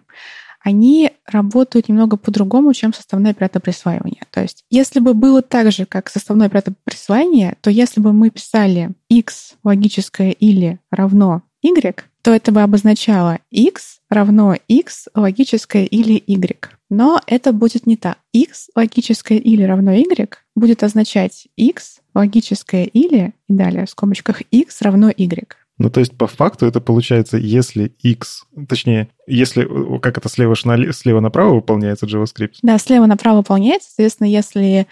Они 0.64 1.10
работают 1.26 1.90
немного 1.90 2.16
по-другому, 2.16 2.72
чем 2.72 2.94
составной 2.94 3.32
оператор 3.32 3.60
присваивания. 3.60 4.22
То 4.30 4.40
есть, 4.40 4.64
если 4.70 4.98
бы 4.98 5.12
было 5.12 5.42
так 5.42 5.70
же, 5.70 5.84
как 5.84 6.08
составной 6.08 6.46
оператор 6.46 6.72
присваивания, 6.84 7.56
то 7.60 7.70
если 7.70 8.00
бы 8.00 8.14
мы 8.14 8.30
писали 8.30 8.92
x 9.10 9.56
логическое 9.62 10.30
или 10.30 10.80
равно 10.90 11.42
y, 11.60 11.94
то 12.22 12.32
это 12.32 12.50
бы 12.50 12.62
обозначало 12.62 13.40
x 13.50 14.00
равно 14.08 14.56
x 14.66 15.08
логическое 15.14 15.84
или 15.84 16.22
y. 16.26 16.70
Но 16.88 17.20
это 17.26 17.52
будет 17.52 17.86
не 17.86 17.98
так. 17.98 18.18
x 18.32 18.70
логическое 18.74 19.36
или 19.36 19.62
равно 19.62 19.92
y 19.92 20.28
будет 20.54 20.82
означать 20.82 21.48
x 21.56 22.00
логическое 22.14 22.84
или, 22.84 23.34
и 23.48 23.52
далее 23.52 23.86
в 23.86 23.90
скобочках 23.90 24.42
x 24.50 24.82
равно 24.82 25.10
y. 25.16 25.56
Ну, 25.78 25.90
то 25.90 25.98
есть, 25.98 26.16
по 26.16 26.28
факту 26.28 26.66
это 26.66 26.80
получается, 26.80 27.36
если 27.36 27.94
x, 28.00 28.44
точнее, 28.68 29.08
если, 29.26 29.68
как 29.98 30.18
это 30.18 30.28
слева, 30.28 30.54
слева 30.54 31.20
направо 31.20 31.54
выполняется 31.56 32.06
JavaScript? 32.06 32.58
Да, 32.62 32.78
слева 32.78 33.06
направо 33.06 33.38
выполняется. 33.38 33.88
Соответственно, 33.88 34.28
если 34.28 34.86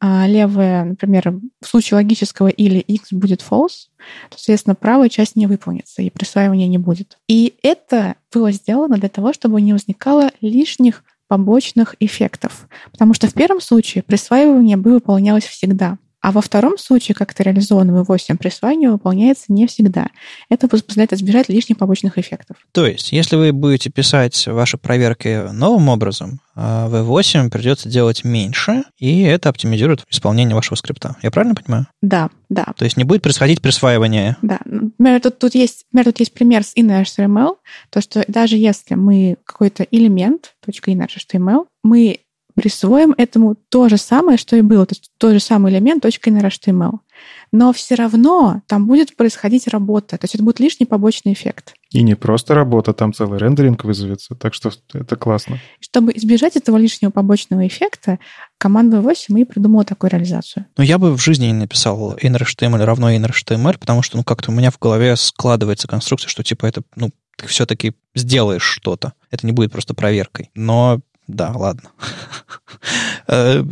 а, 0.00 0.28
левая, 0.28 0.84
например, 0.84 1.40
в 1.60 1.66
случае 1.66 1.96
логического 1.96 2.46
или 2.46 2.78
x 2.78 3.12
будет 3.12 3.40
false, 3.40 3.88
то, 4.30 4.38
соответственно, 4.38 4.76
правая 4.76 5.08
часть 5.08 5.34
не 5.34 5.48
выполнится, 5.48 6.02
и 6.02 6.10
присваивания 6.10 6.68
не 6.68 6.78
будет. 6.78 7.18
И 7.26 7.54
это 7.64 8.14
было 8.32 8.52
сделано 8.52 8.96
для 8.96 9.08
того, 9.08 9.32
чтобы 9.32 9.60
не 9.60 9.72
возникало 9.72 10.30
лишних 10.40 11.02
побочных 11.28 11.94
эффектов. 12.00 12.68
Потому 12.90 13.14
что 13.14 13.28
в 13.28 13.34
первом 13.34 13.60
случае 13.60 14.02
присваивание 14.02 14.76
бы 14.76 14.92
выполнялось 14.92 15.44
всегда. 15.44 15.98
А 16.28 16.30
во 16.30 16.42
втором 16.42 16.76
случае, 16.76 17.14
как 17.14 17.32
это 17.32 17.42
реализовано 17.42 18.04
в 18.04 18.10
V8, 18.10 18.36
присвоение 18.36 18.90
выполняется 18.90 19.46
не 19.48 19.66
всегда. 19.66 20.08
Это 20.50 20.68
позволяет 20.68 21.14
избежать 21.14 21.48
лишних 21.48 21.78
побочных 21.78 22.18
эффектов. 22.18 22.58
То 22.72 22.86
есть, 22.86 23.12
если 23.12 23.36
вы 23.36 23.52
будете 23.54 23.88
писать 23.88 24.46
ваши 24.46 24.76
проверки 24.76 25.50
новым 25.52 25.88
образом, 25.88 26.40
а 26.54 26.86
в 26.86 26.96
V8 26.96 27.48
придется 27.48 27.88
делать 27.88 28.24
меньше, 28.24 28.82
и 28.98 29.22
это 29.22 29.48
оптимизирует 29.48 30.04
исполнение 30.10 30.54
вашего 30.54 30.74
скрипта. 30.74 31.16
Я 31.22 31.30
правильно 31.30 31.54
понимаю? 31.54 31.86
Да, 32.02 32.28
да. 32.50 32.74
То 32.76 32.84
есть 32.84 32.98
не 32.98 33.04
будет 33.04 33.22
происходить 33.22 33.62
присваивание. 33.62 34.36
Да. 34.42 34.58
Например, 34.66 35.22
тут, 35.22 35.38
тут, 35.38 35.54
есть, 35.54 35.86
например, 35.92 36.12
тут 36.12 36.20
есть 36.20 36.34
пример 36.34 36.62
с 36.62 36.76
inner.html, 36.76 37.56
то, 37.88 38.02
что 38.02 38.22
даже 38.28 38.58
если 38.58 38.96
мы 38.96 39.38
какой-то 39.46 39.86
элемент, 39.90 40.56
.inner.html, 40.66 41.64
мы 41.82 42.18
присвоим 42.58 43.14
этому 43.16 43.54
то 43.68 43.88
же 43.88 43.98
самое, 43.98 44.36
что 44.36 44.56
и 44.56 44.62
было, 44.62 44.84
то 44.84 44.96
есть 44.96 45.12
тот 45.16 45.32
же 45.32 45.38
самый 45.38 45.72
элемент 45.72 46.04
.inner.html. 46.04 46.98
Но 47.52 47.72
все 47.72 47.94
равно 47.94 48.62
там 48.66 48.88
будет 48.88 49.14
происходить 49.14 49.68
работа, 49.68 50.18
то 50.18 50.24
есть 50.24 50.34
это 50.34 50.42
будет 50.42 50.58
лишний 50.58 50.86
побочный 50.86 51.34
эффект. 51.34 51.74
И 51.90 52.02
не 52.02 52.16
просто 52.16 52.54
работа, 52.54 52.92
там 52.92 53.12
целый 53.12 53.38
рендеринг 53.38 53.84
вызовется, 53.84 54.34
так 54.34 54.54
что 54.54 54.72
это 54.92 55.14
классно. 55.14 55.60
Чтобы 55.78 56.12
избежать 56.16 56.56
этого 56.56 56.76
лишнего 56.76 57.10
побочного 57.10 57.64
эффекта, 57.64 58.18
команда 58.58 59.00
8 59.00 59.38
и 59.38 59.44
придумала 59.44 59.84
такую 59.84 60.10
реализацию. 60.10 60.66
Ну, 60.76 60.82
я 60.82 60.98
бы 60.98 61.16
в 61.16 61.22
жизни 61.22 61.46
не 61.46 61.52
написал 61.52 62.16
inner.html 62.16 62.84
равно 62.84 63.12
inner.html, 63.12 63.78
потому 63.78 64.02
что, 64.02 64.16
ну, 64.16 64.24
как-то 64.24 64.50
у 64.50 64.54
меня 64.54 64.72
в 64.72 64.80
голове 64.80 65.14
складывается 65.14 65.86
конструкция, 65.86 66.28
что, 66.28 66.42
типа, 66.42 66.66
это, 66.66 66.82
ну, 66.96 67.10
ты 67.38 67.46
все-таки 67.46 67.94
сделаешь 68.16 68.64
что-то. 68.64 69.12
Это 69.30 69.46
не 69.46 69.52
будет 69.52 69.70
просто 69.70 69.94
проверкой. 69.94 70.50
Но 70.54 71.00
да, 71.28 71.52
ладно. 71.52 71.90
Э, 73.30 73.62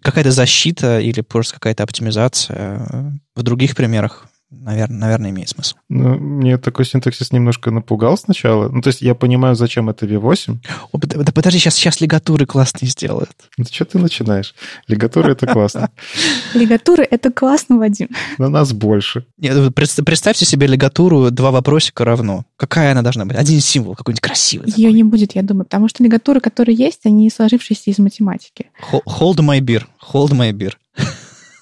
какая-то 0.00 0.30
защита 0.30 1.00
или 1.00 1.22
просто 1.22 1.54
какая-то 1.54 1.82
оптимизация 1.82 3.18
в 3.34 3.42
других 3.42 3.74
примерах 3.74 4.28
наверное, 4.52 4.98
наверное, 4.98 5.30
имеет 5.30 5.48
смысл. 5.48 5.76
Ну, 5.88 6.18
мне 6.18 6.58
такой 6.58 6.84
синтаксис 6.84 7.32
немножко 7.32 7.70
напугал 7.70 8.16
сначала. 8.16 8.68
Ну, 8.68 8.82
то 8.82 8.88
есть 8.88 9.02
я 9.02 9.14
понимаю, 9.14 9.54
зачем 9.54 9.88
это 9.88 10.06
V8. 10.06 10.58
О, 10.92 10.98
да 10.98 11.32
подожди, 11.32 11.58
сейчас, 11.58 11.74
сейчас 11.74 12.00
лигатуры 12.00 12.46
классные 12.46 12.88
сделают. 12.88 13.30
Ну, 13.56 13.64
что 13.64 13.84
ты 13.84 13.98
начинаешь? 13.98 14.54
Лигатуры— 14.86 15.32
это 15.32 15.46
классно. 15.46 15.90
Лигатуры— 16.54 17.04
это 17.10 17.32
классно, 17.32 17.78
Вадим. 17.78 18.08
На 18.38 18.48
нас 18.48 18.72
больше. 18.72 19.26
Нет, 19.38 19.74
представьте 19.74 20.44
себе 20.44 20.66
лигатуру 20.66 21.30
два 21.30 21.50
вопросика 21.50 22.04
равно. 22.04 22.44
Какая 22.56 22.92
она 22.92 23.02
должна 23.02 23.24
быть? 23.24 23.36
Один 23.36 23.60
символ 23.60 23.94
какой-нибудь 23.94 24.20
красивый. 24.20 24.68
Ее 24.68 24.88
такой. 24.88 24.92
не 24.92 25.02
будет, 25.04 25.34
я 25.34 25.42
думаю, 25.42 25.64
потому 25.64 25.88
что 25.88 26.04
лигатуры, 26.04 26.40
которые 26.40 26.76
есть, 26.76 27.00
они 27.04 27.28
сложившиеся 27.30 27.90
из 27.90 27.98
математики. 27.98 28.66
Hold 28.92 29.38
my 29.38 29.60
beer. 29.60 29.84
Hold 30.12 30.32
my 30.32 30.52
beer. 30.52 30.74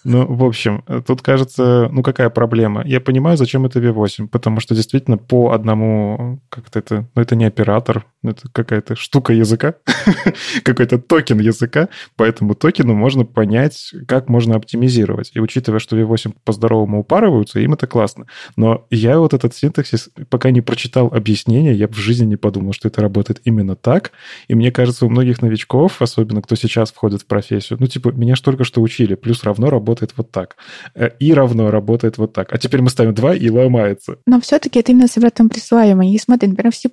Ну, 0.04 0.26
в 0.26 0.44
общем, 0.44 0.82
тут 1.06 1.20
кажется, 1.20 1.88
ну 1.92 2.02
какая 2.02 2.30
проблема? 2.30 2.82
Я 2.86 3.00
понимаю, 3.00 3.36
зачем 3.36 3.66
это 3.66 3.80
V8, 3.80 4.28
потому 4.28 4.60
что 4.60 4.74
действительно 4.74 5.18
по 5.18 5.52
одному, 5.52 6.40
как-то 6.48 6.78
это, 6.78 7.06
ну 7.14 7.22
это 7.22 7.36
не 7.36 7.44
оператор, 7.44 8.06
это 8.22 8.48
какая-то 8.50 8.96
штука 8.96 9.32
языка, 9.32 9.74
какой-то 10.62 10.98
токен 10.98 11.38
языка, 11.38 11.88
по 12.16 12.24
этому 12.24 12.54
токену 12.54 12.94
можно 12.94 13.24
понять, 13.24 13.92
как 14.08 14.28
можно 14.28 14.56
оптимизировать. 14.56 15.32
И 15.34 15.40
учитывая, 15.40 15.80
что 15.80 15.98
V8 15.98 16.34
по-здоровому 16.44 17.00
упарываются, 17.00 17.60
им 17.60 17.74
это 17.74 17.86
классно. 17.86 18.26
Но 18.56 18.86
я 18.90 19.18
вот 19.18 19.34
этот 19.34 19.54
синтаксис, 19.54 20.08
пока 20.30 20.50
не 20.50 20.62
прочитал 20.62 21.08
объяснение, 21.08 21.74
я 21.74 21.88
в 21.88 21.94
жизни 21.94 22.24
не 22.24 22.36
подумал, 22.36 22.72
что 22.72 22.88
это 22.88 23.02
работает 23.02 23.40
именно 23.44 23.76
так. 23.76 24.12
И 24.48 24.54
мне 24.54 24.72
кажется, 24.72 25.04
у 25.04 25.10
многих 25.10 25.42
новичков, 25.42 26.00
особенно 26.00 26.40
кто 26.40 26.56
сейчас 26.56 26.90
входит 26.90 27.22
в 27.22 27.26
профессию, 27.26 27.78
ну 27.80 27.86
типа, 27.86 28.10
меня 28.12 28.34
ж 28.34 28.40
только 28.40 28.64
что 28.64 28.80
учили, 28.80 29.14
плюс 29.14 29.44
равно 29.44 29.68
работает 29.68 29.89
работает 29.90 30.14
вот 30.16 30.30
так. 30.30 30.56
Э, 30.94 31.10
и 31.18 31.34
равно 31.34 31.70
работает 31.70 32.18
вот 32.18 32.32
так. 32.32 32.52
А 32.52 32.58
теперь 32.58 32.80
мы 32.80 32.90
ставим 32.90 33.14
2 33.14 33.34
и 33.34 33.50
ломается. 33.50 34.18
Но 34.26 34.40
все-таки 34.40 34.78
это 34.78 34.92
именно 34.92 35.08
с 35.08 35.16
обратным 35.16 35.48
присваиванием. 35.48 36.14
И 36.14 36.18
смотри, 36.18 36.48
например, 36.48 36.72
в 36.72 36.76
C++ 36.76 36.88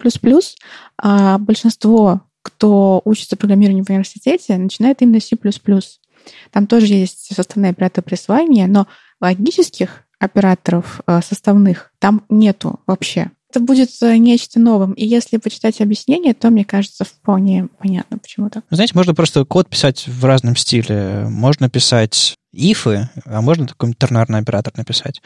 а, 1.01 1.37
большинство, 1.37 2.21
кто 2.41 3.01
учится 3.05 3.37
программированию 3.37 3.85
в 3.85 3.89
университете, 3.89 4.57
начинает 4.57 5.01
именно 5.01 5.19
C++. 5.19 5.37
Там 6.51 6.67
тоже 6.67 6.87
есть 6.87 7.33
составные 7.33 7.71
операторы 7.71 8.03
присваивания, 8.03 8.67
но 8.67 8.87
логических 9.21 10.03
операторов 10.19 11.01
э, 11.05 11.21
составных 11.21 11.91
там 11.99 12.23
нету 12.29 12.79
вообще 12.87 13.31
это 13.49 13.59
будет 13.59 13.89
э, 14.01 14.17
нечто 14.17 14.59
новым. 14.59 14.93
И 14.93 15.05
если 15.05 15.37
почитать 15.37 15.81
объяснение, 15.81 16.33
то, 16.33 16.49
мне 16.49 16.65
кажется, 16.65 17.05
вполне 17.05 17.67
понятно, 17.79 18.17
почему 18.17 18.49
так. 18.49 18.63
Знаете, 18.69 18.93
можно 18.95 19.15
просто 19.15 19.45
код 19.45 19.67
писать 19.69 20.07
в 20.07 20.25
разном 20.25 20.55
стиле. 20.55 21.25
Можно 21.29 21.69
писать 21.69 22.35
ифы, 22.53 23.09
а 23.25 23.41
можно 23.41 23.67
такой 23.67 23.93
тернарный 23.93 24.39
оператор 24.39 24.73
написать. 24.77 25.21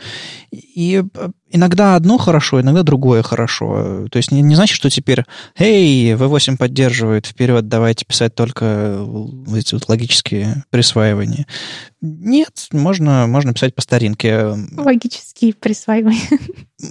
И 0.52 1.04
э, 1.14 1.30
иногда 1.50 1.96
одно 1.96 2.18
хорошо, 2.18 2.62
иногда 2.62 2.84
другое 2.84 3.24
хорошо. 3.24 4.08
То 4.12 4.18
есть 4.18 4.32
не, 4.32 4.42
не 4.42 4.56
значит, 4.56 4.76
что 4.76 4.90
теперь, 4.90 5.24
эй, 5.58 6.14
V8 6.14 6.58
поддерживает, 6.58 7.28
вперед, 7.28 7.68
давайте 7.68 8.06
писать 8.06 8.36
только 8.36 9.06
эти 9.56 9.74
вот 9.74 9.88
логические 9.88 10.64
присваивания. 10.70 11.46
Нет, 12.02 12.68
можно, 12.72 13.28
можно 13.28 13.54
писать 13.54 13.76
по 13.76 13.82
старинке. 13.82 14.56
Логические 14.76 15.54
присваивания. 15.54 16.40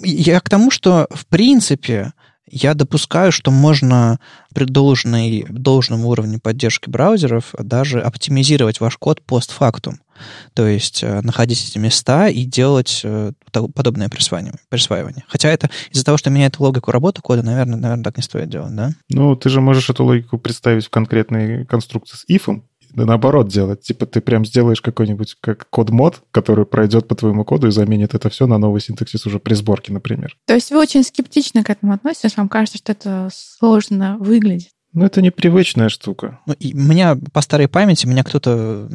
Я 0.04 0.40
к 0.40 0.48
тому, 0.48 0.70
что 0.70 1.08
в 1.10 1.26
принципе 1.26 2.12
я 2.50 2.74
допускаю, 2.74 3.30
что 3.32 3.50
можно 3.50 4.18
при 4.54 4.64
должной, 4.64 5.46
должном 5.48 6.04
уровне 6.04 6.38
поддержки 6.38 6.90
браузеров 6.90 7.54
даже 7.58 8.00
оптимизировать 8.00 8.80
ваш 8.80 8.96
код 8.96 9.22
постфактум. 9.22 10.00
То 10.54 10.66
есть 10.66 11.02
э, 11.02 11.20
находить 11.22 11.68
эти 11.68 11.78
места 11.78 12.28
и 12.28 12.44
делать 12.44 13.00
э, 13.04 13.32
подобное 13.50 14.08
присваивание. 14.08 14.54
присваивание. 14.68 15.24
Хотя 15.28 15.48
это 15.48 15.70
из-за 15.90 16.04
того, 16.04 16.18
что 16.18 16.30
меняет 16.30 16.58
логику 16.58 16.90
работы 16.90 17.20
кода, 17.22 17.42
наверное, 17.42 17.78
наверное, 17.78 18.04
так 18.04 18.16
не 18.16 18.22
стоит 18.22 18.48
делать, 18.48 18.74
да? 18.74 18.90
Ну, 19.08 19.36
ты 19.36 19.48
же 19.48 19.60
можешь 19.60 19.90
эту 19.90 20.04
логику 20.04 20.38
представить 20.38 20.86
в 20.86 20.90
конкретной 20.90 21.64
конструкции 21.66 22.16
с 22.16 22.24
ифом, 22.28 22.64
да 22.94 23.04
наоборот 23.04 23.48
делать. 23.48 23.82
Типа 23.82 24.06
ты 24.06 24.20
прям 24.20 24.44
сделаешь 24.44 24.80
какой-нибудь 24.80 25.36
как 25.40 25.68
код-мод, 25.70 26.22
который 26.30 26.66
пройдет 26.66 27.08
по 27.08 27.14
твоему 27.14 27.44
коду 27.44 27.68
и 27.68 27.70
заменит 27.70 28.14
это 28.14 28.28
все 28.30 28.46
на 28.46 28.58
новый 28.58 28.80
синтаксис 28.80 29.26
уже 29.26 29.38
при 29.38 29.54
сборке, 29.54 29.92
например. 29.92 30.36
То 30.46 30.54
есть 30.54 30.70
вы 30.70 30.78
очень 30.78 31.02
скептично 31.04 31.64
к 31.64 31.70
этому 31.70 31.92
относитесь? 31.92 32.36
Вам 32.36 32.48
кажется, 32.48 32.78
что 32.78 32.92
это 32.92 33.28
сложно 33.32 34.16
выглядит? 34.18 34.70
Ну, 34.92 35.04
это 35.04 35.22
непривычная 35.22 35.88
штука. 35.88 36.40
Ну, 36.46 36.54
и 36.54 36.72
меня 36.72 37.16
по 37.32 37.42
старой 37.42 37.68
памяти, 37.68 38.06
меня 38.06 38.24
кто-то 38.24 38.88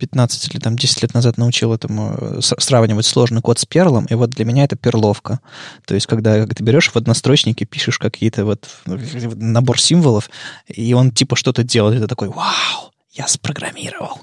15 0.00 0.50
или 0.50 0.58
там 0.60 0.76
10 0.76 1.02
лет 1.02 1.14
назад 1.14 1.38
научил 1.38 1.72
этому 1.72 2.16
э, 2.18 2.40
сравнивать 2.40 3.06
сложный 3.06 3.40
код 3.42 3.58
с 3.58 3.66
перлом, 3.66 4.06
и 4.06 4.14
вот 4.14 4.30
для 4.30 4.44
меня 4.44 4.64
это 4.64 4.76
перловка. 4.76 5.40
То 5.86 5.94
есть, 5.94 6.06
когда 6.06 6.46
ты 6.46 6.64
берешь 6.64 6.90
в 6.90 6.96
однострочнике, 6.96 7.66
пишешь 7.66 7.98
какие-то 7.98 8.44
вот 8.44 8.68
набор 8.86 9.80
символов, 9.80 10.30
и 10.66 10.92
он 10.94 11.12
типа 11.12 11.36
что-то 11.36 11.62
делает, 11.62 11.98
и 11.98 12.00
ты 12.00 12.06
такой, 12.08 12.28
вау, 12.28 12.92
я 13.12 13.28
спрограммировал. 13.28 14.18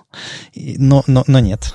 Но, 0.55 1.03
но, 1.07 1.23
но 1.27 1.39
нет. 1.39 1.73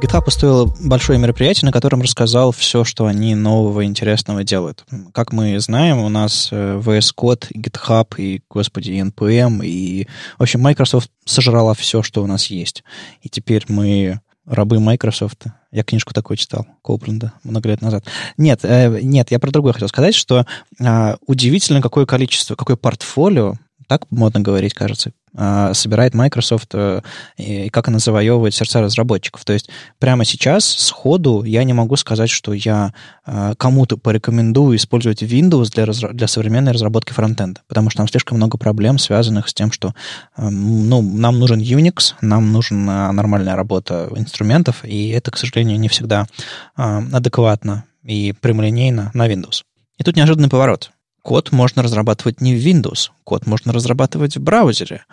GitHub 0.00 0.24
устроил 0.26 0.74
большое 0.80 1.18
мероприятие, 1.18 1.66
на 1.66 1.72
котором 1.72 2.00
рассказал 2.00 2.52
все, 2.52 2.84
что 2.84 3.04
они 3.04 3.34
нового 3.34 3.84
интересного 3.84 4.44
делают. 4.44 4.84
Как 5.12 5.32
мы 5.32 5.60
знаем, 5.60 5.98
у 5.98 6.08
нас 6.08 6.48
э, 6.50 6.80
VS 6.82 7.12
Code, 7.14 7.52
GitHub 7.54 8.14
и, 8.16 8.42
господи, 8.48 8.92
NPM, 8.92 9.62
и, 9.62 10.08
в 10.38 10.42
общем, 10.42 10.60
Microsoft 10.60 11.10
сожрала 11.26 11.74
все, 11.74 12.02
что 12.02 12.22
у 12.22 12.26
нас 12.26 12.46
есть. 12.46 12.82
И 13.20 13.28
теперь 13.28 13.64
мы 13.68 14.20
рабы 14.46 14.80
Microsoft. 14.80 15.44
Я 15.70 15.84
книжку 15.84 16.14
такую 16.14 16.38
читал, 16.38 16.66
Копленда, 16.82 17.34
много 17.44 17.68
лет 17.68 17.82
назад. 17.82 18.04
Нет, 18.38 18.60
э, 18.62 19.00
нет, 19.02 19.30
я 19.30 19.38
про 19.38 19.50
другое 19.50 19.74
хотел 19.74 19.88
сказать, 19.88 20.14
что 20.14 20.46
э, 20.78 21.16
удивительно, 21.26 21.82
какое 21.82 22.06
количество, 22.06 22.54
какое 22.54 22.76
портфолио, 22.76 23.56
так 23.86 24.10
модно 24.10 24.40
говорить, 24.40 24.72
кажется, 24.72 25.12
собирает 25.34 26.14
Microsoft 26.14 26.70
э, 26.74 27.02
и 27.36 27.68
как 27.70 27.88
она 27.88 27.98
завоевывает 27.98 28.54
сердца 28.54 28.80
разработчиков. 28.80 29.44
То 29.44 29.52
есть 29.52 29.70
прямо 29.98 30.24
сейчас 30.24 30.64
сходу 30.64 31.44
я 31.44 31.64
не 31.64 31.72
могу 31.72 31.96
сказать, 31.96 32.30
что 32.30 32.52
я 32.52 32.92
э, 33.26 33.54
кому-то 33.56 33.96
порекомендую 33.96 34.76
использовать 34.76 35.22
Windows 35.22 35.70
для, 35.72 35.84
разра- 35.84 36.12
для 36.12 36.26
современной 36.26 36.72
разработки 36.72 37.12
фронтенда, 37.12 37.60
потому 37.68 37.90
что 37.90 37.98
там 37.98 38.08
слишком 38.08 38.38
много 38.38 38.58
проблем, 38.58 38.98
связанных 38.98 39.48
с 39.48 39.54
тем, 39.54 39.70
что 39.70 39.94
э, 40.36 40.48
ну, 40.48 41.00
нам 41.02 41.38
нужен 41.38 41.60
Unix, 41.60 42.14
нам 42.20 42.52
нужна 42.52 43.12
нормальная 43.12 43.56
работа 43.56 44.08
инструментов, 44.16 44.84
и 44.84 45.10
это, 45.10 45.30
к 45.30 45.36
сожалению, 45.36 45.78
не 45.78 45.88
всегда 45.88 46.26
адекватно 46.74 47.84
и 48.02 48.34
прямолинейно 48.40 49.10
на 49.14 49.28
Windows. 49.28 49.62
И 49.98 50.02
тут 50.02 50.16
неожиданный 50.16 50.48
поворот. 50.48 50.90
Код 51.22 51.52
можно 51.52 51.82
разрабатывать 51.82 52.40
не 52.40 52.54
в 52.54 52.58
Windows, 52.58 53.10
код 53.24 53.46
можно 53.46 53.72
разрабатывать 53.72 54.36
в 54.36 54.40
браузере. 54.40 55.04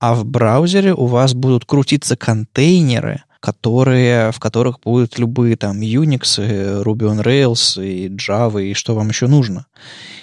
А 0.00 0.14
в 0.14 0.24
браузере 0.24 0.92
у 0.94 1.06
вас 1.06 1.34
будут 1.34 1.64
крутиться 1.64 2.16
контейнеры, 2.16 3.22
которые, 3.38 4.32
в 4.32 4.40
которых 4.40 4.80
будут 4.80 5.18
любые 5.18 5.56
там 5.56 5.80
Unix, 5.80 6.38
Ruby 6.82 7.08
on 7.08 7.22
Rails, 7.22 7.84
и 7.84 8.08
Java, 8.08 8.62
и 8.62 8.74
что 8.74 8.94
вам 8.94 9.08
еще 9.08 9.26
нужно. 9.28 9.66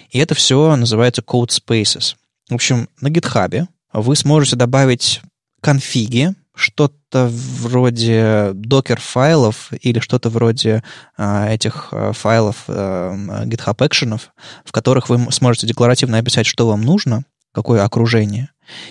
И 0.10 0.20
это 0.20 0.36
все 0.36 0.76
называется 0.76 1.22
Code 1.22 1.50
Spaces. 1.50 2.16
В 2.50 2.56
общем, 2.56 2.90
на 3.00 3.08
GitHub 3.08 3.68
вы 3.94 4.16
сможете 4.16 4.56
добавить 4.56 5.22
конфиги, 5.62 6.34
что-то 6.60 7.30
вроде 7.32 8.52
докер-файлов 8.54 9.72
или 9.82 10.00
что-то 10.00 10.30
вроде 10.30 10.84
а, 11.18 11.50
этих 11.50 11.90
а, 11.92 12.12
файлов 12.12 12.66
а, 12.68 13.16
GitHub 13.46 13.78
Action, 13.78 14.20
в 14.66 14.72
которых 14.72 15.10
вы 15.10 15.32
сможете 15.32 15.68
декларативно 15.68 16.18
описать, 16.18 16.46
что 16.46 16.68
вам 16.68 16.82
нужно, 16.82 17.24
какое 17.54 17.84
окружение, 17.84 18.50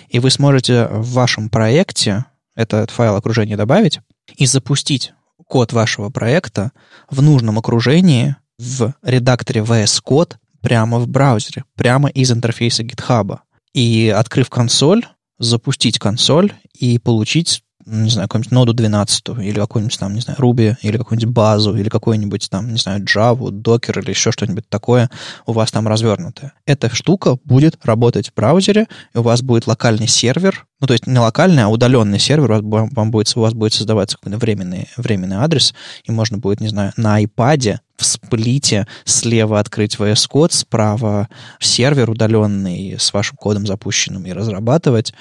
и 0.09 0.19
вы 0.19 0.31
сможете 0.31 0.87
в 0.87 1.13
вашем 1.13 1.49
проекте 1.49 2.25
этот 2.55 2.89
файл 2.89 3.15
окружения 3.15 3.55
добавить 3.55 3.99
и 4.35 4.45
запустить 4.45 5.13
код 5.47 5.71
вашего 5.71 6.09
проекта 6.09 6.71
в 7.09 7.21
нужном 7.21 7.59
окружении 7.59 8.35
в 8.57 8.93
редакторе 9.03 9.61
VS 9.61 10.01
Code 10.05 10.33
прямо 10.61 10.99
в 10.99 11.07
браузере, 11.07 11.63
прямо 11.75 12.09
из 12.09 12.31
интерфейса 12.31 12.83
GitHub. 12.83 13.39
И 13.73 14.13
открыв 14.15 14.49
консоль, 14.49 15.05
запустить 15.39 15.99
консоль 15.99 16.53
и 16.79 16.97
получить 16.97 17.63
не 17.89 18.09
знаю, 18.09 18.27
какую-нибудь 18.27 18.51
ноду 18.51 18.73
12 18.73 19.29
или 19.41 19.59
какую-нибудь 19.59 19.97
там, 19.97 20.13
не 20.13 20.21
знаю, 20.21 20.39
Ruby, 20.39 20.75
или 20.81 20.97
какую-нибудь 20.97 21.33
базу, 21.33 21.75
или 21.75 21.89
какую-нибудь 21.89 22.49
там, 22.49 22.71
не 22.71 22.77
знаю, 22.77 23.03
Java, 23.03 23.49
Docker 23.49 24.01
или 24.01 24.11
еще 24.11 24.31
что-нибудь 24.31 24.69
такое 24.69 25.09
у 25.45 25.53
вас 25.53 25.71
там 25.71 25.87
развернутое. 25.87 26.53
Эта 26.65 26.93
штука 26.93 27.37
будет 27.43 27.83
работать 27.83 28.29
в 28.29 28.33
браузере, 28.35 28.87
и 29.13 29.17
у 29.17 29.21
вас 29.21 29.41
будет 29.41 29.65
локальный 29.65 30.07
сервер, 30.07 30.67
ну, 30.79 30.87
то 30.87 30.93
есть 30.93 31.07
не 31.07 31.19
локальный, 31.19 31.63
а 31.63 31.69
удаленный 31.69 32.19
сервер, 32.19 32.51
у 32.51 32.69
вас, 32.69 32.89
вам 32.91 33.11
будет, 33.11 33.35
у 33.35 33.41
вас 33.41 33.53
будет 33.53 33.73
создаваться 33.73 34.17
какой-то 34.17 34.37
временный, 34.37 34.87
временный 34.97 35.37
адрес, 35.37 35.73
и 36.03 36.11
можно 36.11 36.37
будет, 36.37 36.61
не 36.61 36.67
знаю, 36.67 36.93
на 36.95 37.21
iPad 37.23 37.77
в 37.97 38.05
сплите 38.05 38.87
слева 39.03 39.59
открыть 39.59 39.95
VS 39.95 40.29
Code, 40.31 40.53
справа 40.53 41.27
сервер 41.59 42.09
удаленный 42.09 42.97
с 42.97 43.11
вашим 43.13 43.35
кодом 43.35 43.65
запущенным 43.65 44.25
и 44.25 44.31
разрабатывать. 44.31 45.13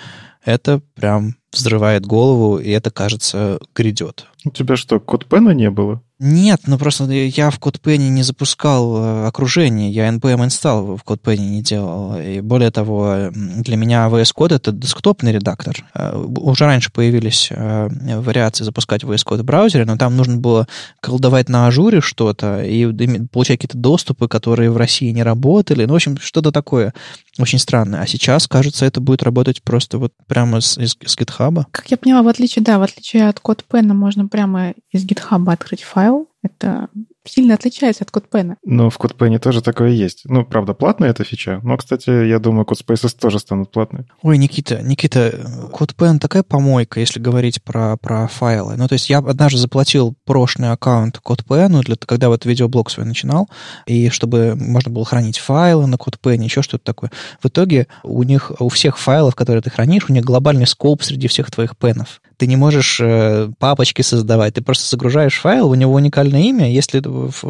Это 0.45 0.81
прям 0.95 1.38
взрывает 1.53 2.07
голову, 2.07 2.59
и 2.59 2.71
это, 2.71 2.91
кажется, 2.91 3.59
грядет. 3.75 4.27
У 4.45 4.51
тебя 4.51 4.77
что, 4.77 5.01
код 5.01 5.27
пена 5.27 5.51
не 5.51 5.71
было? 5.71 6.03
Нет, 6.21 6.63
ну 6.67 6.79
просто 6.79 7.05
я 7.05 7.51
в 7.51 7.61
CodePen 7.61 7.99
не 8.09 8.25
запускал 8.25 8.97
э, 8.97 9.27
окружение, 9.29 9.91
я 9.91 10.09
NPM 10.09 10.47
install 10.47 10.97
в 10.97 11.05
CodePen 11.09 11.37
не 11.37 11.63
делал. 11.63 12.19
И 12.19 12.41
более 12.41 12.73
того, 12.73 13.31
для 13.33 13.77
меня 13.77 14.09
VS 14.09 14.35
Code 14.37 14.57
это 14.57 14.73
десктопный 14.73 15.31
редактор. 15.31 15.77
Э, 15.95 16.17
уже 16.17 16.65
раньше 16.65 16.91
появились 16.91 17.49
э, 17.51 17.89
вариации 18.19 18.65
запускать 18.65 19.05
VS 19.05 19.25
Code 19.25 19.43
в 19.43 19.45
браузере, 19.45 19.85
но 19.85 19.97
там 19.97 20.17
нужно 20.17 20.39
было 20.39 20.67
колдовать 21.01 21.49
на 21.49 21.69
ажуре 21.69 22.01
что-то 22.01 22.65
и 22.65 22.87
получать 23.29 23.59
какие-то 23.59 23.79
доступы, 23.79 24.27
которые 24.27 24.73
в 24.73 24.77
России 24.77 25.11
не 25.11 25.23
работали. 25.23 25.85
Ну, 25.85 25.93
в 25.93 25.97
общем, 25.97 26.19
что-то 26.19 26.51
такое 26.51 26.95
очень 27.39 27.61
странное. 27.61 28.01
А 28.01 28.07
сейчас, 28.09 28.49
кажется, 28.49 28.85
это 28.85 29.01
будет 29.01 29.23
работать 29.23 29.63
просто 29.63 29.99
вот 29.99 30.13
прямо 30.27 30.59
из, 30.59 30.77
с 30.77 30.97
GitHub. 31.17 31.65
Как 31.71 31.89
я 31.93 31.97
поняла, 31.97 32.23
в 32.23 32.29
отличие, 32.29 32.65
да, 32.65 32.81
в 32.81 32.83
отличие 32.83 33.29
от 33.29 33.39
CodePen 33.39 33.93
можно 33.95 34.27
прямо 34.27 34.75
из 34.91 35.07
GitHub 35.07 35.51
открыть 35.51 35.83
файл. 35.83 36.08
Это 36.43 36.89
сильно 37.25 37.55
отличается 37.55 38.05
от 38.05 38.11
CodePen. 38.11 38.57
Ну, 38.65 38.91
в 38.91 38.99
CodePen 38.99 39.39
тоже 39.39 39.61
такое 39.61 39.91
есть. 39.91 40.23
Ну, 40.25 40.45
правда, 40.45 40.73
платная 40.73 41.11
эта 41.11 41.25
фича, 41.25 41.61
но, 41.63 41.77
кстати, 41.77 42.27
я 42.27 42.39
думаю, 42.39 42.65
CodeSpaces 42.65 43.17
тоже 43.19 43.39
станут 43.39 43.73
платными. 43.73 44.07
Ой, 44.23 44.39
Никита, 44.39 44.81
Никита, 44.83 45.31
CodePen 45.73 46.19
такая 46.19 46.43
помойка, 46.43 47.01
если 47.01 47.21
говорить 47.21 47.63
про, 47.63 47.97
про 47.97 48.29
файлы. 48.29 48.77
Ну, 48.77 48.87
то 48.89 48.95
есть 48.95 49.11
я 49.11 49.19
однажды 49.19 49.59
заплатил 49.59 50.15
прошлый 50.25 50.71
аккаунт 50.71 51.21
CodePen, 51.25 51.83
для, 51.83 51.97
когда 51.97 52.29
вот 52.29 52.47
видеоблог 52.47 52.91
свой 52.91 53.07
начинал, 53.07 53.49
и 53.87 54.09
чтобы 54.09 54.55
можно 54.55 54.93
было 54.93 55.05
хранить 55.05 55.39
файлы 55.39 55.87
на 55.87 55.97
CodePen, 55.97 56.43
еще 56.43 56.63
что-то 56.63 56.85
такое. 56.85 57.11
В 57.43 57.47
итоге 57.49 57.89
у 58.05 58.23
них, 58.23 58.53
у 58.61 58.69
всех 58.69 58.99
файлов, 58.99 59.35
которые 59.35 59.63
ты 59.63 59.71
хранишь, 59.71 60.09
у 60.09 60.13
них 60.13 60.25
глобальный 60.25 60.67
скоп 60.67 61.03
среди 61.03 61.29
всех 61.29 61.51
твоих 61.51 61.77
пенов 61.77 62.21
ты 62.39 62.47
не 62.47 62.57
можешь 62.57 63.01
э, 63.01 63.51
папочки 63.59 64.03
создавать, 64.03 64.55
ты 64.55 64.63
просто 64.63 64.89
загружаешь 64.89 65.39
файл, 65.39 65.69
у 65.69 65.75
него 65.75 65.93
уникальное 65.93 66.43
имя, 66.43 66.71
если 66.71 67.03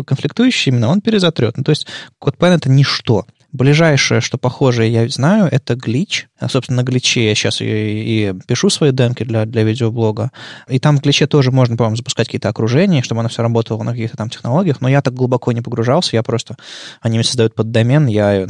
конфликтующее 0.02 0.72
именно, 0.74 0.88
он 0.88 1.02
перезатрет. 1.02 1.56
Ну, 1.56 1.62
то 1.62 1.70
есть 1.70 1.86
CodePen— 2.20 2.54
это 2.56 2.70
ничто. 2.70 3.26
Ближайшее, 3.50 4.20
что 4.20 4.36
похожее 4.36 4.92
я 4.92 5.08
знаю, 5.08 5.48
это 5.50 5.74
глич. 5.74 6.28
Собственно, 6.50 6.82
на 6.82 6.84
гличе 6.84 7.28
я 7.28 7.34
сейчас 7.34 7.62
и, 7.62 7.64
и 7.64 8.34
пишу 8.46 8.68
свои 8.68 8.92
демки 8.92 9.22
для, 9.22 9.46
для 9.46 9.62
видеоблога. 9.62 10.32
И 10.68 10.78
там 10.78 10.98
в 10.98 11.00
гличе 11.00 11.26
тоже 11.26 11.50
можно, 11.50 11.74
по-моему, 11.74 11.96
запускать 11.96 12.26
какие-то 12.26 12.50
окружения, 12.50 13.02
чтобы 13.02 13.20
оно 13.20 13.30
все 13.30 13.40
работало 13.40 13.82
на 13.84 13.92
каких-то 13.92 14.18
там 14.18 14.28
технологиях. 14.28 14.82
Но 14.82 14.88
я 14.88 15.00
так 15.00 15.14
глубоко 15.14 15.52
не 15.52 15.62
погружался, 15.62 16.14
я 16.14 16.22
просто... 16.22 16.56
Они 17.00 17.16
мне 17.16 17.24
создают 17.24 17.54
под 17.54 17.70
домен, 17.70 18.06
я 18.06 18.44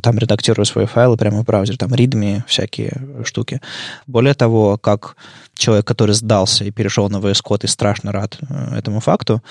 там 0.00 0.18
редактирую 0.18 0.64
свои 0.64 0.86
файлы 0.86 1.18
прямо 1.18 1.42
в 1.42 1.44
браузере, 1.44 1.76
там 1.76 1.92
readme 1.92 2.42
всякие 2.46 3.24
штуки. 3.24 3.60
Более 4.06 4.32
того, 4.32 4.78
как 4.78 5.16
человек, 5.58 5.86
который 5.86 6.14
сдался 6.14 6.64
и 6.64 6.70
перешел 6.70 7.10
на 7.10 7.18
VS 7.18 7.42
Code 7.44 7.64
и 7.64 7.66
страшно 7.66 8.12
рад 8.12 8.38
э, 8.48 8.78
этому 8.78 9.00
факту, 9.00 9.42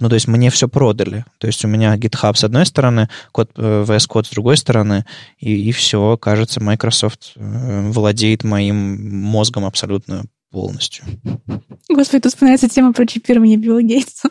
ну, 0.00 0.08
то 0.08 0.14
есть 0.14 0.26
мне 0.26 0.50
все 0.50 0.68
продали. 0.68 1.24
То 1.38 1.46
есть 1.46 1.64
у 1.64 1.68
меня 1.68 1.96
GitHub 1.96 2.34
с 2.34 2.44
одной 2.44 2.66
стороны, 2.66 3.08
код, 3.32 3.50
э, 3.56 3.84
VS 3.86 4.08
Code 4.08 4.26
с 4.26 4.30
другой 4.30 4.56
стороны, 4.56 5.04
и, 5.38 5.68
и 5.68 5.72
все, 5.72 6.16
кажется, 6.16 6.60
Microsoft 6.60 7.32
э, 7.36 7.90
владеет 7.90 8.42
моим 8.42 9.22
мозгом 9.22 9.64
абсолютно 9.64 10.24
полностью. 10.50 11.04
Господи, 11.88 12.22
тут 12.22 12.32
вспоминается 12.32 12.68
тема 12.68 12.92
про 12.92 13.06
чипирование 13.06 13.56
Билла 13.56 13.82
Гейтса. 13.82 14.30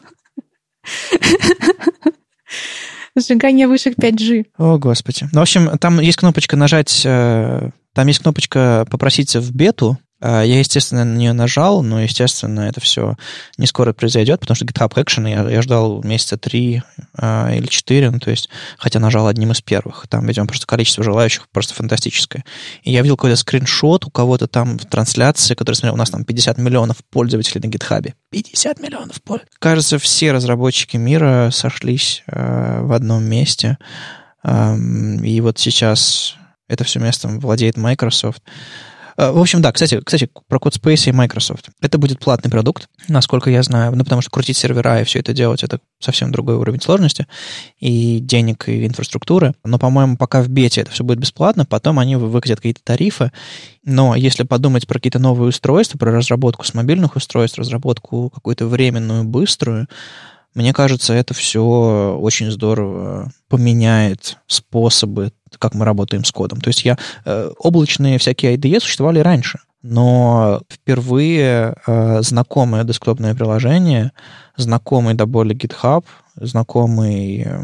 Сжигание 3.17 3.67
вышек 3.67 3.97
5G. 3.97 4.47
О, 4.57 4.77
господи. 4.77 5.29
Ну, 5.31 5.39
в 5.39 5.43
общем, 5.43 5.77
там 5.77 5.99
есть 5.99 6.17
кнопочка 6.17 6.57
нажать, 6.57 7.01
там 7.03 8.07
есть 8.07 8.19
кнопочка 8.19 8.87
попросить 8.89 9.35
в 9.35 9.55
бету, 9.55 9.99
я, 10.23 10.59
естественно, 10.59 11.03
на 11.03 11.17
нее 11.17 11.33
нажал, 11.33 11.83
но, 11.83 12.01
естественно, 12.01 12.61
это 12.61 12.79
все 12.79 13.15
не 13.57 13.67
скоро 13.67 13.91
произойдет, 13.91 14.39
потому 14.39 14.55
что 14.55 14.65
GitHub 14.65 14.93
Action 14.93 15.29
я, 15.29 15.49
я 15.49 15.61
ждал 15.61 16.01
месяца 16.03 16.37
три 16.37 16.81
а, 17.17 17.51
или 17.53 17.65
четыре, 17.65 18.09
ну, 18.09 18.19
то 18.19 18.31
есть, 18.31 18.49
хотя 18.77 18.99
нажал 18.99 19.27
одним 19.27 19.51
из 19.51 19.61
первых. 19.61 20.07
Там, 20.07 20.25
видимо, 20.25 20.47
просто 20.47 20.65
количество 20.65 21.03
желающих 21.03 21.49
просто 21.49 21.73
фантастическое. 21.73 22.43
И 22.83 22.91
я 22.91 23.01
видел 23.01 23.17
какой-то 23.17 23.35
скриншот 23.35 24.05
у 24.05 24.09
кого-то 24.09 24.47
там 24.47 24.77
в 24.77 24.85
трансляции, 24.85 25.55
который 25.55 25.75
смотрел, 25.75 25.95
у 25.95 25.97
нас 25.97 26.09
там 26.09 26.23
50 26.23 26.57
миллионов 26.57 26.97
пользователей 27.09 27.61
на 27.61 27.69
GitHub. 27.69 28.13
50 28.31 28.79
миллионов 28.79 29.21
пользователей. 29.21 29.57
Кажется, 29.59 29.97
все 29.99 30.31
разработчики 30.31 30.97
мира 30.97 31.49
сошлись 31.51 32.23
э, 32.27 32.81
в 32.81 32.93
одном 32.93 33.23
месте. 33.23 33.77
Э, 34.43 34.75
и 34.75 35.41
вот 35.41 35.59
сейчас 35.59 36.35
это 36.67 36.83
все 36.83 36.99
местом 36.99 37.39
владеет 37.39 37.77
Microsoft. 37.77 38.41
Э, 39.17 39.31
в 39.31 39.39
общем, 39.39 39.61
да, 39.61 39.71
кстати, 39.71 39.99
кстати, 40.03 40.29
про 40.47 40.57
CodeSpace 40.57 41.09
и 41.09 41.11
Microsoft. 41.11 41.69
Это 41.81 41.97
будет 41.97 42.19
платный 42.19 42.49
продукт, 42.49 42.87
насколько 43.07 43.49
я 43.49 43.63
знаю, 43.63 43.95
ну, 43.95 44.03
потому 44.03 44.21
что 44.21 44.31
крутить 44.31 44.57
сервера 44.57 45.01
и 45.01 45.03
все 45.03 45.19
это 45.19 45.33
делать, 45.33 45.63
это 45.63 45.79
совсем 45.99 46.31
другой 46.31 46.55
уровень 46.55 46.81
сложности 46.81 47.27
и 47.79 48.19
денег, 48.19 48.67
и 48.67 48.85
инфраструктуры. 48.85 49.53
Но, 49.63 49.79
по-моему, 49.79 50.17
пока 50.17 50.41
в 50.41 50.49
бете 50.49 50.81
это 50.81 50.91
все 50.91 51.03
будет 51.03 51.19
бесплатно, 51.19 51.65
потом 51.65 51.99
они 51.99 52.15
выкатят 52.15 52.57
какие-то 52.57 52.81
тарифы. 52.83 53.31
Но 53.83 54.15
если 54.15 54.43
подумать 54.43 54.87
про 54.87 54.95
какие-то 54.95 55.19
новые 55.19 55.49
устройства, 55.49 55.97
про 55.97 56.11
разработку 56.11 56.65
с 56.65 56.73
мобильных 56.73 57.15
устройств, 57.15 57.57
разработку 57.57 58.29
какую-то 58.29 58.65
временную, 58.67 59.23
быструю, 59.23 59.87
мне 60.55 60.71
кажется, 60.71 61.13
это 61.13 61.33
все 61.33 62.17
очень 62.19 62.51
здорово 62.51 63.31
поменяет 63.49 64.37
способы, 64.45 65.31
как 65.57 65.73
мы 65.73 65.85
работаем 65.85 66.23
с 66.23 66.31
кодом. 66.31 66.61
То 66.61 66.69
есть 66.69 66.85
я, 66.85 66.97
э, 67.25 67.51
облачные 67.57 68.17
всякие 68.17 68.55
IDE 68.55 68.79
существовали 68.79 69.19
раньше, 69.19 69.59
но 69.81 70.61
впервые 70.69 71.75
э, 71.85 72.21
знакомое 72.21 72.83
десктопное 72.83 73.35
приложение, 73.35 74.11
знакомый 74.57 75.13
до 75.13 75.25
боли 75.25 75.55
GitHub, 75.55 76.03
знакомый, 76.35 77.43
э, 77.45 77.63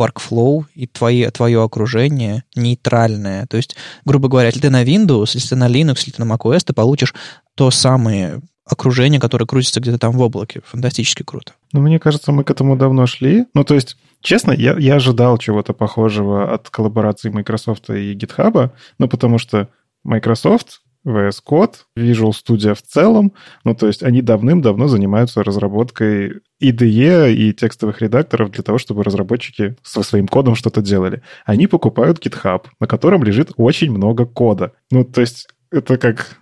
Spark 0.00 0.16
Flow 0.16 0.64
и 0.74 0.86
твои, 0.86 1.26
твое 1.30 1.62
окружение 1.62 2.44
нейтральное. 2.56 3.46
То 3.46 3.56
есть, 3.56 3.76
грубо 4.04 4.28
говоря, 4.28 4.48
если 4.48 4.60
ты 4.60 4.70
на 4.70 4.82
Windows, 4.82 5.30
если 5.34 5.50
ты 5.50 5.56
на 5.56 5.68
Linux, 5.68 5.98
если 5.98 6.12
ты 6.12 6.24
на 6.24 6.32
macOS, 6.32 6.60
ты 6.64 6.72
получишь 6.72 7.14
то 7.54 7.70
самое 7.70 8.40
окружение, 8.64 9.20
которое 9.20 9.46
крутится 9.46 9.80
где-то 9.80 9.98
там 9.98 10.12
в 10.12 10.20
облаке. 10.20 10.62
Фантастически 10.64 11.22
круто. 11.22 11.52
Ну, 11.72 11.80
мне 11.80 11.98
кажется, 11.98 12.32
мы 12.32 12.44
к 12.44 12.50
этому 12.50 12.76
давно 12.76 13.06
шли. 13.06 13.46
Ну, 13.52 13.64
то 13.64 13.74
есть, 13.74 13.96
честно, 14.20 14.52
я, 14.52 14.76
я 14.78 14.96
ожидал 14.96 15.38
чего-то 15.38 15.72
похожего 15.72 16.52
от 16.52 16.70
коллаборации 16.70 17.30
Microsoft 17.30 17.90
и 17.90 18.14
GitHub, 18.14 18.70
ну, 18.98 19.08
потому 19.08 19.38
что 19.38 19.68
Microsoft 20.04 20.80
VS 21.06 21.38
Code, 21.46 21.74
Visual 21.96 22.32
Studio 22.32 22.74
в 22.74 22.82
целом. 22.82 23.32
Ну, 23.64 23.74
то 23.74 23.86
есть 23.86 24.02
они 24.02 24.22
давным-давно 24.22 24.88
занимаются 24.88 25.42
разработкой 25.42 26.40
IDE 26.62 27.32
и 27.32 27.52
текстовых 27.52 28.00
редакторов 28.02 28.50
для 28.50 28.62
того, 28.62 28.78
чтобы 28.78 29.02
разработчики 29.02 29.76
со 29.82 30.02
своим 30.02 30.28
кодом 30.28 30.54
что-то 30.54 30.82
делали. 30.82 31.22
Они 31.46 31.66
покупают 31.66 32.24
GitHub, 32.24 32.66
на 32.78 32.86
котором 32.86 33.24
лежит 33.24 33.52
очень 33.56 33.90
много 33.90 34.26
кода. 34.26 34.72
Ну, 34.90 35.04
то 35.04 35.20
есть 35.20 35.48
это 35.70 35.96
как 35.96 36.36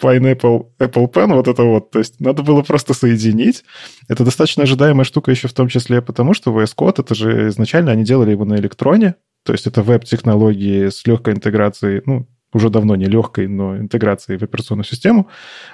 Pineapple, 0.00 0.66
Apple 0.78 1.12
Pen, 1.12 1.34
вот 1.34 1.48
это 1.48 1.62
вот. 1.62 1.90
То 1.90 1.98
есть 1.98 2.20
надо 2.20 2.42
было 2.42 2.62
просто 2.62 2.94
соединить. 2.94 3.64
Это 4.08 4.24
достаточно 4.24 4.62
ожидаемая 4.62 5.04
штука 5.04 5.30
еще 5.30 5.48
в 5.48 5.52
том 5.52 5.68
числе 5.68 6.00
потому, 6.02 6.34
что 6.34 6.52
VS 6.52 6.74
Code, 6.76 7.00
это 7.00 7.14
же 7.14 7.48
изначально 7.48 7.92
они 7.92 8.04
делали 8.04 8.30
его 8.30 8.44
на 8.44 8.56
электроне, 8.56 9.16
то 9.44 9.52
есть 9.52 9.66
это 9.66 9.82
веб-технологии 9.82 10.88
с 10.88 11.06
легкой 11.06 11.34
интеграцией, 11.34 12.02
ну, 12.06 12.28
уже 12.52 12.70
давно 12.70 12.96
не 12.96 13.04
легкой, 13.04 13.46
но 13.46 13.76
интеграции 13.76 14.36
в 14.36 14.42
операционную 14.42 14.84
систему. 14.84 15.28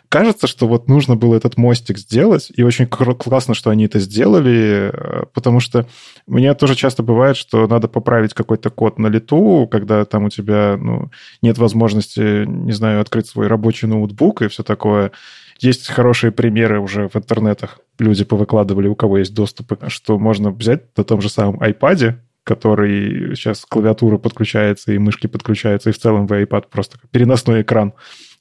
Кажется, 0.09 0.47
что 0.47 0.66
вот 0.66 0.89
нужно 0.89 1.14
было 1.14 1.37
этот 1.37 1.57
мостик 1.57 1.99
сделать, 1.99 2.51
и 2.55 2.62
очень 2.62 2.87
классно, 2.87 3.55
что 3.55 3.70
они 3.70 3.85
это 3.85 4.01
сделали, 4.01 4.91
э, 4.93 5.25
потому 5.33 5.61
что 5.61 5.87
мне 6.27 6.53
тоже 6.55 6.75
часто 6.75 7.03
бывает, 7.03 7.37
что 7.37 7.66
надо 7.68 7.87
поправить 7.89 8.35
какой-то 8.35 8.70
код 8.70 8.99
на 8.99 9.07
лету, 9.07 9.68
когда 9.70 10.05
там 10.05 10.25
у 10.25 10.31
тебя 10.31 10.77
ну, 10.81 11.11
нет 11.43 11.59
возможности, 11.59 12.45
не 12.45 12.72
знаю, 12.72 13.01
открыть 13.01 13.27
свой 13.27 13.47
рабочий 13.47 13.87
ноутбук 13.87 14.43
и 14.43 14.49
все 14.49 14.62
такое. 14.62 15.12
Есть 15.61 15.89
хорошие 15.89 16.33
примеры 16.33 16.81
уже 16.81 17.09
в 17.09 17.16
интернетах. 17.16 17.79
Люди 17.99 18.25
повыкладывали, 18.25 18.89
у 18.89 18.97
кого 18.97 19.18
есть 19.18 19.35
доступ, 19.35 19.75
что 19.89 20.18
можно 20.18 20.51
взять 20.51 20.97
на 20.97 21.05
том 21.05 21.20
же 21.20 21.29
самом 21.29 21.62
iPad, 21.62 22.16
который 22.45 23.34
сейчас 23.34 23.64
клавиатура 23.64 24.18
подключается 24.18 24.92
и 24.92 24.99
мышки 24.99 25.26
подключаются, 25.26 25.90
и 25.90 25.92
в 25.92 25.99
целом 25.99 26.26
вы 26.26 26.42
iPad 26.42 26.66
просто 26.70 26.99
переносной 27.11 27.62
экран. 27.62 27.95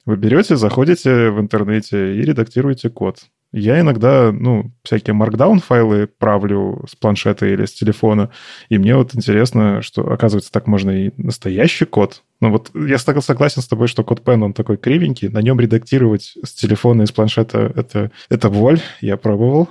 Вы 0.06 0.16
берете, 0.16 0.56
заходите 0.56 1.30
в 1.30 1.40
интернете 1.40 2.14
и 2.14 2.20
редактируете 2.20 2.90
код. 2.90 3.20
Я 3.56 3.78
иногда, 3.80 4.32
ну, 4.32 4.72
всякие 4.82 5.14
markdown 5.14 5.60
файлы 5.60 6.08
правлю 6.08 6.84
с 6.88 6.96
планшета 6.96 7.46
или 7.46 7.66
с 7.66 7.72
телефона, 7.72 8.30
и 8.68 8.78
мне 8.78 8.96
вот 8.96 9.14
интересно, 9.14 9.80
что, 9.80 10.10
оказывается, 10.10 10.50
так 10.50 10.66
можно 10.66 10.90
и 10.90 11.12
настоящий 11.16 11.84
код. 11.84 12.24
Ну 12.40 12.50
вот 12.50 12.72
я 12.74 12.98
согласен 12.98 13.62
с 13.62 13.68
тобой, 13.68 13.86
что 13.86 14.02
код 14.02 14.22
Pen, 14.24 14.42
он 14.42 14.54
такой 14.54 14.76
кривенький, 14.76 15.28
на 15.28 15.38
нем 15.38 15.60
редактировать 15.60 16.36
с 16.42 16.52
телефона 16.52 17.02
и 17.02 17.06
с 17.06 17.12
планшета 17.12 17.72
это, 17.76 18.10
это 18.28 18.50
боль, 18.50 18.80
я 19.00 19.16
пробовал, 19.16 19.68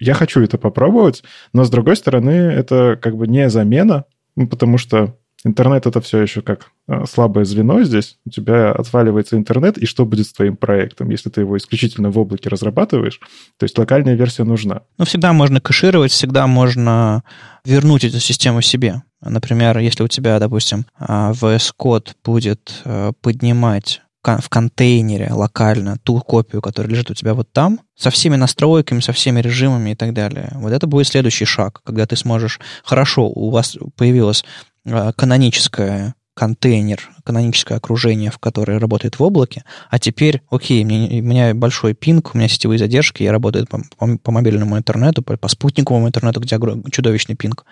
я 0.00 0.14
хочу 0.14 0.40
это 0.40 0.58
попробовать, 0.58 1.22
но 1.52 1.64
с 1.64 1.70
другой 1.70 1.96
стороны, 1.96 2.30
это 2.30 2.98
как 3.00 3.16
бы 3.16 3.26
не 3.26 3.48
замена, 3.50 4.04
ну, 4.36 4.46
потому 4.48 4.78
что 4.78 5.16
интернет 5.44 5.86
это 5.86 6.00
все 6.00 6.22
еще 6.22 6.42
как 6.42 6.70
а, 6.88 7.06
слабое 7.06 7.44
звено 7.44 7.82
здесь. 7.82 8.18
У 8.24 8.30
тебя 8.30 8.72
отваливается 8.72 9.36
интернет, 9.36 9.78
и 9.78 9.86
что 9.86 10.04
будет 10.04 10.26
с 10.26 10.32
твоим 10.32 10.56
проектом, 10.56 11.10
если 11.10 11.30
ты 11.30 11.42
его 11.42 11.56
исключительно 11.56 12.10
в 12.10 12.18
облаке 12.18 12.48
разрабатываешь? 12.48 13.20
То 13.58 13.64
есть 13.64 13.78
локальная 13.78 14.14
версия 14.14 14.44
нужна. 14.44 14.82
Ну, 14.98 15.04
всегда 15.04 15.32
можно 15.32 15.60
кэшировать, 15.60 16.12
всегда 16.12 16.46
можно 16.46 17.22
вернуть 17.64 18.04
эту 18.04 18.20
систему 18.20 18.62
себе. 18.62 19.02
Например, 19.20 19.78
если 19.78 20.02
у 20.02 20.08
тебя, 20.08 20.38
допустим, 20.38 20.86
а, 20.98 21.32
VS 21.32 21.72
Code 21.78 22.12
будет 22.24 22.82
а, 22.84 23.12
поднимать 23.20 24.00
в 24.24 24.48
контейнере 24.48 25.32
локально 25.32 25.98
ту 26.02 26.20
копию, 26.20 26.62
которая 26.62 26.90
лежит 26.90 27.10
у 27.10 27.14
тебя 27.14 27.34
вот 27.34 27.52
там, 27.52 27.80
со 27.96 28.10
всеми 28.10 28.36
настройками, 28.36 29.00
со 29.00 29.12
всеми 29.12 29.40
режимами 29.40 29.90
и 29.90 29.94
так 29.94 30.12
далее. 30.12 30.50
Вот 30.54 30.72
это 30.72 30.86
будет 30.86 31.06
следующий 31.06 31.44
шаг, 31.44 31.80
когда 31.84 32.06
ты 32.06 32.16
сможешь... 32.16 32.60
Хорошо, 32.84 33.28
у 33.28 33.50
вас 33.50 33.76
появилось 33.96 34.44
а, 34.86 35.12
каноническое 35.12 36.14
контейнер, 36.34 37.10
каноническое 37.22 37.78
окружение, 37.78 38.30
в 38.30 38.38
которое 38.38 38.78
работает 38.78 39.18
в 39.18 39.22
облаке, 39.22 39.64
а 39.88 39.98
теперь, 39.98 40.42
окей, 40.50 40.84
мне, 40.84 41.20
у 41.20 41.24
меня 41.24 41.54
большой 41.54 41.94
пинг, 41.94 42.34
у 42.34 42.38
меня 42.38 42.48
сетевые 42.48 42.78
задержки, 42.78 43.22
я 43.22 43.30
работаю 43.30 43.66
по, 43.66 43.82
по, 43.96 44.18
по 44.18 44.32
мобильному 44.32 44.76
интернету, 44.76 45.22
по, 45.22 45.36
по 45.36 45.48
спутниковому 45.48 46.08
интернету, 46.08 46.40
где 46.40 46.58
чудовищный 46.90 47.36
пинг. 47.36 47.64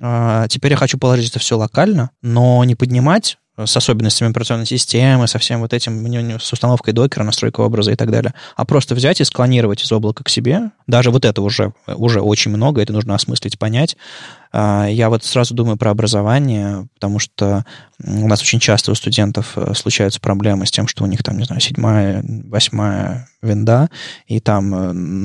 А, 0.00 0.46
теперь 0.48 0.72
я 0.72 0.76
хочу 0.76 0.98
положить 0.98 1.30
это 1.30 1.38
все 1.38 1.56
локально, 1.56 2.10
но 2.20 2.62
не 2.64 2.74
поднимать 2.74 3.38
с 3.56 3.76
особенностями 3.76 4.30
операционной 4.30 4.66
системы, 4.66 5.28
со 5.28 5.38
всем 5.38 5.60
вот 5.60 5.72
этим, 5.72 6.40
с 6.40 6.52
установкой 6.52 6.92
докера, 6.92 7.22
настройкой 7.22 7.64
образа 7.64 7.92
и 7.92 7.96
так 7.96 8.10
далее, 8.10 8.34
а 8.56 8.64
просто 8.64 8.94
взять 8.94 9.20
и 9.20 9.24
склонировать 9.24 9.82
из 9.82 9.92
облака 9.92 10.24
к 10.24 10.28
себе, 10.28 10.70
даже 10.86 11.10
вот 11.10 11.24
это 11.24 11.40
уже, 11.42 11.72
уже 11.86 12.20
очень 12.20 12.50
много, 12.50 12.82
это 12.82 12.92
нужно 12.92 13.14
осмыслить, 13.14 13.58
понять, 13.58 13.96
я 14.54 15.08
вот 15.08 15.24
сразу 15.24 15.54
думаю 15.54 15.76
про 15.76 15.90
образование, 15.90 16.86
потому 16.94 17.18
что 17.18 17.64
у 18.02 18.28
нас 18.28 18.42
очень 18.42 18.58
часто 18.58 18.90
у 18.90 18.94
студентов 18.94 19.52
э, 19.56 19.72
случаются 19.74 20.20
проблемы 20.20 20.66
с 20.66 20.70
тем, 20.70 20.88
что 20.88 21.04
у 21.04 21.06
них 21.06 21.22
там, 21.22 21.38
не 21.38 21.44
знаю, 21.44 21.60
седьмая, 21.60 22.24
восьмая 22.26 23.28
винда, 23.40 23.88
и 24.26 24.40
там 24.40 24.74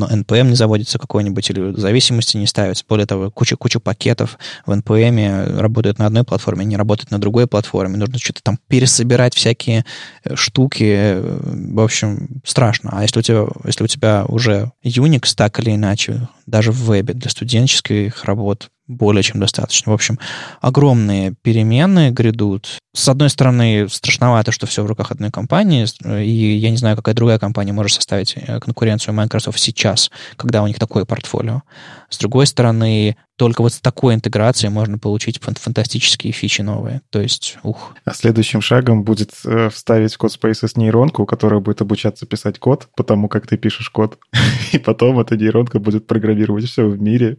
NPM 0.04 0.46
э, 0.46 0.50
не 0.50 0.56
заводится 0.56 1.00
какой-нибудь, 1.00 1.50
или 1.50 1.74
зависимости 1.76 2.38
не 2.38 2.46
ставится. 2.46 2.86
Более 2.88 3.08
того, 3.08 3.32
куча-куча 3.32 3.80
пакетов 3.80 4.38
в 4.66 4.72
NPM 4.72 5.60
работают 5.60 5.98
на 5.98 6.06
одной 6.06 6.24
платформе, 6.24 6.66
не 6.66 6.78
работают 6.78 7.12
на 7.12 7.20
другой 7.20 7.48
платформе. 7.48 7.98
Нужно 7.98 8.20
что-то 8.20 8.44
там 8.44 8.60
пересобирать 8.68 9.34
всякие 9.34 9.84
э, 10.24 10.36
штуки. 10.36 11.18
В 11.20 11.80
общем, 11.80 12.42
страшно. 12.46 12.92
А 12.94 13.02
если 13.02 13.20
у 13.20 13.24
тебя, 13.24 13.46
если 13.66 13.84
у 13.84 13.88
тебя 13.88 14.26
уже 14.28 14.72
Unix 14.84 15.34
так 15.36 15.60
или 15.60 15.74
иначе, 15.74 16.28
даже 16.46 16.72
в 16.72 16.82
вебе 16.82 17.14
для 17.14 17.30
студенческих 17.30 18.24
работ 18.26 18.70
более 18.90 19.24
чем 19.24 19.40
достаточно. 19.40 19.92
В 19.92 19.96
общем, 19.96 20.20
огромные 20.60 21.36
перемены 21.42 22.10
грядут. 22.10 22.80
С 22.94 23.08
одной 23.08 23.30
стороны, 23.30 23.88
страшновато, 23.88 24.52
что 24.52 24.66
все 24.66 24.84
в 24.84 24.88
руках 24.88 25.12
одной 25.12 25.30
компании, 25.30 25.86
и 26.04 26.58
я 26.58 26.72
не 26.72 26.78
знаю, 26.78 26.98
какая 26.98 27.16
другая 27.16 27.40
компания 27.40 27.72
может 27.72 27.96
составить 27.96 28.36
э, 28.36 28.60
конкуренцию 28.60 29.14
Microsoft 29.14 29.60
сейчас, 29.60 30.10
когда 30.36 30.64
у 30.64 30.68
них 30.68 30.80
такое 30.80 31.06
портфолио. 31.06 31.62
С 32.10 32.18
другой 32.18 32.48
стороны, 32.48 33.16
только 33.40 33.62
вот 33.62 33.72
с 33.72 33.80
такой 33.80 34.16
интеграцией 34.16 34.70
можно 34.70 34.98
получить 34.98 35.40
фантастические 35.42 36.34
фичи 36.34 36.62
новые. 36.62 37.02
То 37.10 37.22
есть, 37.22 37.58
ух. 37.64 37.96
А 38.04 38.14
следующим 38.14 38.60
шагом 38.60 39.04
будет 39.04 39.32
э, 39.46 39.70
вставить 39.70 40.14
в 40.14 40.20
CodeSpaces 40.20 40.74
нейронку, 40.76 41.26
которая 41.26 41.62
будет 41.62 41.82
обучаться 41.82 42.26
писать 42.26 42.60
код, 42.60 42.90
потому 42.98 43.30
как 43.30 43.48
ты 43.48 43.56
пишешь 43.56 43.90
код. 43.90 44.20
И 44.74 44.78
потом 44.78 45.22
эта 45.22 45.38
нейронка 45.38 45.80
будет 45.80 46.06
программировать 46.06 46.66
все 46.66 46.86
в 46.86 47.02
мире. 47.02 47.38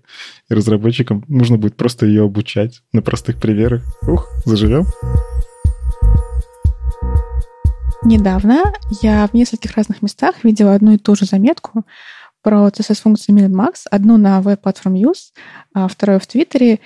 И 0.48 0.54
разработчикам 0.54 1.22
нужно 1.28 1.58
будет 1.58 1.76
просто 1.76 2.06
ее 2.06 2.24
обучать 2.24 2.80
на 2.94 3.02
простых 3.02 3.38
примерах. 3.38 3.82
Ух, 4.00 4.26
заживем. 4.46 4.86
Недавно 8.02 8.72
я 9.02 9.26
в 9.26 9.34
нескольких 9.34 9.76
разных 9.76 10.00
местах 10.00 10.44
видела 10.44 10.74
одну 10.74 10.92
и 10.92 10.96
ту 10.98 11.14
же 11.14 11.26
заметку 11.26 11.84
про 12.42 12.68
CSS-функцию 12.68 13.36
min 13.36 13.50
max. 13.50 13.86
Одну 13.90 14.16
на 14.16 14.40
Web 14.40 14.60
Platform 14.62 14.94
Use, 14.94 15.32
а 15.74 15.88
вторую 15.88 16.20
в 16.20 16.26
Твиттере. 16.26 16.80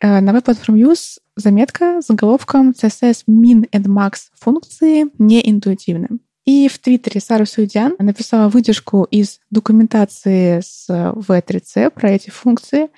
Э, 0.00 0.20
на 0.20 0.30
Web 0.30 0.44
Platform 0.44 0.76
Use 0.76 1.18
заметка 1.36 2.00
с 2.00 2.06
заголовком 2.06 2.70
CSS 2.70 3.24
min 3.28 3.68
and 3.70 3.86
max 3.86 4.30
функции 4.38 5.06
неинтуитивны. 5.18 6.20
И 6.46 6.68
в 6.68 6.78
Твиттере 6.78 7.20
Сара 7.20 7.44
Суидян 7.44 7.94
написала 7.98 8.48
выдержку 8.48 9.04
из 9.04 9.40
документации 9.50 10.60
с 10.60 10.88
V3C 10.88 11.90
про 11.90 12.10
эти 12.10 12.30
функции. 12.30 12.88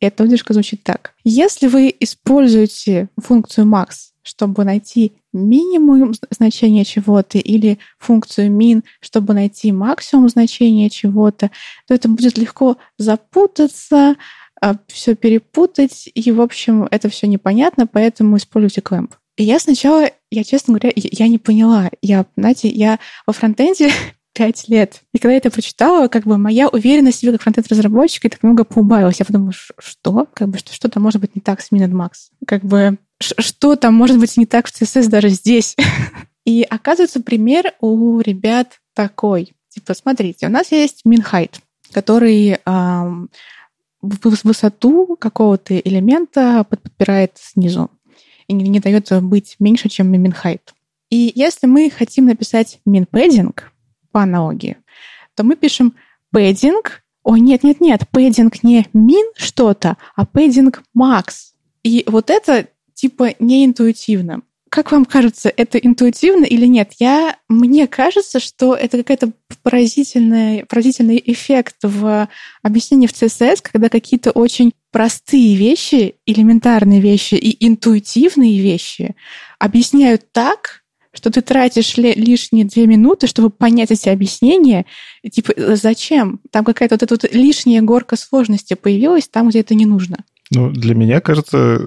И 0.00 0.06
эта 0.06 0.22
выдержка 0.22 0.54
звучит 0.54 0.82
так. 0.82 1.12
Если 1.24 1.66
вы 1.66 1.94
используете 2.00 3.08
функцию 3.18 3.66
max 3.66 4.11
чтобы 4.22 4.64
найти 4.64 5.12
минимум 5.32 6.12
значения 6.30 6.84
чего-то 6.84 7.38
или 7.38 7.78
функцию 7.98 8.50
min, 8.50 8.82
чтобы 9.00 9.34
найти 9.34 9.72
максимум 9.72 10.28
значения 10.28 10.90
чего-то, 10.90 11.50
то 11.86 11.94
это 11.94 12.08
будет 12.08 12.38
легко 12.38 12.76
запутаться, 12.98 14.16
а, 14.60 14.76
все 14.86 15.16
перепутать, 15.16 16.08
и, 16.14 16.30
в 16.30 16.40
общем, 16.40 16.86
это 16.90 17.08
все 17.08 17.26
непонятно, 17.26 17.86
поэтому 17.86 18.36
используйте 18.36 18.80
клэмп. 18.80 19.14
И 19.36 19.44
я 19.44 19.58
сначала, 19.58 20.10
я, 20.30 20.44
честно 20.44 20.74
говоря, 20.74 20.92
я 20.94 21.26
не 21.26 21.38
поняла. 21.38 21.90
Я, 22.02 22.26
знаете, 22.36 22.68
я 22.68 22.98
во 23.26 23.32
фронтенде 23.32 23.90
пять 24.34 24.68
лет. 24.68 25.00
И 25.12 25.18
когда 25.18 25.32
я 25.32 25.38
это 25.38 25.50
прочитала, 25.50 26.08
как 26.08 26.24
бы 26.24 26.38
моя 26.38 26.68
уверенность 26.68 27.18
в 27.18 27.20
себе 27.20 27.32
как 27.32 27.42
фронтенд-разработчика 27.42 28.28
так 28.28 28.42
много 28.42 28.64
поубавилась. 28.64 29.18
Я 29.18 29.24
подумала, 29.26 29.52
что? 29.52 30.28
Как 30.32 30.48
бы 30.48 30.58
что-то 30.58 31.00
может 31.00 31.20
быть 31.20 31.34
не 31.34 31.40
так 31.40 31.60
с 31.60 31.72
Min 31.72 31.90
Max. 31.90 32.30
Как 32.46 32.64
бы 32.64 32.98
что 33.22 33.76
там 33.76 33.94
может 33.94 34.18
быть 34.18 34.36
не 34.36 34.46
так 34.46 34.68
в 34.68 34.72
CSS 34.72 35.08
даже 35.08 35.28
здесь. 35.28 35.76
И 36.44 36.62
оказывается, 36.62 37.22
пример 37.22 37.74
у 37.80 38.20
ребят 38.20 38.80
такой. 38.94 39.52
Типа, 39.68 39.94
смотрите, 39.94 40.46
у 40.46 40.50
нас 40.50 40.72
есть 40.72 41.02
height, 41.04 41.54
который 41.92 42.58
эм, 42.64 43.30
высоту 44.02 45.16
какого-то 45.18 45.78
элемента 45.78 46.64
подпирает 46.68 47.32
снизу 47.36 47.90
и 48.48 48.54
не, 48.54 48.68
не 48.68 48.80
дает 48.80 49.08
быть 49.22 49.56
меньше, 49.60 49.88
чем 49.88 50.12
height. 50.12 50.60
И 51.10 51.32
если 51.34 51.66
мы 51.66 51.90
хотим 51.90 52.26
написать 52.26 52.80
padding 52.86 53.54
по 54.10 54.22
аналогии, 54.22 54.76
то 55.34 55.44
мы 55.44 55.56
пишем 55.56 55.94
padding, 56.34 56.82
ой, 57.22 57.40
нет-нет-нет, 57.40 58.02
padding 58.12 58.54
не 58.62 58.86
min 58.94 59.32
что-то, 59.36 59.96
а 60.16 60.24
padding 60.24 60.74
max. 60.96 61.52
И 61.82 62.04
вот 62.06 62.30
это 62.30 62.66
типа 63.02 63.34
неинтуитивно. 63.40 64.42
Как 64.70 64.92
вам 64.92 65.04
кажется, 65.04 65.52
это 65.54 65.76
интуитивно 65.76 66.44
или 66.44 66.66
нет? 66.66 66.92
Я, 67.00 67.36
мне 67.48 67.88
кажется, 67.88 68.38
что 68.38 68.74
это 68.74 68.96
какая-то 68.96 69.32
поразительный, 69.64 70.64
поразительный 70.66 71.20
эффект 71.26 71.76
в 71.82 72.28
объяснении 72.62 73.08
в 73.08 73.12
CSS, 73.12 73.58
когда 73.60 73.88
какие-то 73.88 74.30
очень 74.30 74.72
простые 74.92 75.56
вещи, 75.56 76.14
элементарные 76.26 77.00
вещи 77.00 77.34
и 77.34 77.66
интуитивные 77.66 78.60
вещи 78.60 79.16
объясняют 79.58 80.30
так, 80.30 80.82
что 81.12 81.30
ты 81.30 81.42
тратишь 81.42 81.96
лишние 81.96 82.64
две 82.64 82.86
минуты, 82.86 83.26
чтобы 83.26 83.50
понять 83.50 83.90
эти 83.90 84.08
объяснения. 84.08 84.86
Типа, 85.28 85.52
зачем? 85.74 86.40
Там 86.50 86.64
какая-то 86.64 86.94
вот 86.94 87.02
эта 87.02 87.14
вот 87.14 87.34
лишняя 87.34 87.82
горка 87.82 88.16
сложности 88.16 88.74
появилась 88.74 89.28
там, 89.28 89.48
где 89.48 89.60
это 89.60 89.74
не 89.74 89.86
нужно. 89.86 90.24
Ну, 90.54 90.70
для 90.70 90.94
меня 90.94 91.20
кажется, 91.20 91.80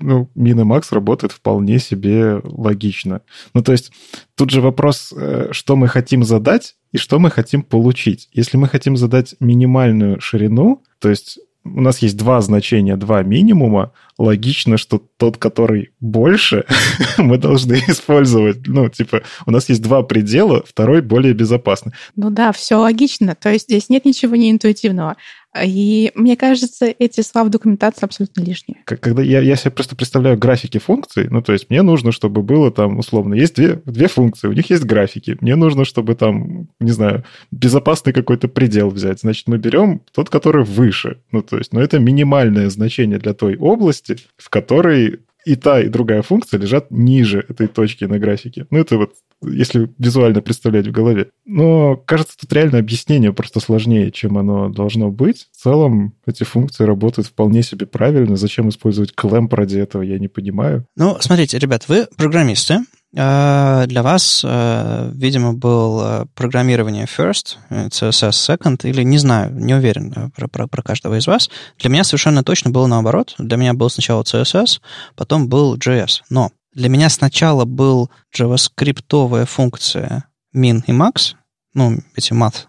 ну, 0.00 0.30
Min 0.36 0.84
работает 0.90 1.32
вполне 1.32 1.78
себе 1.78 2.40
логично. 2.44 3.22
Ну, 3.52 3.62
то 3.62 3.72
есть 3.72 3.92
тут 4.36 4.50
же 4.50 4.60
вопрос, 4.60 5.12
э, 5.16 5.48
что 5.50 5.74
мы 5.74 5.88
хотим 5.88 6.22
задать 6.22 6.76
и 6.92 6.98
что 6.98 7.18
мы 7.18 7.30
хотим 7.30 7.62
получить. 7.62 8.28
Если 8.32 8.56
мы 8.56 8.68
хотим 8.68 8.96
задать 8.96 9.34
минимальную 9.40 10.20
ширину, 10.20 10.82
то 11.00 11.08
есть 11.08 11.38
у 11.64 11.80
нас 11.80 11.98
есть 11.98 12.16
два 12.16 12.40
значения, 12.40 12.96
два 12.96 13.22
минимума, 13.22 13.92
логично, 14.18 14.76
что 14.76 15.02
тот, 15.16 15.36
который 15.36 15.90
больше, 16.00 16.64
мы 17.18 17.38
должны 17.38 17.74
использовать. 17.86 18.66
Ну, 18.66 18.88
типа, 18.88 19.22
у 19.46 19.50
нас 19.50 19.68
есть 19.68 19.82
два 19.82 20.02
предела, 20.02 20.64
второй 20.66 21.02
более 21.02 21.34
безопасный. 21.34 21.92
Ну 22.16 22.30
да, 22.30 22.52
все 22.52 22.76
логично. 22.76 23.34
То 23.34 23.50
есть 23.50 23.64
здесь 23.66 23.88
нет 23.88 24.04
ничего 24.04 24.36
неинтуитивного. 24.36 25.16
И 25.60 26.10
мне 26.14 26.36
кажется, 26.36 26.86
эти 26.86 27.20
слова 27.20 27.48
в 27.48 27.50
документации 27.50 28.04
абсолютно 28.04 28.42
лишние. 28.42 28.78
Когда 28.84 29.22
я, 29.22 29.40
я 29.40 29.56
себе 29.56 29.70
просто 29.70 29.94
представляю 29.94 30.38
графики 30.38 30.78
функций, 30.78 31.28
ну, 31.28 31.42
то 31.42 31.52
есть 31.52 31.68
мне 31.68 31.82
нужно, 31.82 32.10
чтобы 32.10 32.42
было 32.42 32.70
там, 32.70 32.98
условно, 32.98 33.34
есть 33.34 33.56
две, 33.56 33.80
две 33.84 34.08
функции, 34.08 34.48
у 34.48 34.52
них 34.52 34.70
есть 34.70 34.84
графики. 34.84 35.36
Мне 35.40 35.56
нужно, 35.56 35.84
чтобы 35.84 36.14
там, 36.14 36.68
не 36.80 36.90
знаю, 36.90 37.24
безопасный 37.50 38.12
какой-то 38.12 38.48
предел 38.48 38.88
взять. 38.88 39.20
Значит, 39.20 39.46
мы 39.46 39.58
берем 39.58 40.00
тот, 40.12 40.30
который 40.30 40.64
выше. 40.64 41.18
Ну, 41.32 41.42
то 41.42 41.58
есть, 41.58 41.72
но 41.72 41.80
это 41.80 41.98
минимальное 41.98 42.70
значение 42.70 43.18
для 43.18 43.34
той 43.34 43.56
области, 43.56 44.16
в 44.38 44.48
которой 44.48 45.20
и 45.44 45.56
та, 45.56 45.80
и 45.80 45.88
другая 45.88 46.22
функция 46.22 46.60
лежат 46.60 46.90
ниже 46.90 47.44
этой 47.48 47.66
точки 47.66 48.04
на 48.04 48.18
графике. 48.18 48.66
Ну, 48.70 48.78
это 48.78 48.96
вот 48.96 49.14
если 49.42 49.90
визуально 49.98 50.40
представлять 50.40 50.86
в 50.86 50.92
голове. 50.92 51.30
Но, 51.44 51.96
кажется, 51.96 52.36
тут 52.38 52.52
реально 52.52 52.78
объяснение 52.78 53.32
просто 53.32 53.60
сложнее, 53.60 54.10
чем 54.10 54.38
оно 54.38 54.68
должно 54.68 55.10
быть. 55.10 55.48
В 55.52 55.62
целом, 55.62 56.14
эти 56.26 56.44
функции 56.44 56.84
работают 56.84 57.28
вполне 57.28 57.62
себе 57.62 57.86
правильно. 57.86 58.36
Зачем 58.36 58.68
использовать 58.68 59.14
клэмп 59.14 59.52
ради 59.54 59.78
этого, 59.78 60.02
я 60.02 60.18
не 60.18 60.28
понимаю. 60.28 60.86
Ну, 60.96 61.16
смотрите, 61.20 61.58
ребят, 61.58 61.88
вы 61.88 62.06
программисты, 62.16 62.80
а, 63.14 63.86
для 63.86 64.02
вас, 64.02 64.42
а, 64.44 65.10
видимо, 65.14 65.52
был 65.52 66.26
программирование 66.34 67.04
first, 67.04 67.56
CSS 67.70 68.56
second, 68.56 68.88
или 68.88 69.02
не 69.02 69.18
знаю, 69.18 69.52
не 69.54 69.74
уверен 69.74 70.32
про, 70.34 70.48
про, 70.48 70.66
про 70.66 70.82
каждого 70.82 71.18
из 71.18 71.26
вас. 71.26 71.50
Для 71.78 71.90
меня 71.90 72.04
совершенно 72.04 72.42
точно 72.42 72.70
было 72.70 72.86
наоборот. 72.86 73.34
Для 73.38 73.56
меня 73.56 73.74
был 73.74 73.90
сначала 73.90 74.22
CSS, 74.22 74.80
потом 75.14 75.48
был 75.48 75.76
JS. 75.76 76.22
Но 76.30 76.50
для 76.74 76.88
меня 76.88 77.08
сначала 77.08 77.64
был 77.64 78.10
JavaScript 78.36 79.46
функция 79.46 80.24
min 80.54 80.82
и 80.86 80.92
max, 80.92 81.34
ну, 81.74 81.98
эти 82.16 82.32
math 82.32 82.66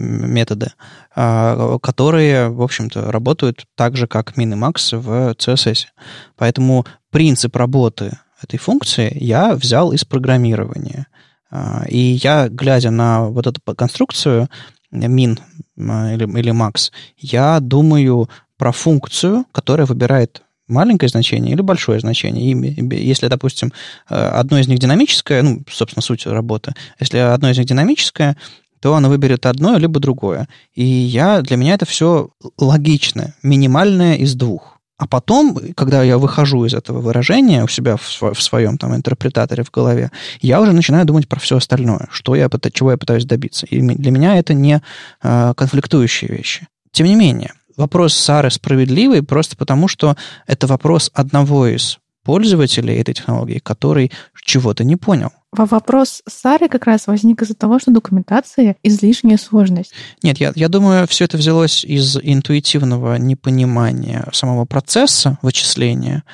методы, 0.00 0.72
которые, 1.14 2.48
в 2.48 2.62
общем-то, 2.62 3.12
работают 3.12 3.66
так 3.74 3.94
же, 3.94 4.06
как 4.06 4.38
min 4.38 4.54
и 4.54 4.58
max 4.58 4.96
в 4.96 5.34
CSS. 5.34 5.88
Поэтому 6.36 6.86
принцип 7.10 7.54
работы 7.56 8.18
этой 8.42 8.58
функции 8.58 9.16
я 9.20 9.54
взял 9.54 9.92
из 9.92 10.04
программирования. 10.04 11.06
А, 11.50 11.84
и 11.88 11.98
я, 11.98 12.48
глядя 12.48 12.90
на 12.90 13.24
вот 13.24 13.46
эту 13.46 13.60
конструкцию 13.74 14.48
min 14.92 15.38
а, 15.78 16.12
или, 16.12 16.24
или 16.38 16.52
max, 16.52 16.90
я 17.16 17.60
думаю 17.60 18.28
про 18.58 18.72
функцию, 18.72 19.44
которая 19.52 19.86
выбирает 19.86 20.42
маленькое 20.68 21.08
значение 21.08 21.52
или 21.52 21.60
большое 21.60 22.00
значение. 22.00 22.52
И 22.52 22.96
если, 22.96 23.28
допустим, 23.28 23.72
одно 24.06 24.58
из 24.58 24.68
них 24.68 24.78
динамическое, 24.78 25.42
ну, 25.42 25.62
собственно, 25.70 26.02
суть 26.02 26.26
работы, 26.26 26.74
если 26.98 27.18
одно 27.18 27.50
из 27.50 27.58
них 27.58 27.66
динамическое, 27.66 28.36
то 28.80 28.94
оно 28.94 29.08
выберет 29.08 29.46
одно 29.46 29.78
либо 29.78 30.00
другое. 30.00 30.48
И 30.74 30.84
я, 30.84 31.40
для 31.40 31.56
меня 31.56 31.74
это 31.74 31.86
все 31.86 32.30
логично, 32.58 33.34
минимальное 33.42 34.16
из 34.16 34.34
двух. 34.34 34.76
А 34.98 35.06
потом, 35.06 35.58
когда 35.74 36.02
я 36.02 36.16
выхожу 36.16 36.64
из 36.64 36.72
этого 36.72 37.00
выражения 37.00 37.64
у 37.64 37.68
себя 37.68 37.96
в, 37.96 38.32
в 38.32 38.42
своем 38.42 38.78
там 38.78 38.94
интерпретаторе 38.94 39.62
в 39.62 39.70
голове, 39.70 40.10
я 40.40 40.60
уже 40.60 40.72
начинаю 40.72 41.04
думать 41.04 41.28
про 41.28 41.38
все 41.38 41.58
остальное, 41.58 42.08
что 42.10 42.34
я, 42.34 42.48
чего 42.72 42.92
я 42.92 42.96
пытаюсь 42.96 43.26
добиться. 43.26 43.66
И 43.66 43.80
для 43.80 44.10
меня 44.10 44.38
это 44.38 44.54
не 44.54 44.80
э, 45.22 45.54
конфликтующие 45.54 46.30
вещи. 46.30 46.66
Тем 46.92 47.06
не 47.08 47.14
менее, 47.14 47.52
вопрос 47.76 48.14
Сары 48.14 48.50
справедливый 48.50 49.22
просто 49.22 49.56
потому, 49.56 49.88
что 49.88 50.16
это 50.46 50.66
вопрос 50.66 51.10
одного 51.14 51.66
из 51.66 51.98
пользователей 52.26 52.96
этой 52.96 53.14
технологии, 53.14 53.60
который 53.60 54.10
чего-то 54.44 54.82
не 54.82 54.96
понял. 54.96 55.30
Вопрос 55.52 56.22
Сары 56.28 56.68
как 56.68 56.84
раз 56.86 57.06
возник 57.06 57.40
из-за 57.40 57.54
того, 57.54 57.78
что 57.78 57.92
документация 57.92 58.76
излишняя 58.82 59.38
сложность. 59.38 59.92
Нет, 60.22 60.38
я, 60.38 60.52
я 60.54 60.68
думаю, 60.68 61.06
все 61.06 61.24
это 61.24 61.36
взялось 61.36 61.84
из 61.84 62.16
интуитивного 62.20 63.16
непонимания 63.16 64.26
самого 64.32 64.64
процесса 64.64 65.38
вычисления, 65.40 66.24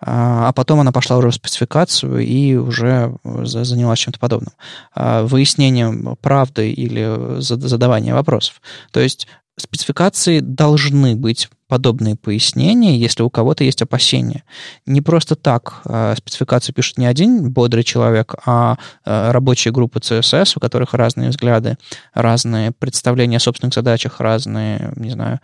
а, 0.00 0.48
а 0.48 0.52
потом 0.52 0.80
она 0.80 0.90
пошла 0.90 1.18
уже 1.18 1.30
в 1.30 1.34
спецификацию 1.34 2.20
и 2.20 2.56
уже 2.56 3.14
занялась 3.22 4.00
чем-то 4.00 4.18
подобным. 4.18 4.52
А, 4.94 5.22
выяснением 5.24 6.16
правды 6.20 6.72
или 6.72 7.40
задаванием 7.40 8.16
вопросов. 8.16 8.60
То 8.90 9.00
есть 9.00 9.28
спецификации 9.62 10.40
должны 10.40 11.16
быть 11.16 11.48
подобные 11.72 12.16
пояснения, 12.16 12.98
если 12.98 13.22
у 13.22 13.30
кого-то 13.30 13.64
есть 13.64 13.80
опасения. 13.80 14.44
Не 14.84 15.00
просто 15.00 15.36
так 15.36 15.80
э, 15.86 16.14
спецификацию 16.18 16.74
пишет 16.74 16.98
не 16.98 17.06
один 17.06 17.50
бодрый 17.50 17.82
человек, 17.82 18.34
а 18.44 18.76
э, 19.06 19.30
рабочие 19.30 19.72
группы 19.72 19.98
CSS, 19.98 20.52
у 20.56 20.60
которых 20.60 20.92
разные 20.92 21.30
взгляды, 21.30 21.78
разные 22.12 22.72
представления 22.72 23.38
о 23.38 23.40
собственных 23.40 23.72
задачах, 23.72 24.20
разные, 24.20 24.92
не 24.96 25.08
знаю, 25.12 25.40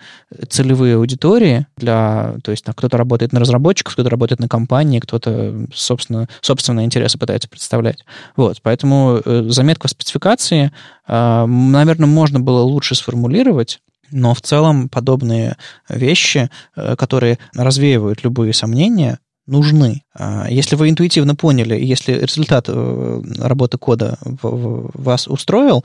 целевые 0.51 0.97
аудитории 0.97 1.66
для, 1.79 2.35
то 2.45 2.51
есть 2.51 2.66
кто-то 2.77 2.99
работает 2.99 3.33
на 3.33 3.41
разработчиков, 3.41 3.95
кто-то 3.95 4.11
работает 4.11 4.39
на 4.39 4.49
компании, 4.49 5.01
кто-то, 5.01 5.66
собственно, 5.73 6.29
собственные 6.43 6.85
интересы 6.85 7.16
пытается 7.16 7.49
представлять. 7.49 8.05
Вот, 8.37 8.59
поэтому 8.62 9.23
э, 9.25 9.45
заметку 9.49 9.89
в 9.89 9.91
спецификации, 9.91 10.73
наверное, 11.09 12.07
можно 12.07 12.39
было 12.39 12.61
лучше 12.61 12.95
сформулировать, 12.95 13.81
но 14.11 14.34
в 14.34 14.40
целом 14.40 14.88
подобные 14.88 15.56
вещи, 15.88 16.50
э, 16.76 16.96
которые 16.96 17.38
развеивают 17.54 18.24
любые 18.24 18.52
сомнения, 18.52 19.18
нужны. 19.46 20.04
А 20.14 20.46
если 20.48 20.76
вы 20.76 20.90
интуитивно 20.90 21.34
поняли, 21.34 21.74
если 21.74 22.12
результат 22.12 22.66
э, 22.68 23.22
работы 23.38 23.78
кода 23.78 24.18
вас 24.22 25.26
устроил, 25.26 25.84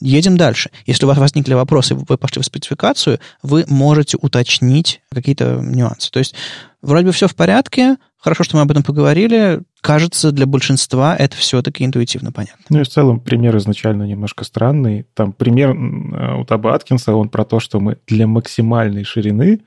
едем 0.00 0.36
дальше. 0.36 0.70
Если 0.84 1.04
у 1.04 1.08
вас 1.08 1.18
возникли 1.18 1.54
вопросы, 1.54 1.94
вы 1.94 2.18
пошли 2.18 2.42
в 2.42 2.44
спецификацию, 2.44 3.20
вы 3.42 3.64
можете 3.68 4.18
уточнить 4.20 5.00
какие-то 5.12 5.60
нюансы. 5.62 6.10
То 6.10 6.18
есть 6.18 6.34
вроде 6.82 7.06
бы 7.06 7.12
все 7.12 7.28
в 7.28 7.34
порядке, 7.34 7.96
хорошо, 8.26 8.42
что 8.42 8.56
мы 8.56 8.62
об 8.62 8.70
этом 8.72 8.82
поговорили. 8.82 9.60
Кажется, 9.80 10.32
для 10.32 10.46
большинства 10.46 11.14
это 11.14 11.36
все-таки 11.36 11.84
интуитивно 11.84 12.32
понятно. 12.32 12.64
Ну 12.70 12.80
и 12.80 12.82
в 12.82 12.88
целом 12.88 13.20
пример 13.20 13.56
изначально 13.58 14.02
немножко 14.02 14.44
странный. 14.44 15.06
Там 15.14 15.32
пример 15.32 15.70
у 15.70 16.44
Таба 16.44 16.74
Аткинса, 16.74 17.14
он 17.14 17.28
про 17.28 17.44
то, 17.44 17.60
что 17.60 17.78
мы 17.78 17.98
для 18.08 18.26
максимальной 18.26 19.04
ширины 19.04 19.60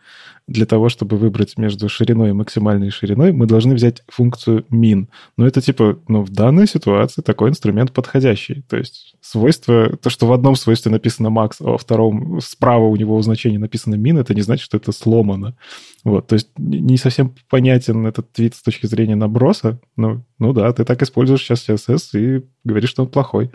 для 0.50 0.66
того, 0.66 0.90
чтобы 0.90 1.18
выбрать 1.18 1.58
между 1.58 1.90
шириной 1.90 2.30
и 2.30 2.34
максимальной 2.34 2.90
шириной, 2.90 3.32
мы 3.32 3.46
должны 3.46 3.76
взять 3.76 4.02
функцию 4.08 4.66
min. 4.72 5.08
Но 5.38 5.46
это 5.46 5.62
типа, 5.62 6.00
ну, 6.08 6.24
в 6.24 6.32
данной 6.32 6.68
ситуации 6.68 7.22
такой 7.22 7.50
инструмент 7.50 7.92
подходящий. 7.92 8.64
То 8.68 8.78
есть 8.78 9.16
свойство, 9.22 9.96
то, 9.98 10.10
что 10.10 10.26
в 10.26 10.34
одном 10.34 10.56
свойстве 10.56 10.92
написано 10.92 11.28
max, 11.28 11.58
а 11.60 11.72
во 11.72 11.78
втором 11.78 12.42
справа 12.42 12.86
у 12.86 12.96
него 12.96 13.22
значение 13.22 13.60
написано 13.60 13.96
min, 13.96 14.20
это 14.20 14.34
не 14.34 14.42
значит, 14.42 14.66
что 14.66 14.78
это 14.78 14.92
сломано. 14.92 15.56
Вот, 16.04 16.28
то 16.28 16.34
есть 16.34 16.48
не 16.58 16.98
совсем 16.98 17.36
понятен 17.50 18.08
этот 18.08 18.32
твит 18.32 18.56
с 18.56 18.64
точки 18.64 18.88
зрения 18.88 19.16
наброса. 19.16 19.80
Ну, 19.98 20.24
ну 20.40 20.54
да, 20.54 20.72
ты 20.74 20.84
так 20.84 21.02
используешь 21.04 21.42
сейчас 21.42 21.68
CSS 21.70 22.20
и 22.20 22.46
говоришь, 22.64 22.90
что 22.90 23.04
он 23.04 23.10
плохой. 23.10 23.52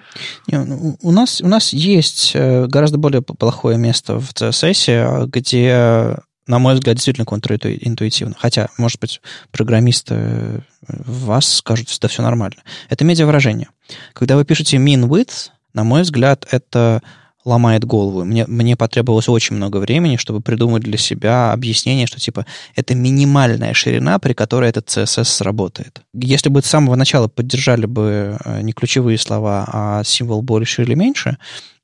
Не, 0.47 0.63
ну, 0.63 0.97
у, 1.03 1.11
нас, 1.11 1.41
у 1.41 1.49
нас 1.49 1.73
есть 1.73 2.33
э, 2.35 2.67
гораздо 2.67 2.99
более 2.99 3.23
плохое 3.23 3.79
место 3.79 4.21
в 4.21 4.33
CSS, 4.33 5.27
где 5.27 6.19
на 6.47 6.59
мой 6.59 6.75
взгляд, 6.75 6.97
действительно 6.97 7.25
контринтуитивно. 7.25 8.35
Хотя, 8.39 8.69
может 8.79 9.01
быть, 9.01 9.21
программисты 9.51 10.63
вас 10.87 11.47
скажут, 11.47 11.89
что 11.89 12.09
все 12.09 12.23
нормально. 12.23 12.63
Это 12.91 13.05
медиавыражение. 13.05 13.69
Когда 14.13 14.37
вы 14.37 14.45
пишете 14.45 14.77
min 14.77 15.09
width, 15.09 15.51
на 15.73 15.85
мой 15.85 16.03
взгляд, 16.03 16.47
это 16.51 17.03
ломает 17.45 17.85
голову. 17.85 18.25
Мне, 18.25 18.47
мне 18.47 18.77
потребовалось 18.77 19.29
очень 19.29 19.57
много 19.57 19.77
времени, 19.77 20.17
чтобы 20.17 20.41
придумать 20.41 20.83
для 20.83 20.97
себя 20.97 21.53
объяснение, 21.53 22.07
что 22.07 22.19
типа 22.19 22.47
это 22.75 22.95
минимальная 22.95 23.75
ширина, 23.75 24.19
при 24.19 24.33
которой 24.33 24.71
этот 24.71 24.89
CSS 24.89 25.25
сработает. 25.25 26.01
Если 26.15 26.49
бы 26.49 26.63
с 26.63 26.67
самого 26.67 26.95
начала 26.95 27.29
поддержали 27.29 27.87
бы 27.87 28.39
э, 28.45 28.63
не 28.63 28.73
ключевые 28.73 29.19
слова, 29.19 29.69
а 29.69 30.05
символ 30.05 30.43
больше 30.43 30.83
или 30.83 30.95
меньше, 30.95 31.37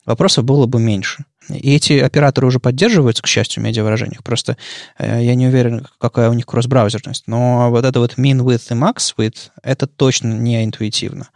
вопросов 0.07 0.45
было 0.45 0.67
бы 0.67 0.81
меньше. 0.81 1.25
И 1.53 1.75
эти 1.75 1.95
операторы 1.95 2.47
уже 2.47 2.61
поддерживаются, 2.61 3.23
к 3.23 3.27
счастью, 3.27 3.63
в 3.63 3.67
медиавыражениях. 3.67 4.23
Просто 4.23 4.57
э, 4.99 5.23
я 5.23 5.35
не 5.35 5.47
уверен, 5.47 5.87
какая 5.99 6.31
у 6.31 6.33
них 6.33 6.47
кросс-браузерность. 6.47 7.25
Но 7.27 7.71
вот 7.71 7.85
это 7.85 8.01
вот 8.01 8.15
min 8.19 8.41
width 8.41 8.67
и 8.71 8.75
max 8.75 9.15
width, 9.17 9.51
это 9.63 9.87
точно 9.87 10.33
не 10.33 10.65
интуитивно. 10.65 11.29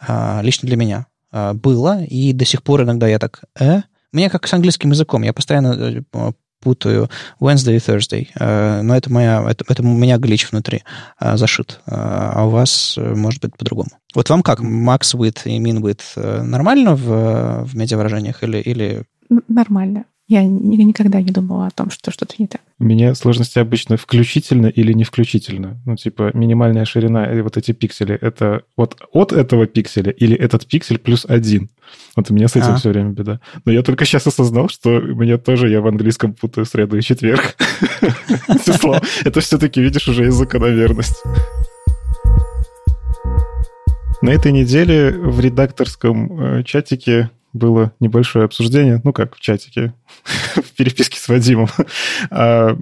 А, 0.00 0.40
лично 0.42 0.66
для 0.66 0.76
меня. 0.76 1.06
А, 1.32 1.54
было, 1.54 2.02
и 2.04 2.32
до 2.32 2.44
сих 2.44 2.62
пор 2.62 2.82
иногда 2.82 3.08
я 3.08 3.18
так, 3.18 3.42
э? 3.58 3.80
Мне 4.12 4.28
как 4.28 4.46
с 4.46 4.52
английским 4.52 4.90
языком, 4.90 5.22
я 5.22 5.32
постоянно 5.32 6.02
э, 6.12 6.32
путаю 6.60 7.08
Wednesday 7.40 7.76
и 7.76 7.78
Thursday, 7.78 8.28
э, 8.38 8.82
но 8.82 8.94
это, 8.94 9.10
моя, 9.10 9.42
это, 9.48 9.64
это 9.66 9.82
у 9.82 9.86
меня 9.86 10.18
глич 10.18 10.50
внутри 10.50 10.82
э, 11.18 11.36
зашит, 11.38 11.80
а 11.86 12.44
у 12.46 12.50
вас 12.50 12.98
может 12.98 13.40
быть 13.40 13.56
по-другому. 13.56 13.88
Вот 14.14 14.28
вам 14.28 14.42
как, 14.42 14.60
max 14.60 15.14
width 15.14 15.44
и 15.46 15.58
min 15.58 15.80
width 15.80 16.42
нормально 16.42 16.94
в, 16.94 17.64
в 17.64 17.74
медиавыражениях 17.74 18.42
или, 18.42 18.58
или... 18.58 19.04
Нормально. 19.48 20.04
Я 20.28 20.44
никогда 20.44 21.20
не 21.20 21.30
думала 21.30 21.66
о 21.66 21.70
том, 21.70 21.90
что 21.90 22.10
что-то 22.10 22.36
не 22.38 22.46
так. 22.46 22.62
У 22.78 22.84
меня 22.84 23.14
сложности 23.14 23.58
обычно 23.58 23.98
включительно 23.98 24.66
или 24.66 24.92
не 24.92 25.04
включительно. 25.04 25.78
Ну, 25.84 25.96
типа, 25.96 26.30
минимальная 26.32 26.86
ширина 26.86 27.30
и 27.30 27.42
вот 27.42 27.58
эти 27.58 27.72
пиксели, 27.72 28.14
это 28.18 28.62
вот 28.76 28.96
от 29.12 29.32
этого 29.32 29.66
пикселя 29.66 30.10
или 30.10 30.34
этот 30.34 30.66
пиксель 30.66 30.98
плюс 30.98 31.26
один. 31.28 31.68
Вот 32.16 32.30
у 32.30 32.34
меня 32.34 32.48
с 32.48 32.56
этим 32.56 32.70
а. 32.70 32.76
все 32.76 32.90
время 32.90 33.10
беда. 33.10 33.40
Но 33.66 33.72
я 33.72 33.82
только 33.82 34.06
сейчас 34.06 34.26
осознал, 34.26 34.68
что 34.68 35.00
мне 35.00 35.36
тоже, 35.36 35.68
я 35.68 35.82
в 35.82 35.86
английском 35.86 36.32
путаю 36.32 36.64
среду 36.64 36.96
и 36.96 37.02
четверг. 37.02 37.56
Это 39.24 39.40
все-таки, 39.40 39.82
видишь, 39.82 40.08
уже 40.08 40.28
из 40.28 40.34
закономерность. 40.34 41.22
На 44.22 44.30
этой 44.30 44.52
неделе 44.52 45.10
в 45.10 45.40
редакторском 45.40 46.40
э, 46.40 46.64
чатике 46.64 47.30
было 47.52 47.92
небольшое 48.00 48.44
обсуждение, 48.44 49.00
ну 49.04 49.12
как 49.12 49.36
в 49.36 49.40
чатике, 49.40 49.94
в 50.54 50.70
переписке 50.76 51.18
с 51.18 51.28
Вадимом. 51.28 51.68
А, 52.30 52.76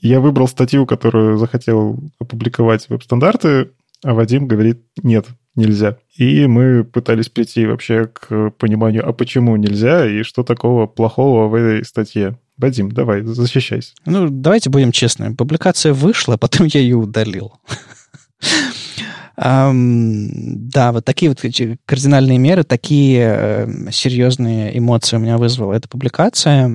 я 0.00 0.20
выбрал 0.20 0.48
статью, 0.48 0.86
которую 0.86 1.38
захотел 1.38 1.98
опубликовать 2.18 2.86
в 2.86 2.90
веб-стандарты, 2.90 3.70
а 4.02 4.12
Вадим 4.12 4.46
говорит, 4.46 4.82
нет, 5.02 5.26
нельзя. 5.54 5.96
И 6.16 6.46
мы 6.46 6.84
пытались 6.84 7.28
прийти 7.28 7.66
вообще 7.66 8.06
к 8.06 8.50
пониманию, 8.58 9.08
а 9.08 9.12
почему 9.12 9.56
нельзя 9.56 10.06
и 10.06 10.22
что 10.22 10.42
такого 10.42 10.86
плохого 10.86 11.48
в 11.48 11.54
этой 11.54 11.84
статье. 11.84 12.38
Вадим, 12.56 12.92
давай, 12.92 13.22
защищайся. 13.22 13.94
Ну, 14.06 14.28
давайте 14.28 14.70
будем 14.70 14.92
честными. 14.92 15.34
Публикация 15.34 15.92
вышла, 15.92 16.36
потом 16.40 16.66
я 16.66 16.80
ее 16.80 16.96
удалил. 16.96 17.54
Да, 19.36 20.92
вот 20.92 21.04
такие 21.04 21.30
вот 21.30 21.40
кардинальные 21.86 22.38
меры, 22.38 22.62
такие 22.62 23.20
э, 23.20 23.90
серьезные 23.90 24.78
эмоции 24.78 25.16
у 25.16 25.20
меня 25.20 25.38
вызвала 25.38 25.72
эта 25.72 25.88
публикация. 25.88 26.68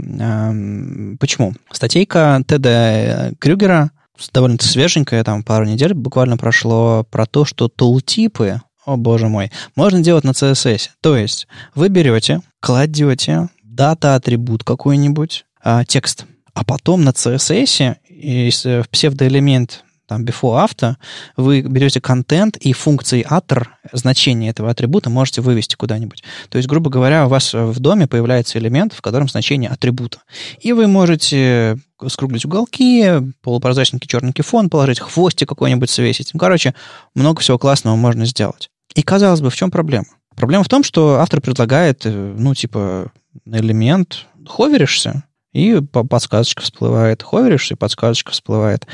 Почему? 1.20 1.53
Статейка 1.72 2.43
Теда 2.45 3.34
Крюгера, 3.39 3.91
довольно 4.34 4.57
свеженькая, 4.60 5.24
там 5.24 5.43
пару 5.43 5.66
недель 5.66 5.93
буквально 5.93 6.38
прошло, 6.38 7.05
про 7.10 7.26
то, 7.26 7.45
что 7.45 7.70
тултипы, 7.70 8.62
о 8.86 8.97
боже 8.97 9.28
мой, 9.28 9.51
можно 9.76 10.01
делать 10.01 10.26
на 10.26 10.32
CSS. 10.32 10.89
То 11.01 11.16
есть 11.16 11.47
вы 11.76 11.88
берете, 11.88 12.41
кладете 12.60 13.47
дата-атрибут 13.64 14.66
какой-нибудь, 14.66 15.45
а, 15.64 15.86
текст, 15.86 16.26
а 16.53 16.66
потом 16.66 17.03
на 17.03 17.10
CSS, 17.10 17.95
если 18.10 18.82
в 18.82 18.89
псевдоэлемент 18.89 19.86
там 20.10 20.26
before, 20.26 20.68
after, 20.68 20.95
вы 21.38 21.62
берете 21.62 22.01
контент 22.01 22.57
и 22.57 22.74
функции 22.74 23.26
attr, 23.30 23.68
значение 23.93 24.49
этого 24.49 24.72
атрибута, 24.72 25.12
можете 25.12 25.41
вывести 25.41 25.76
куда-нибудь. 25.76 26.24
То 26.49 26.57
есть, 26.57 26.68
грубо 26.68 26.89
говоря, 26.89 27.28
у 27.28 27.30
вас 27.30 27.53
в 27.53 27.80
доме 27.80 28.07
появляется 28.07 28.57
элемент, 28.57 28.93
в 28.93 29.01
котором 29.01 29.30
значение 29.30 29.70
атрибута. 29.70 30.24
И 30.60 30.74
вы 30.74 30.88
можете 30.88 31.78
скруглить 32.07 32.43
уголки, 32.43 33.05
полупрозрачненький 33.43 34.07
черненький 34.07 34.43
фон 34.43 34.70
положить, 34.70 34.99
хвостик 34.99 35.47
какой-нибудь 35.47 35.89
свесить. 35.89 36.32
Ну, 36.34 36.39
короче, 36.39 36.74
много 37.14 37.41
всего 37.41 37.60
классного 37.60 37.95
можно 37.95 38.26
сделать. 38.26 38.72
И, 38.95 39.03
казалось 39.03 39.41
бы, 39.41 39.51
в 39.51 39.55
чем 39.55 39.70
проблема? 39.70 40.07
Проблема 40.36 40.64
в 40.64 40.70
том, 40.70 40.84
что 40.84 41.20
автор 41.20 41.39
предлагает, 41.39 42.05
э, 42.05 42.10
ну, 42.10 42.55
типа, 42.55 43.12
элемент 43.45 44.26
ховеришься, 44.47 45.24
и 45.53 45.82
подсказочка 45.82 46.62
всплывает. 46.62 47.24
Ховеришься, 47.24 47.74
и 47.74 47.78
подсказочка 47.78 48.32
всплывает. 48.32 48.88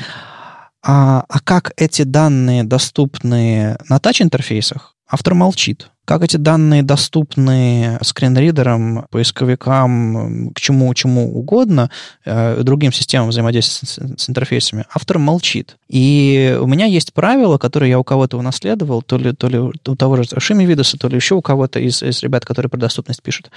А, 0.88 1.24
а 1.28 1.40
как 1.40 1.72
эти 1.76 2.02
данные 2.02 2.62
доступны 2.62 3.76
на 3.88 3.98
тач-интерфейсах, 3.98 4.94
автор 5.08 5.34
молчит. 5.34 5.90
Как 6.06 6.22
эти 6.22 6.36
данные 6.36 6.84
доступны 6.84 7.98
скринридерам, 8.00 9.06
поисковикам, 9.10 10.52
к 10.54 10.60
чему, 10.60 10.94
чему 10.94 11.36
угодно, 11.36 11.90
э, 12.24 12.62
другим 12.62 12.92
системам 12.92 13.30
взаимодействия 13.30 13.88
с, 13.88 14.22
с 14.22 14.30
интерфейсами, 14.30 14.84
автор 14.94 15.18
молчит. 15.18 15.76
И 15.88 16.56
у 16.60 16.66
меня 16.66 16.86
есть 16.86 17.12
правило, 17.12 17.58
которое 17.58 17.90
я 17.90 17.98
у 17.98 18.04
кого-то 18.04 18.38
унаследовал, 18.38 19.02
то 19.02 19.18
ли, 19.18 19.32
то 19.32 19.48
ли 19.48 19.58
у 19.58 19.72
того 19.72 20.16
же 20.16 20.24
Шими 20.38 20.64
Видоса, 20.64 20.96
то 20.96 21.08
ли 21.08 21.16
еще 21.16 21.34
у 21.34 21.42
кого-то 21.42 21.80
из, 21.80 22.04
из 22.04 22.22
ребят, 22.22 22.44
которые 22.44 22.70
про 22.70 22.78
доступность 22.78 23.20
пишут. 23.20 23.50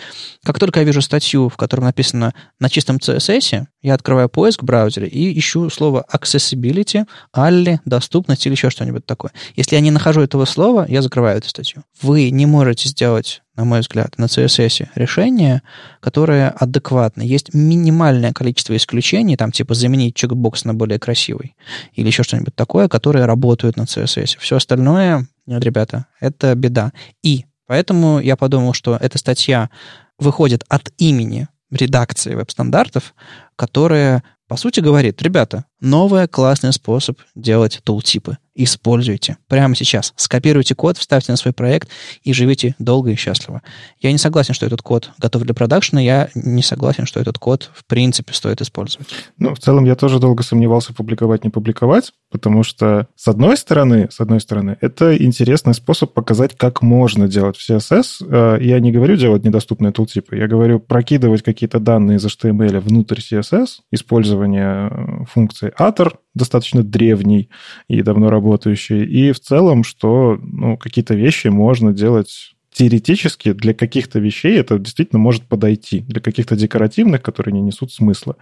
Как 0.43 0.57
только 0.57 0.79
я 0.79 0.85
вижу 0.87 1.03
статью, 1.03 1.49
в 1.49 1.57
которой 1.57 1.81
написано 1.81 2.33
на 2.59 2.69
чистом 2.69 2.97
CSS, 2.97 3.65
я 3.83 3.93
открываю 3.93 4.27
поиск 4.27 4.63
в 4.63 4.65
браузере 4.65 5.07
и 5.07 5.37
ищу 5.37 5.69
слово 5.69 6.03
accessibility, 6.11 7.05
alli, 7.35 7.77
доступность 7.85 8.45
или 8.47 8.53
еще 8.53 8.71
что-нибудь 8.71 9.05
такое. 9.05 9.31
Если 9.55 9.75
я 9.75 9.81
не 9.81 9.91
нахожу 9.91 10.21
этого 10.21 10.45
слова, 10.45 10.85
я 10.89 11.03
закрываю 11.03 11.37
эту 11.37 11.49
статью. 11.49 11.83
Вы 12.01 12.31
не 12.39 12.45
можете 12.45 12.87
сделать, 12.87 13.43
на 13.55 13.65
мой 13.65 13.81
взгляд, 13.81 14.17
на 14.17 14.25
CSS 14.25 14.87
решение, 14.95 15.61
которое 15.99 16.49
адекватно. 16.49 17.21
Есть 17.21 17.53
минимальное 17.53 18.31
количество 18.31 18.75
исключений, 18.75 19.35
там 19.35 19.51
типа 19.51 19.73
заменить 19.73 20.15
чекбокс 20.15 20.63
на 20.63 20.73
более 20.73 20.99
красивый 20.99 21.55
или 21.93 22.07
еще 22.07 22.23
что-нибудь 22.23 22.55
такое, 22.55 22.87
которые 22.87 23.25
работают 23.25 23.75
на 23.75 23.83
CSS. 23.83 24.37
Все 24.39 24.55
остальное, 24.55 25.27
нет, 25.45 25.63
ребята, 25.63 26.05
это 26.21 26.55
беда. 26.55 26.93
И 27.21 27.45
поэтому 27.67 28.19
я 28.19 28.37
подумал, 28.37 28.73
что 28.73 28.95
эта 28.95 29.17
статья 29.17 29.69
выходит 30.17 30.63
от 30.69 30.91
имени 30.97 31.49
редакции 31.71 32.35
веб-стандартов, 32.35 33.13
которая, 33.57 34.23
по 34.47 34.55
сути, 34.55 34.79
говорит, 34.79 35.21
ребята, 35.21 35.65
новый 35.81 36.27
классный 36.27 36.73
способ 36.73 37.19
делать 37.35 37.81
тултипы 37.83 38.37
используйте 38.63 39.37
прямо 39.47 39.73
сейчас. 39.73 40.13
Скопируйте 40.17 40.75
код, 40.75 40.97
вставьте 40.97 41.31
на 41.31 41.37
свой 41.37 41.53
проект 41.53 41.89
и 42.23 42.33
живите 42.33 42.75
долго 42.77 43.11
и 43.11 43.15
счастливо. 43.15 43.61
Я 44.01 44.11
не 44.11 44.17
согласен, 44.17 44.53
что 44.53 44.65
этот 44.65 44.81
код 44.81 45.11
готов 45.17 45.43
для 45.43 45.53
продакшена, 45.53 46.01
я 46.01 46.29
не 46.35 46.61
согласен, 46.61 47.05
что 47.05 47.21
этот 47.21 47.37
код 47.37 47.71
в 47.73 47.85
принципе 47.85 48.33
стоит 48.33 48.61
использовать. 48.61 49.07
Ну, 49.37 49.55
в 49.55 49.59
целом 49.59 49.85
я 49.85 49.95
тоже 49.95 50.19
долго 50.19 50.43
сомневался, 50.43 50.93
публиковать, 50.93 51.45
не 51.45 51.49
публиковать, 51.49 52.11
потому 52.29 52.63
что, 52.63 53.07
с 53.15 53.29
одной 53.29 53.55
стороны, 53.55 54.09
с 54.11 54.19
одной 54.19 54.41
стороны, 54.41 54.77
это 54.81 55.15
интересный 55.15 55.73
способ 55.73 56.13
показать, 56.13 56.57
как 56.57 56.81
можно 56.81 57.29
делать 57.29 57.55
в 57.55 57.67
CSS. 57.67 58.25
Э, 58.27 58.57
я 58.61 58.79
не 58.81 58.91
говорю 58.91 59.15
делать 59.15 59.45
недоступные 59.45 59.93
тултипы, 59.93 60.35
я 60.35 60.47
говорю 60.47 60.81
прокидывать 60.81 61.43
какие-то 61.43 61.79
данные 61.79 62.17
из 62.17 62.25
HTML 62.25 62.79
внутрь 62.81 63.19
CSS, 63.19 63.67
использование 63.91 64.89
э, 64.89 65.25
функции 65.69 66.03
attr, 66.05 66.15
достаточно 66.33 66.83
древний 66.83 67.49
и 67.87 68.01
давно 68.01 68.29
работающий. 68.29 69.03
И 69.05 69.31
в 69.31 69.39
целом, 69.39 69.83
что 69.83 70.37
ну, 70.41 70.77
какие-то 70.77 71.15
вещи 71.15 71.47
можно 71.47 71.93
делать 71.93 72.53
теоретически 72.71 73.51
для 73.51 73.73
каких-то 73.73 74.19
вещей 74.19 74.57
это 74.57 74.77
действительно 74.79 75.19
может 75.19 75.43
подойти, 75.43 76.01
для 76.01 76.21
каких-то 76.21 76.55
декоративных, 76.55 77.21
которые 77.21 77.53
не 77.53 77.61
несут 77.61 77.91
смысла. 77.91 78.37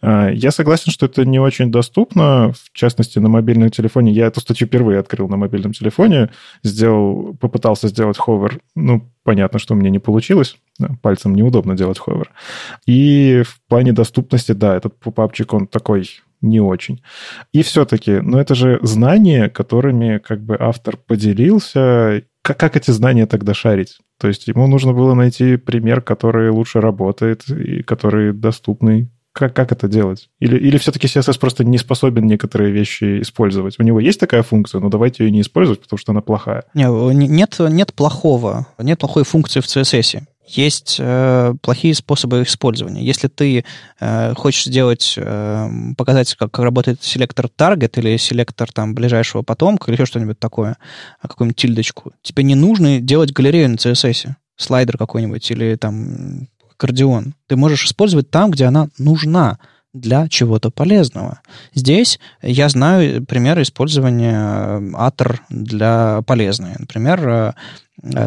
А, 0.00 0.30
я 0.30 0.52
согласен, 0.52 0.90
что 0.90 1.06
это 1.06 1.24
не 1.26 1.38
очень 1.38 1.70
доступно, 1.70 2.52
в 2.52 2.72
частности, 2.72 3.18
на 3.18 3.28
мобильном 3.28 3.70
телефоне. 3.70 4.12
Я 4.12 4.26
эту 4.26 4.40
статью 4.40 4.68
впервые 4.68 5.00
открыл 5.00 5.28
на 5.28 5.36
мобильном 5.36 5.72
телефоне, 5.72 6.30
сделал, 6.62 7.34
попытался 7.34 7.88
сделать 7.88 8.16
ховер. 8.16 8.60
Ну, 8.74 9.10
понятно, 9.22 9.58
что 9.58 9.74
у 9.74 9.76
меня 9.76 9.90
не 9.90 9.98
получилось. 9.98 10.56
Пальцем 11.02 11.34
неудобно 11.34 11.76
делать 11.76 11.98
ховер. 11.98 12.30
И 12.86 13.42
в 13.44 13.60
плане 13.68 13.92
доступности, 13.92 14.52
да, 14.52 14.76
этот 14.76 14.98
попапчик, 14.98 15.52
он 15.52 15.66
такой 15.66 16.08
не 16.40 16.60
очень. 16.60 17.02
И 17.52 17.62
все-таки, 17.62 18.20
ну 18.20 18.38
это 18.38 18.54
же 18.54 18.78
знания, 18.82 19.48
которыми 19.48 20.18
как 20.18 20.42
бы 20.42 20.56
автор 20.58 20.96
поделился. 20.96 22.22
Как, 22.42 22.58
как 22.58 22.76
эти 22.76 22.90
знания 22.90 23.26
тогда 23.26 23.54
шарить? 23.54 23.98
То 24.20 24.28
есть 24.28 24.46
ему 24.46 24.66
нужно 24.66 24.92
было 24.92 25.14
найти 25.14 25.56
пример, 25.56 26.00
который 26.00 26.50
лучше 26.50 26.80
работает 26.80 27.48
и 27.48 27.82
который 27.82 28.32
доступный. 28.32 29.10
Как, 29.32 29.52
как 29.52 29.72
это 29.72 29.88
делать? 29.88 30.28
Или, 30.38 30.56
или 30.56 30.78
все-таки 30.78 31.08
CSS 31.08 31.40
просто 31.40 31.64
не 31.64 31.76
способен 31.76 32.24
некоторые 32.26 32.70
вещи 32.70 33.20
использовать? 33.20 33.80
У 33.80 33.82
него 33.82 33.98
есть 33.98 34.20
такая 34.20 34.44
функция, 34.44 34.80
но 34.80 34.90
давайте 34.90 35.24
ее 35.24 35.32
не 35.32 35.40
использовать, 35.40 35.80
потому 35.80 35.98
что 35.98 36.12
она 36.12 36.20
плохая. 36.20 36.64
Не, 36.72 36.84
нет, 37.26 37.56
нет 37.58 37.92
плохого. 37.94 38.68
Нет 38.78 39.00
плохой 39.00 39.24
функции 39.24 39.58
в 39.58 39.64
CSS 39.64 40.22
есть 40.46 40.96
э, 40.98 41.54
плохие 41.62 41.94
способы 41.94 42.42
использования. 42.42 43.02
Если 43.02 43.28
ты 43.28 43.64
э, 44.00 44.34
хочешь 44.34 44.64
сделать, 44.64 45.14
э, 45.16 45.68
показать, 45.96 46.34
как, 46.34 46.58
работает 46.58 47.02
селектор 47.02 47.46
target 47.46 47.98
или 47.98 48.16
селектор 48.16 48.70
там 48.70 48.94
ближайшего 48.94 49.42
потомка 49.42 49.90
или 49.90 49.96
еще 49.96 50.06
что-нибудь 50.06 50.38
такое, 50.38 50.76
а 51.20 51.28
какую-нибудь 51.28 51.56
тильдочку, 51.56 52.12
тебе 52.22 52.44
не 52.44 52.54
нужно 52.54 53.00
делать 53.00 53.32
галерею 53.32 53.70
на 53.70 53.74
CSS, 53.76 54.32
слайдер 54.56 54.98
какой-нибудь 54.98 55.50
или 55.50 55.76
там 55.76 56.48
аккордеон. 56.72 57.34
Ты 57.46 57.56
можешь 57.56 57.86
использовать 57.86 58.30
там, 58.30 58.50
где 58.50 58.66
она 58.66 58.88
нужна 58.98 59.58
для 59.94 60.28
чего-то 60.28 60.70
полезного. 60.70 61.40
Здесь 61.72 62.18
я 62.42 62.68
знаю 62.68 63.24
примеры 63.24 63.62
использования 63.62 64.80
Atter 64.92 65.38
для 65.48 66.20
полезной. 66.22 66.72
Например, 66.76 67.20
Э, 67.26 67.52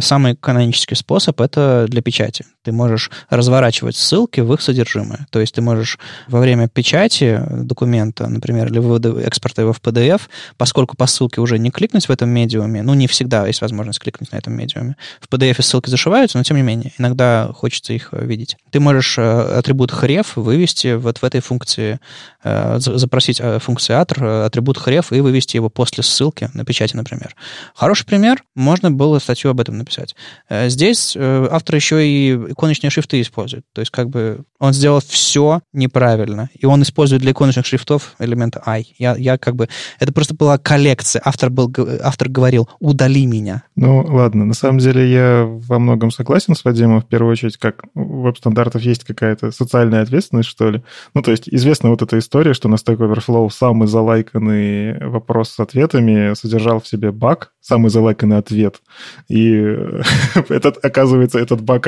самый 0.01 0.35
канонический 0.35 0.95
способ— 0.95 1.39
это 1.41 1.85
для 1.87 2.01
печати. 2.01 2.45
Ты 2.67 2.73
можешь 2.73 3.09
разворачивать 3.29 3.95
ссылки 3.95 4.41
в 4.41 4.53
их 4.53 4.59
содержимое. 4.59 5.25
То 5.29 5.39
есть 5.39 5.55
ты 5.55 5.61
можешь 5.61 5.97
во 6.27 6.41
время 6.41 6.67
печати 6.67 7.41
документа, 7.49 8.27
например, 8.27 8.67
или 8.67 8.79
вывода 8.79 9.17
экспорта 9.21 9.61
его 9.61 9.71
в 9.71 9.79
PDF, 9.79 10.23
поскольку 10.57 10.97
по 10.97 11.07
ссылке 11.07 11.39
уже 11.39 11.59
не 11.59 11.71
кликнуть 11.71 12.09
в 12.09 12.11
этом 12.11 12.29
медиуме, 12.29 12.83
ну, 12.83 12.93
не 12.93 13.07
всегда 13.07 13.47
есть 13.47 13.61
возможность 13.61 13.99
кликнуть 13.99 14.33
на 14.33 14.35
этом 14.35 14.51
медиуме. 14.51 14.97
В 15.21 15.33
PDF 15.33 15.61
ссылки 15.61 15.89
зашиваются, 15.89 16.37
но 16.37 16.43
тем 16.43 16.57
не 16.57 16.63
менее, 16.63 16.91
иногда 16.97 17.51
хочется 17.53 17.93
их 17.93 18.09
э, 18.11 18.25
видеть. 18.25 18.57
Ты 18.69 18.81
можешь 18.81 19.17
э, 19.17 19.21
атрибут 19.21 19.93
href 19.93 20.27
вывести 20.35 20.95
вот 20.95 21.19
в 21.19 21.23
этой 21.23 21.39
функции, 21.39 22.01
запросить 22.43 23.41
функцию 23.59 23.99
atr, 23.99 24.45
атрибут 24.45 24.77
href 24.77 25.15
и 25.15 25.21
вывести 25.21 25.55
его 25.55 25.69
после 25.69 26.03
ссылки 26.03 26.49
на 26.53 26.65
печати, 26.65 26.95
например. 26.95 27.33
Хороший 27.73 28.05
пример, 28.05 28.43
можно 28.55 28.91
было 28.91 29.19
статью 29.19 29.51
об 29.51 29.59
этом 29.59 29.77
написать. 29.77 30.15
Э, 30.49 30.69
здесь 30.69 31.15
э, 31.15 31.47
автор 31.51 31.75
еще 31.75 32.07
и 32.07 32.53
иконочные 32.57 32.89
шрифты 32.89 33.21
использует. 33.21 33.65
То 33.73 33.81
есть 33.81 33.91
как 33.91 34.09
бы 34.09 34.43
он 34.59 34.73
сделал 34.73 34.99
все 35.05 35.61
неправильно. 35.73 36.49
И 36.55 36.65
он 36.65 36.81
использует 36.81 37.21
для 37.21 37.31
иконочных 37.31 37.65
шрифтов 37.65 38.15
элемент 38.19 38.57
I. 38.65 38.85
Я, 38.97 39.15
я 39.15 39.37
как 39.37 39.55
бы... 39.55 39.69
Это 39.99 40.11
просто 40.11 40.33
была 40.33 40.57
коллекция. 40.57 41.21
Автор, 41.23 41.49
был, 41.49 41.71
автор 42.01 42.29
говорил, 42.29 42.67
удали 42.79 43.25
меня. 43.25 43.63
Ну, 43.75 44.03
ладно. 44.07 44.45
На 44.45 44.53
самом 44.53 44.79
деле 44.79 45.09
я 45.11 45.43
во 45.45 45.77
многом 45.79 46.09
согласен 46.11 46.55
с 46.55 46.65
Вадимом. 46.65 47.01
В 47.01 47.07
первую 47.07 47.31
очередь, 47.31 47.57
как 47.57 47.83
у 47.93 48.23
веб-стандартов 48.23 48.81
есть 48.81 49.03
какая-то 49.03 49.51
социальная 49.51 50.01
ответственность, 50.01 50.49
что 50.49 50.71
ли. 50.71 50.83
Ну, 51.13 51.21
то 51.21 51.31
есть 51.31 51.47
известна 51.47 51.89
вот 51.89 52.01
эта 52.01 52.17
история, 52.17 52.53
что 52.53 52.67
на 52.67 52.75
Stack 52.75 52.97
Overflow 52.97 53.49
самый 53.51 53.87
залайканный 53.87 54.97
вопрос 55.07 55.51
с 55.51 55.59
ответами 55.59 56.33
содержал 56.33 56.79
в 56.79 56.87
себе 56.87 57.11
баг, 57.11 57.51
самый 57.61 57.89
залайканный 57.89 58.37
ответ. 58.37 58.81
И 59.27 59.51
этот, 60.49 60.83
оказывается, 60.83 61.37
этот 61.37 61.61
баг 61.61 61.85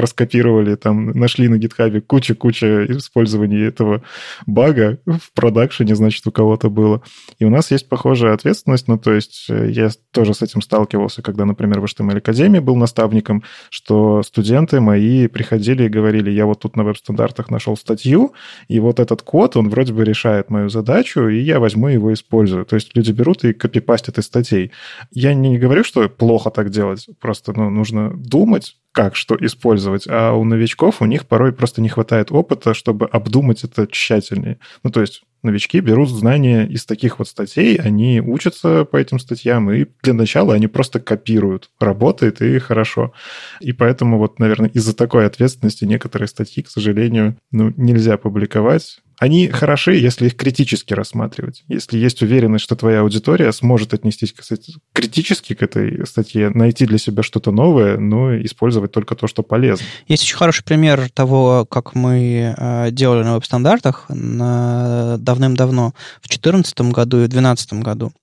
раскопировали, 0.59 0.75
там 0.75 1.11
нашли 1.11 1.47
на 1.47 1.57
гитхабе 1.57 2.01
куча-куча 2.01 2.85
использований 2.89 3.59
этого 3.59 4.01
бага 4.45 4.99
в 5.05 5.33
продакшене, 5.33 5.95
значит, 5.95 6.25
у 6.27 6.31
кого-то 6.31 6.69
было. 6.69 7.01
И 7.39 7.45
у 7.45 7.49
нас 7.49 7.71
есть 7.71 7.89
похожая 7.89 8.33
ответственность, 8.33 8.87
ну, 8.87 8.97
то 8.97 9.13
есть 9.13 9.47
э, 9.49 9.69
я 9.69 9.89
тоже 10.11 10.33
с 10.33 10.41
этим 10.41 10.61
сталкивался, 10.61 11.21
когда, 11.21 11.45
например, 11.45 11.79
в 11.79 11.85
HTML 11.85 12.17
Академии 12.17 12.59
был 12.59 12.75
наставником, 12.75 13.43
что 13.69 14.23
студенты 14.23 14.79
мои 14.79 15.27
приходили 15.27 15.83
и 15.83 15.89
говорили, 15.89 16.31
я 16.31 16.45
вот 16.45 16.59
тут 16.59 16.75
на 16.75 16.83
веб-стандартах 16.83 17.49
нашел 17.49 17.77
статью, 17.77 18.33
и 18.67 18.79
вот 18.79 18.99
этот 18.99 19.21
код, 19.21 19.57
он 19.57 19.69
вроде 19.69 19.93
бы 19.93 20.03
решает 20.03 20.49
мою 20.49 20.69
задачу, 20.69 21.27
и 21.27 21.39
я 21.39 21.59
возьму 21.59 21.87
его 21.87 22.11
и 22.11 22.13
использую. 22.13 22.65
То 22.65 22.75
есть 22.75 22.95
люди 22.95 23.11
берут 23.11 23.43
и 23.43 23.53
копипастят 23.53 24.17
из 24.17 24.25
статей. 24.25 24.71
Я 25.11 25.33
не 25.33 25.57
говорю, 25.57 25.83
что 25.83 26.09
плохо 26.09 26.49
так 26.49 26.69
делать, 26.69 27.07
просто 27.19 27.53
ну, 27.55 27.69
нужно 27.69 28.11
думать, 28.15 28.75
как 28.91 29.15
что 29.15 29.37
использовать, 29.39 30.05
а 30.07 30.33
у 30.33 30.43
новичков 30.43 31.01
у 31.01 31.05
них 31.05 31.27
порой 31.27 31.53
просто 31.53 31.81
не 31.81 31.89
хватает 31.89 32.31
опыта, 32.31 32.73
чтобы 32.73 33.05
обдумать 33.05 33.63
это 33.63 33.87
тщательнее. 33.87 34.59
Ну, 34.83 34.89
то 34.89 35.01
есть 35.01 35.23
новички 35.43 35.79
берут 35.79 36.09
знания 36.09 36.65
из 36.65 36.85
таких 36.85 37.19
вот 37.19 37.27
статей, 37.27 37.77
они 37.77 38.19
учатся 38.19 38.85
по 38.85 38.97
этим 38.97 39.19
статьям, 39.19 39.71
и 39.71 39.85
для 40.03 40.13
начала 40.13 40.53
они 40.53 40.67
просто 40.67 40.99
копируют. 40.99 41.69
Работает 41.79 42.41
и 42.41 42.59
хорошо. 42.59 43.13
И 43.59 43.73
поэтому 43.73 44.17
вот, 44.17 44.39
наверное, 44.39 44.69
из-за 44.69 44.95
такой 44.95 45.25
ответственности 45.25 45.85
некоторые 45.85 46.27
статьи, 46.27 46.63
к 46.63 46.69
сожалению, 46.69 47.37
ну, 47.51 47.73
нельзя 47.77 48.17
публиковать, 48.17 48.99
они 49.19 49.49
хороши, 49.49 49.95
если 49.95 50.27
их 50.27 50.37
критически 50.37 50.93
рассматривать. 50.93 51.63
Если 51.67 51.97
есть 51.97 52.21
уверенность, 52.21 52.63
что 52.63 52.77
твоя 52.77 53.01
аудитория 53.01 53.51
сможет 53.51 53.93
отнестись 53.93 54.33
кстати, 54.33 54.75
критически 54.93 55.53
к 55.53 55.61
этой 55.61 56.07
статье, 56.07 56.49
найти 56.49 56.85
для 56.85 56.97
себя 56.97 57.21
что-то 57.21 57.51
новое, 57.51 57.97
но 57.97 58.35
использовать 58.37 58.93
только 58.93 59.15
то, 59.15 59.27
что 59.27 59.43
полезно. 59.43 59.85
Есть 60.07 60.23
очень 60.23 60.37
хороший 60.37 60.63
пример 60.63 61.09
того, 61.09 61.65
как 61.65 61.95
мы 61.95 62.55
э, 62.57 62.91
делали 62.91 63.23
на 63.23 63.35
веб-стандартах 63.35 64.05
давным-давно, 64.07 65.93
в 66.21 66.27
2014 66.29 66.81
году 66.81 67.17
и 67.17 67.25
в 67.25 67.29
2012 67.29 67.73
году. 67.73 68.13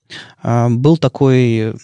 Э, 0.41 0.67
был 0.67 0.97
такой 0.97 1.75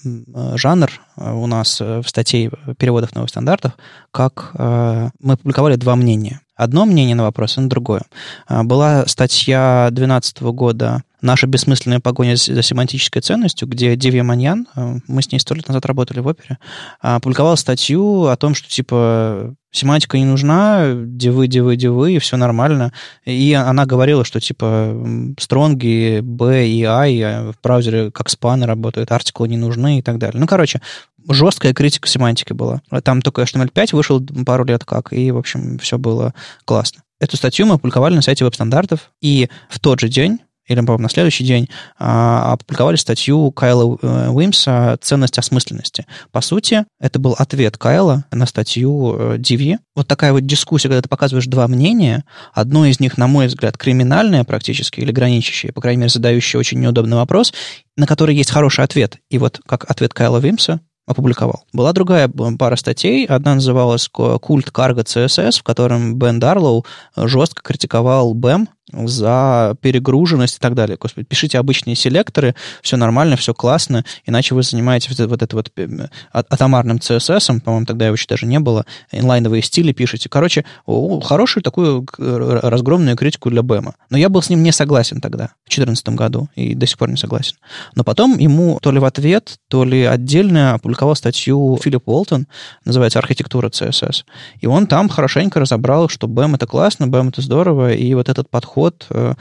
жанр 0.55 0.91
э, 1.17 1.31
у 1.31 1.45
нас 1.45 1.79
в 1.79 2.03
статье 2.07 2.49
переводов 2.79 3.13
на 3.13 3.21
веб-стандартах, 3.21 3.73
как 4.09 4.53
мы 4.55 5.37
публиковали 5.37 5.75
два 5.75 5.95
мнения 5.95 6.41
одно 6.63 6.85
мнение 6.85 7.15
на 7.15 7.23
вопрос, 7.23 7.57
а 7.57 7.61
на 7.61 7.69
другое. 7.69 8.03
А, 8.47 8.63
была 8.63 9.05
статья 9.07 9.87
2012 9.91 10.41
года 10.41 11.03
«Наша 11.23 11.47
бессмысленная 11.47 12.01
погоня 12.01 12.35
за 12.35 12.61
семантической 12.61 13.21
ценностью», 13.21 13.65
где 13.65 13.95
Дивья 13.95 14.23
Маньян, 14.23 14.67
а, 14.75 14.97
мы 15.07 15.21
с 15.21 15.31
ней 15.31 15.39
сто 15.39 15.55
лет 15.55 15.67
назад 15.69 15.85
работали 15.85 16.19
в 16.19 16.27
опере, 16.27 16.57
опубликовала 16.99 17.55
статью 17.55 18.25
о 18.25 18.35
том, 18.35 18.53
что, 18.53 18.69
типа, 18.69 19.55
семантика 19.71 20.17
не 20.17 20.25
нужна, 20.25 20.93
дивы, 20.93 21.47
дивы, 21.47 21.77
дивы, 21.77 22.13
и 22.13 22.19
все 22.19 22.35
нормально. 22.35 22.91
И 23.23 23.53
она 23.53 23.85
говорила, 23.85 24.25
что, 24.25 24.41
типа, 24.41 24.95
стронги, 25.39 26.19
B 26.21 26.67
и 26.67 26.83
I 26.83 27.51
в 27.53 27.55
браузере 27.63 28.11
как 28.11 28.29
спаны 28.29 28.65
работают, 28.65 29.11
артиклы 29.13 29.47
не 29.47 29.57
нужны 29.57 29.99
и 29.99 30.01
так 30.01 30.17
далее. 30.17 30.41
Ну, 30.41 30.45
короче, 30.45 30.81
жесткая 31.29 31.73
критика 31.73 32.09
семантики 32.09 32.51
была. 32.51 32.81
Там 33.03 33.21
только 33.21 33.43
HTML5 33.43 33.95
вышел 33.95 34.21
пару 34.45 34.65
лет 34.65 34.83
как, 34.83 35.13
и, 35.13 35.31
в 35.31 35.37
общем, 35.37 35.79
все 35.79 35.97
было 35.97 36.33
классно. 36.65 37.03
Эту 37.21 37.37
статью 37.37 37.65
мы 37.65 37.75
опубликовали 37.75 38.15
на 38.15 38.21
сайте 38.21 38.43
веб-стандартов, 38.43 39.11
и 39.21 39.47
в 39.69 39.79
тот 39.79 40.01
же 40.01 40.09
день 40.09 40.39
или, 40.67 40.79
по-моему, 40.79 41.03
на 41.03 41.09
следующий 41.09 41.43
день 41.43 41.69
а, 41.99 42.53
опубликовали 42.53 42.95
статью 42.95 43.51
Кайла 43.51 43.97
э, 44.01 44.29
Уимса 44.29 44.97
«Ценность 45.01 45.37
осмысленности». 45.37 46.05
По 46.31 46.41
сути, 46.41 46.85
это 46.99 47.19
был 47.19 47.35
ответ 47.37 47.77
Кайла 47.77 48.25
на 48.31 48.45
статью 48.45 49.15
э, 49.17 49.35
Диви. 49.39 49.77
Вот 49.95 50.07
такая 50.07 50.31
вот 50.31 50.45
дискуссия, 50.45 50.87
когда 50.87 51.01
ты 51.01 51.09
показываешь 51.09 51.47
два 51.47 51.67
мнения, 51.67 52.23
одно 52.53 52.85
из 52.85 52.99
них, 52.99 53.17
на 53.17 53.27
мой 53.27 53.47
взгляд, 53.47 53.77
криминальное 53.77 54.43
практически 54.43 55.01
или 55.01 55.11
граничащее, 55.11 55.73
по 55.73 55.81
крайней 55.81 55.99
мере, 55.99 56.09
задающее 56.09 56.59
очень 56.59 56.79
неудобный 56.79 57.17
вопрос, 57.17 57.53
на 57.97 58.07
который 58.07 58.35
есть 58.35 58.51
хороший 58.51 58.85
ответ. 58.85 59.17
И 59.29 59.37
вот 59.37 59.59
как 59.65 59.89
ответ 59.89 60.13
Кайла 60.13 60.39
Уимса 60.39 60.79
опубликовал. 61.05 61.65
Была 61.73 61.93
другая 61.93 62.29
пара 62.29 62.75
статей. 62.75 63.25
Одна 63.25 63.55
называлась 63.55 64.07
«Культ 64.07 64.71
карго 64.71 65.01
CSS», 65.01 65.59
в 65.59 65.63
котором 65.63 66.15
Бен 66.15 66.39
Дарлоу 66.39 66.85
жестко 67.15 67.61
критиковал 67.61 68.33
BEM 68.35 68.67
за 68.93 69.75
перегруженность 69.81 70.57
и 70.57 70.59
так 70.59 70.75
далее. 70.75 70.97
Господи, 70.99 71.25
пишите 71.25 71.59
обычные 71.59 71.95
селекторы, 71.95 72.55
все 72.81 72.97
нормально, 72.97 73.35
все 73.35 73.53
классно, 73.53 74.05
иначе 74.25 74.55
вы 74.55 74.63
занимаетесь 74.63 75.19
вот, 75.19 75.41
это 75.41 75.55
вот 75.55 75.71
э, 75.75 76.07
атомарным 76.31 76.97
CSS, 76.97 77.61
по-моему, 77.61 77.85
тогда 77.85 78.05
его 78.05 78.15
еще 78.15 78.27
даже 78.27 78.45
не 78.45 78.59
было, 78.59 78.85
инлайновые 79.11 79.61
стили 79.61 79.91
пишете. 79.91 80.29
Короче, 80.29 80.65
хорошую 80.85 81.63
такую 81.63 82.05
разгромную 82.17 83.17
критику 83.17 83.49
для 83.49 83.63
Бэма. 83.63 83.95
Но 84.09 84.17
я 84.17 84.29
был 84.29 84.41
с 84.41 84.49
ним 84.49 84.63
не 84.63 84.71
согласен 84.71 85.21
тогда, 85.21 85.45
в 85.65 85.69
2014 85.69 86.09
году, 86.09 86.49
и 86.55 86.75
до 86.75 86.85
сих 86.85 86.97
пор 86.97 87.09
не 87.09 87.17
согласен. 87.17 87.55
Но 87.95 88.03
потом 88.03 88.37
ему 88.37 88.79
то 88.81 88.91
ли 88.91 88.99
в 88.99 89.05
ответ, 89.05 89.57
то 89.69 89.83
ли 89.83 90.03
отдельно 90.03 90.75
опубликовал 90.75 91.15
статью 91.15 91.77
Филипп 91.81 92.07
Уолтон, 92.07 92.47
называется 92.85 93.19
«Архитектура 93.19 93.69
CSS». 93.69 94.23
И 94.61 94.67
он 94.67 94.87
там 94.87 95.09
хорошенько 95.09 95.59
разобрал, 95.59 96.09
что 96.09 96.27
Бэм 96.27 96.55
это 96.55 96.67
классно, 96.67 97.07
Бэм 97.07 97.29
это 97.29 97.41
здорово, 97.41 97.93
и 97.93 98.13
вот 98.13 98.29
этот 98.29 98.49
подход 98.49 98.82
подход, 98.83 99.05
э, 99.09 99.33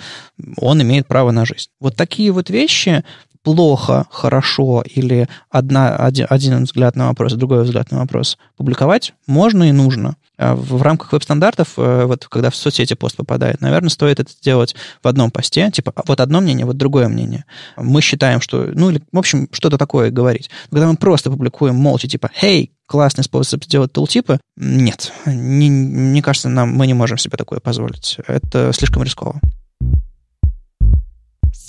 он 0.57 0.82
имеет 0.82 1.07
право 1.07 1.30
на 1.30 1.45
жизнь. 1.45 1.68
Вот 1.80 1.97
такие 1.97 2.32
вот 2.32 2.51
вещи 2.51 3.05
плохо, 3.43 4.07
хорошо 4.11 4.84
или 4.95 5.28
одна, 5.51 5.97
один, 5.97 6.26
один 6.30 6.62
взгляд 6.62 6.95
на 6.95 7.09
вопрос, 7.09 7.32
другой 7.32 7.64
взгляд 7.64 7.90
на 7.90 7.99
вопрос 7.99 8.38
публиковать 8.57 9.14
можно 9.26 9.68
и 9.68 9.72
нужно. 9.72 10.16
А 10.38 10.55
в, 10.55 10.80
рамках 10.82 11.12
веб-стандартов, 11.12 11.74
э, 11.76 12.05
вот 12.05 12.26
когда 12.26 12.51
в 12.51 12.57
соцсети 12.57 12.95
пост 12.95 13.16
попадает, 13.16 13.61
наверное, 13.61 13.90
стоит 13.90 14.20
это 14.20 14.30
сделать 14.30 14.76
в 15.03 15.09
одном 15.09 15.30
посте, 15.30 15.70
типа 15.72 15.93
вот 16.07 16.20
одно 16.20 16.40
мнение, 16.40 16.66
вот 16.66 16.76
другое 16.76 17.09
мнение. 17.09 17.45
Мы 17.76 18.01
считаем, 18.01 18.40
что, 18.40 18.68
ну, 18.74 18.90
или, 18.90 19.03
в 19.12 19.18
общем, 19.18 19.49
что-то 19.53 19.76
такое 19.76 20.11
говорить. 20.11 20.49
когда 20.70 20.86
мы 20.86 20.97
просто 20.97 21.30
публикуем 21.30 21.74
молча, 21.74 22.09
типа, 22.09 22.30
«Hey, 22.40 22.70
классный 22.93 23.24
способ 23.24 23.64
сделать 23.64 23.90
тултипы. 23.90 24.38
Нет, 24.55 25.14
не, 25.24 25.70
мне 25.70 26.20
кажется, 26.20 26.51
нам, 26.51 26.74
мы 26.74 26.86
не 26.86 26.93
можем 26.93 27.16
себе 27.16 27.38
такое 27.38 27.59
позволить. 27.59 28.18
Это 28.28 28.70
слишком 28.74 29.03
рисково. 29.03 29.40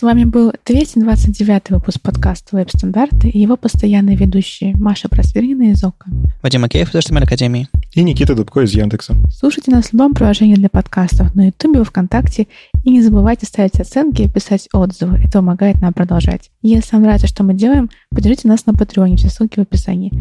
вами 0.04 0.26
был 0.26 0.52
229 0.66 1.70
выпуск 1.70 2.02
подкаста 2.02 2.58
«Веб-стандарты» 2.58 3.30
и 3.30 3.40
его 3.40 3.56
постоянные 3.56 4.18
ведущие 4.18 4.76
Маша 4.76 5.08
Просверина 5.08 5.72
из 5.72 5.82
ОКО. 5.84 6.10
Вадим 6.42 6.62
Макеев 6.62 6.94
из 6.94 6.96
HTML 6.96 7.24
Академии. 7.24 7.70
И 7.94 8.04
Никита 8.04 8.36
Дубко 8.36 8.62
из 8.62 8.74
Яндекса. 8.74 9.16
Слушайте 9.32 9.72
нас 9.72 9.88
в 9.88 9.94
любом 9.94 10.14
приложении 10.14 10.56
для 10.56 10.68
подкастов 10.68 11.34
на 11.36 11.48
Ютубе, 11.48 11.84
ВКонтакте. 11.84 12.48
И 12.84 12.92
не 12.92 13.02
забывайте 13.02 13.46
ставить 13.46 13.80
оценки 13.80 14.24
и 14.24 14.30
писать 14.30 14.68
отзывы. 14.74 15.20
Это 15.20 15.40
помогает 15.40 15.82
нам 15.82 15.94
продолжать. 15.94 16.52
Если 16.62 16.96
вам 16.96 17.04
нравится, 17.04 17.28
что 17.28 17.44
мы 17.44 17.54
делаем, 17.54 17.90
поддержите 18.10 18.50
нас 18.50 18.66
на 18.66 18.74
Патреоне. 18.74 19.16
Все 19.16 19.30
ссылки 19.30 19.60
в 19.60 19.62
описании. 19.62 20.12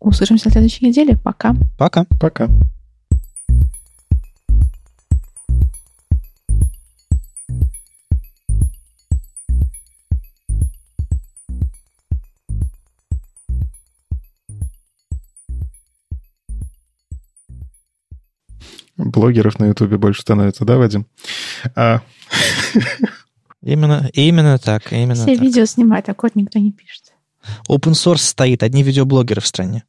Услышимся 0.00 0.46
на 0.46 0.52
следующей 0.52 0.86
неделе. 0.86 1.16
Пока. 1.16 1.54
Пока. 1.78 2.06
Пока. 2.18 2.48
Блогеров 18.96 19.58
на 19.58 19.66
Ютубе 19.66 19.98
больше 19.98 20.22
становится, 20.22 20.64
да, 20.64 20.76
Вадим? 20.76 21.06
А... 21.74 22.00
Именно, 23.62 24.08
именно 24.14 24.58
так, 24.58 24.90
именно 24.92 25.14
Все 25.14 25.34
так. 25.34 25.40
видео 25.40 25.66
снимать, 25.66 26.08
а 26.08 26.14
код 26.14 26.34
никто 26.34 26.58
не 26.58 26.72
пишет. 26.72 27.09
Open 27.68 27.92
source 27.92 28.18
стоит, 28.18 28.62
одни 28.62 28.82
видеоблогеры 28.82 29.40
в 29.40 29.46
стране. 29.46 29.84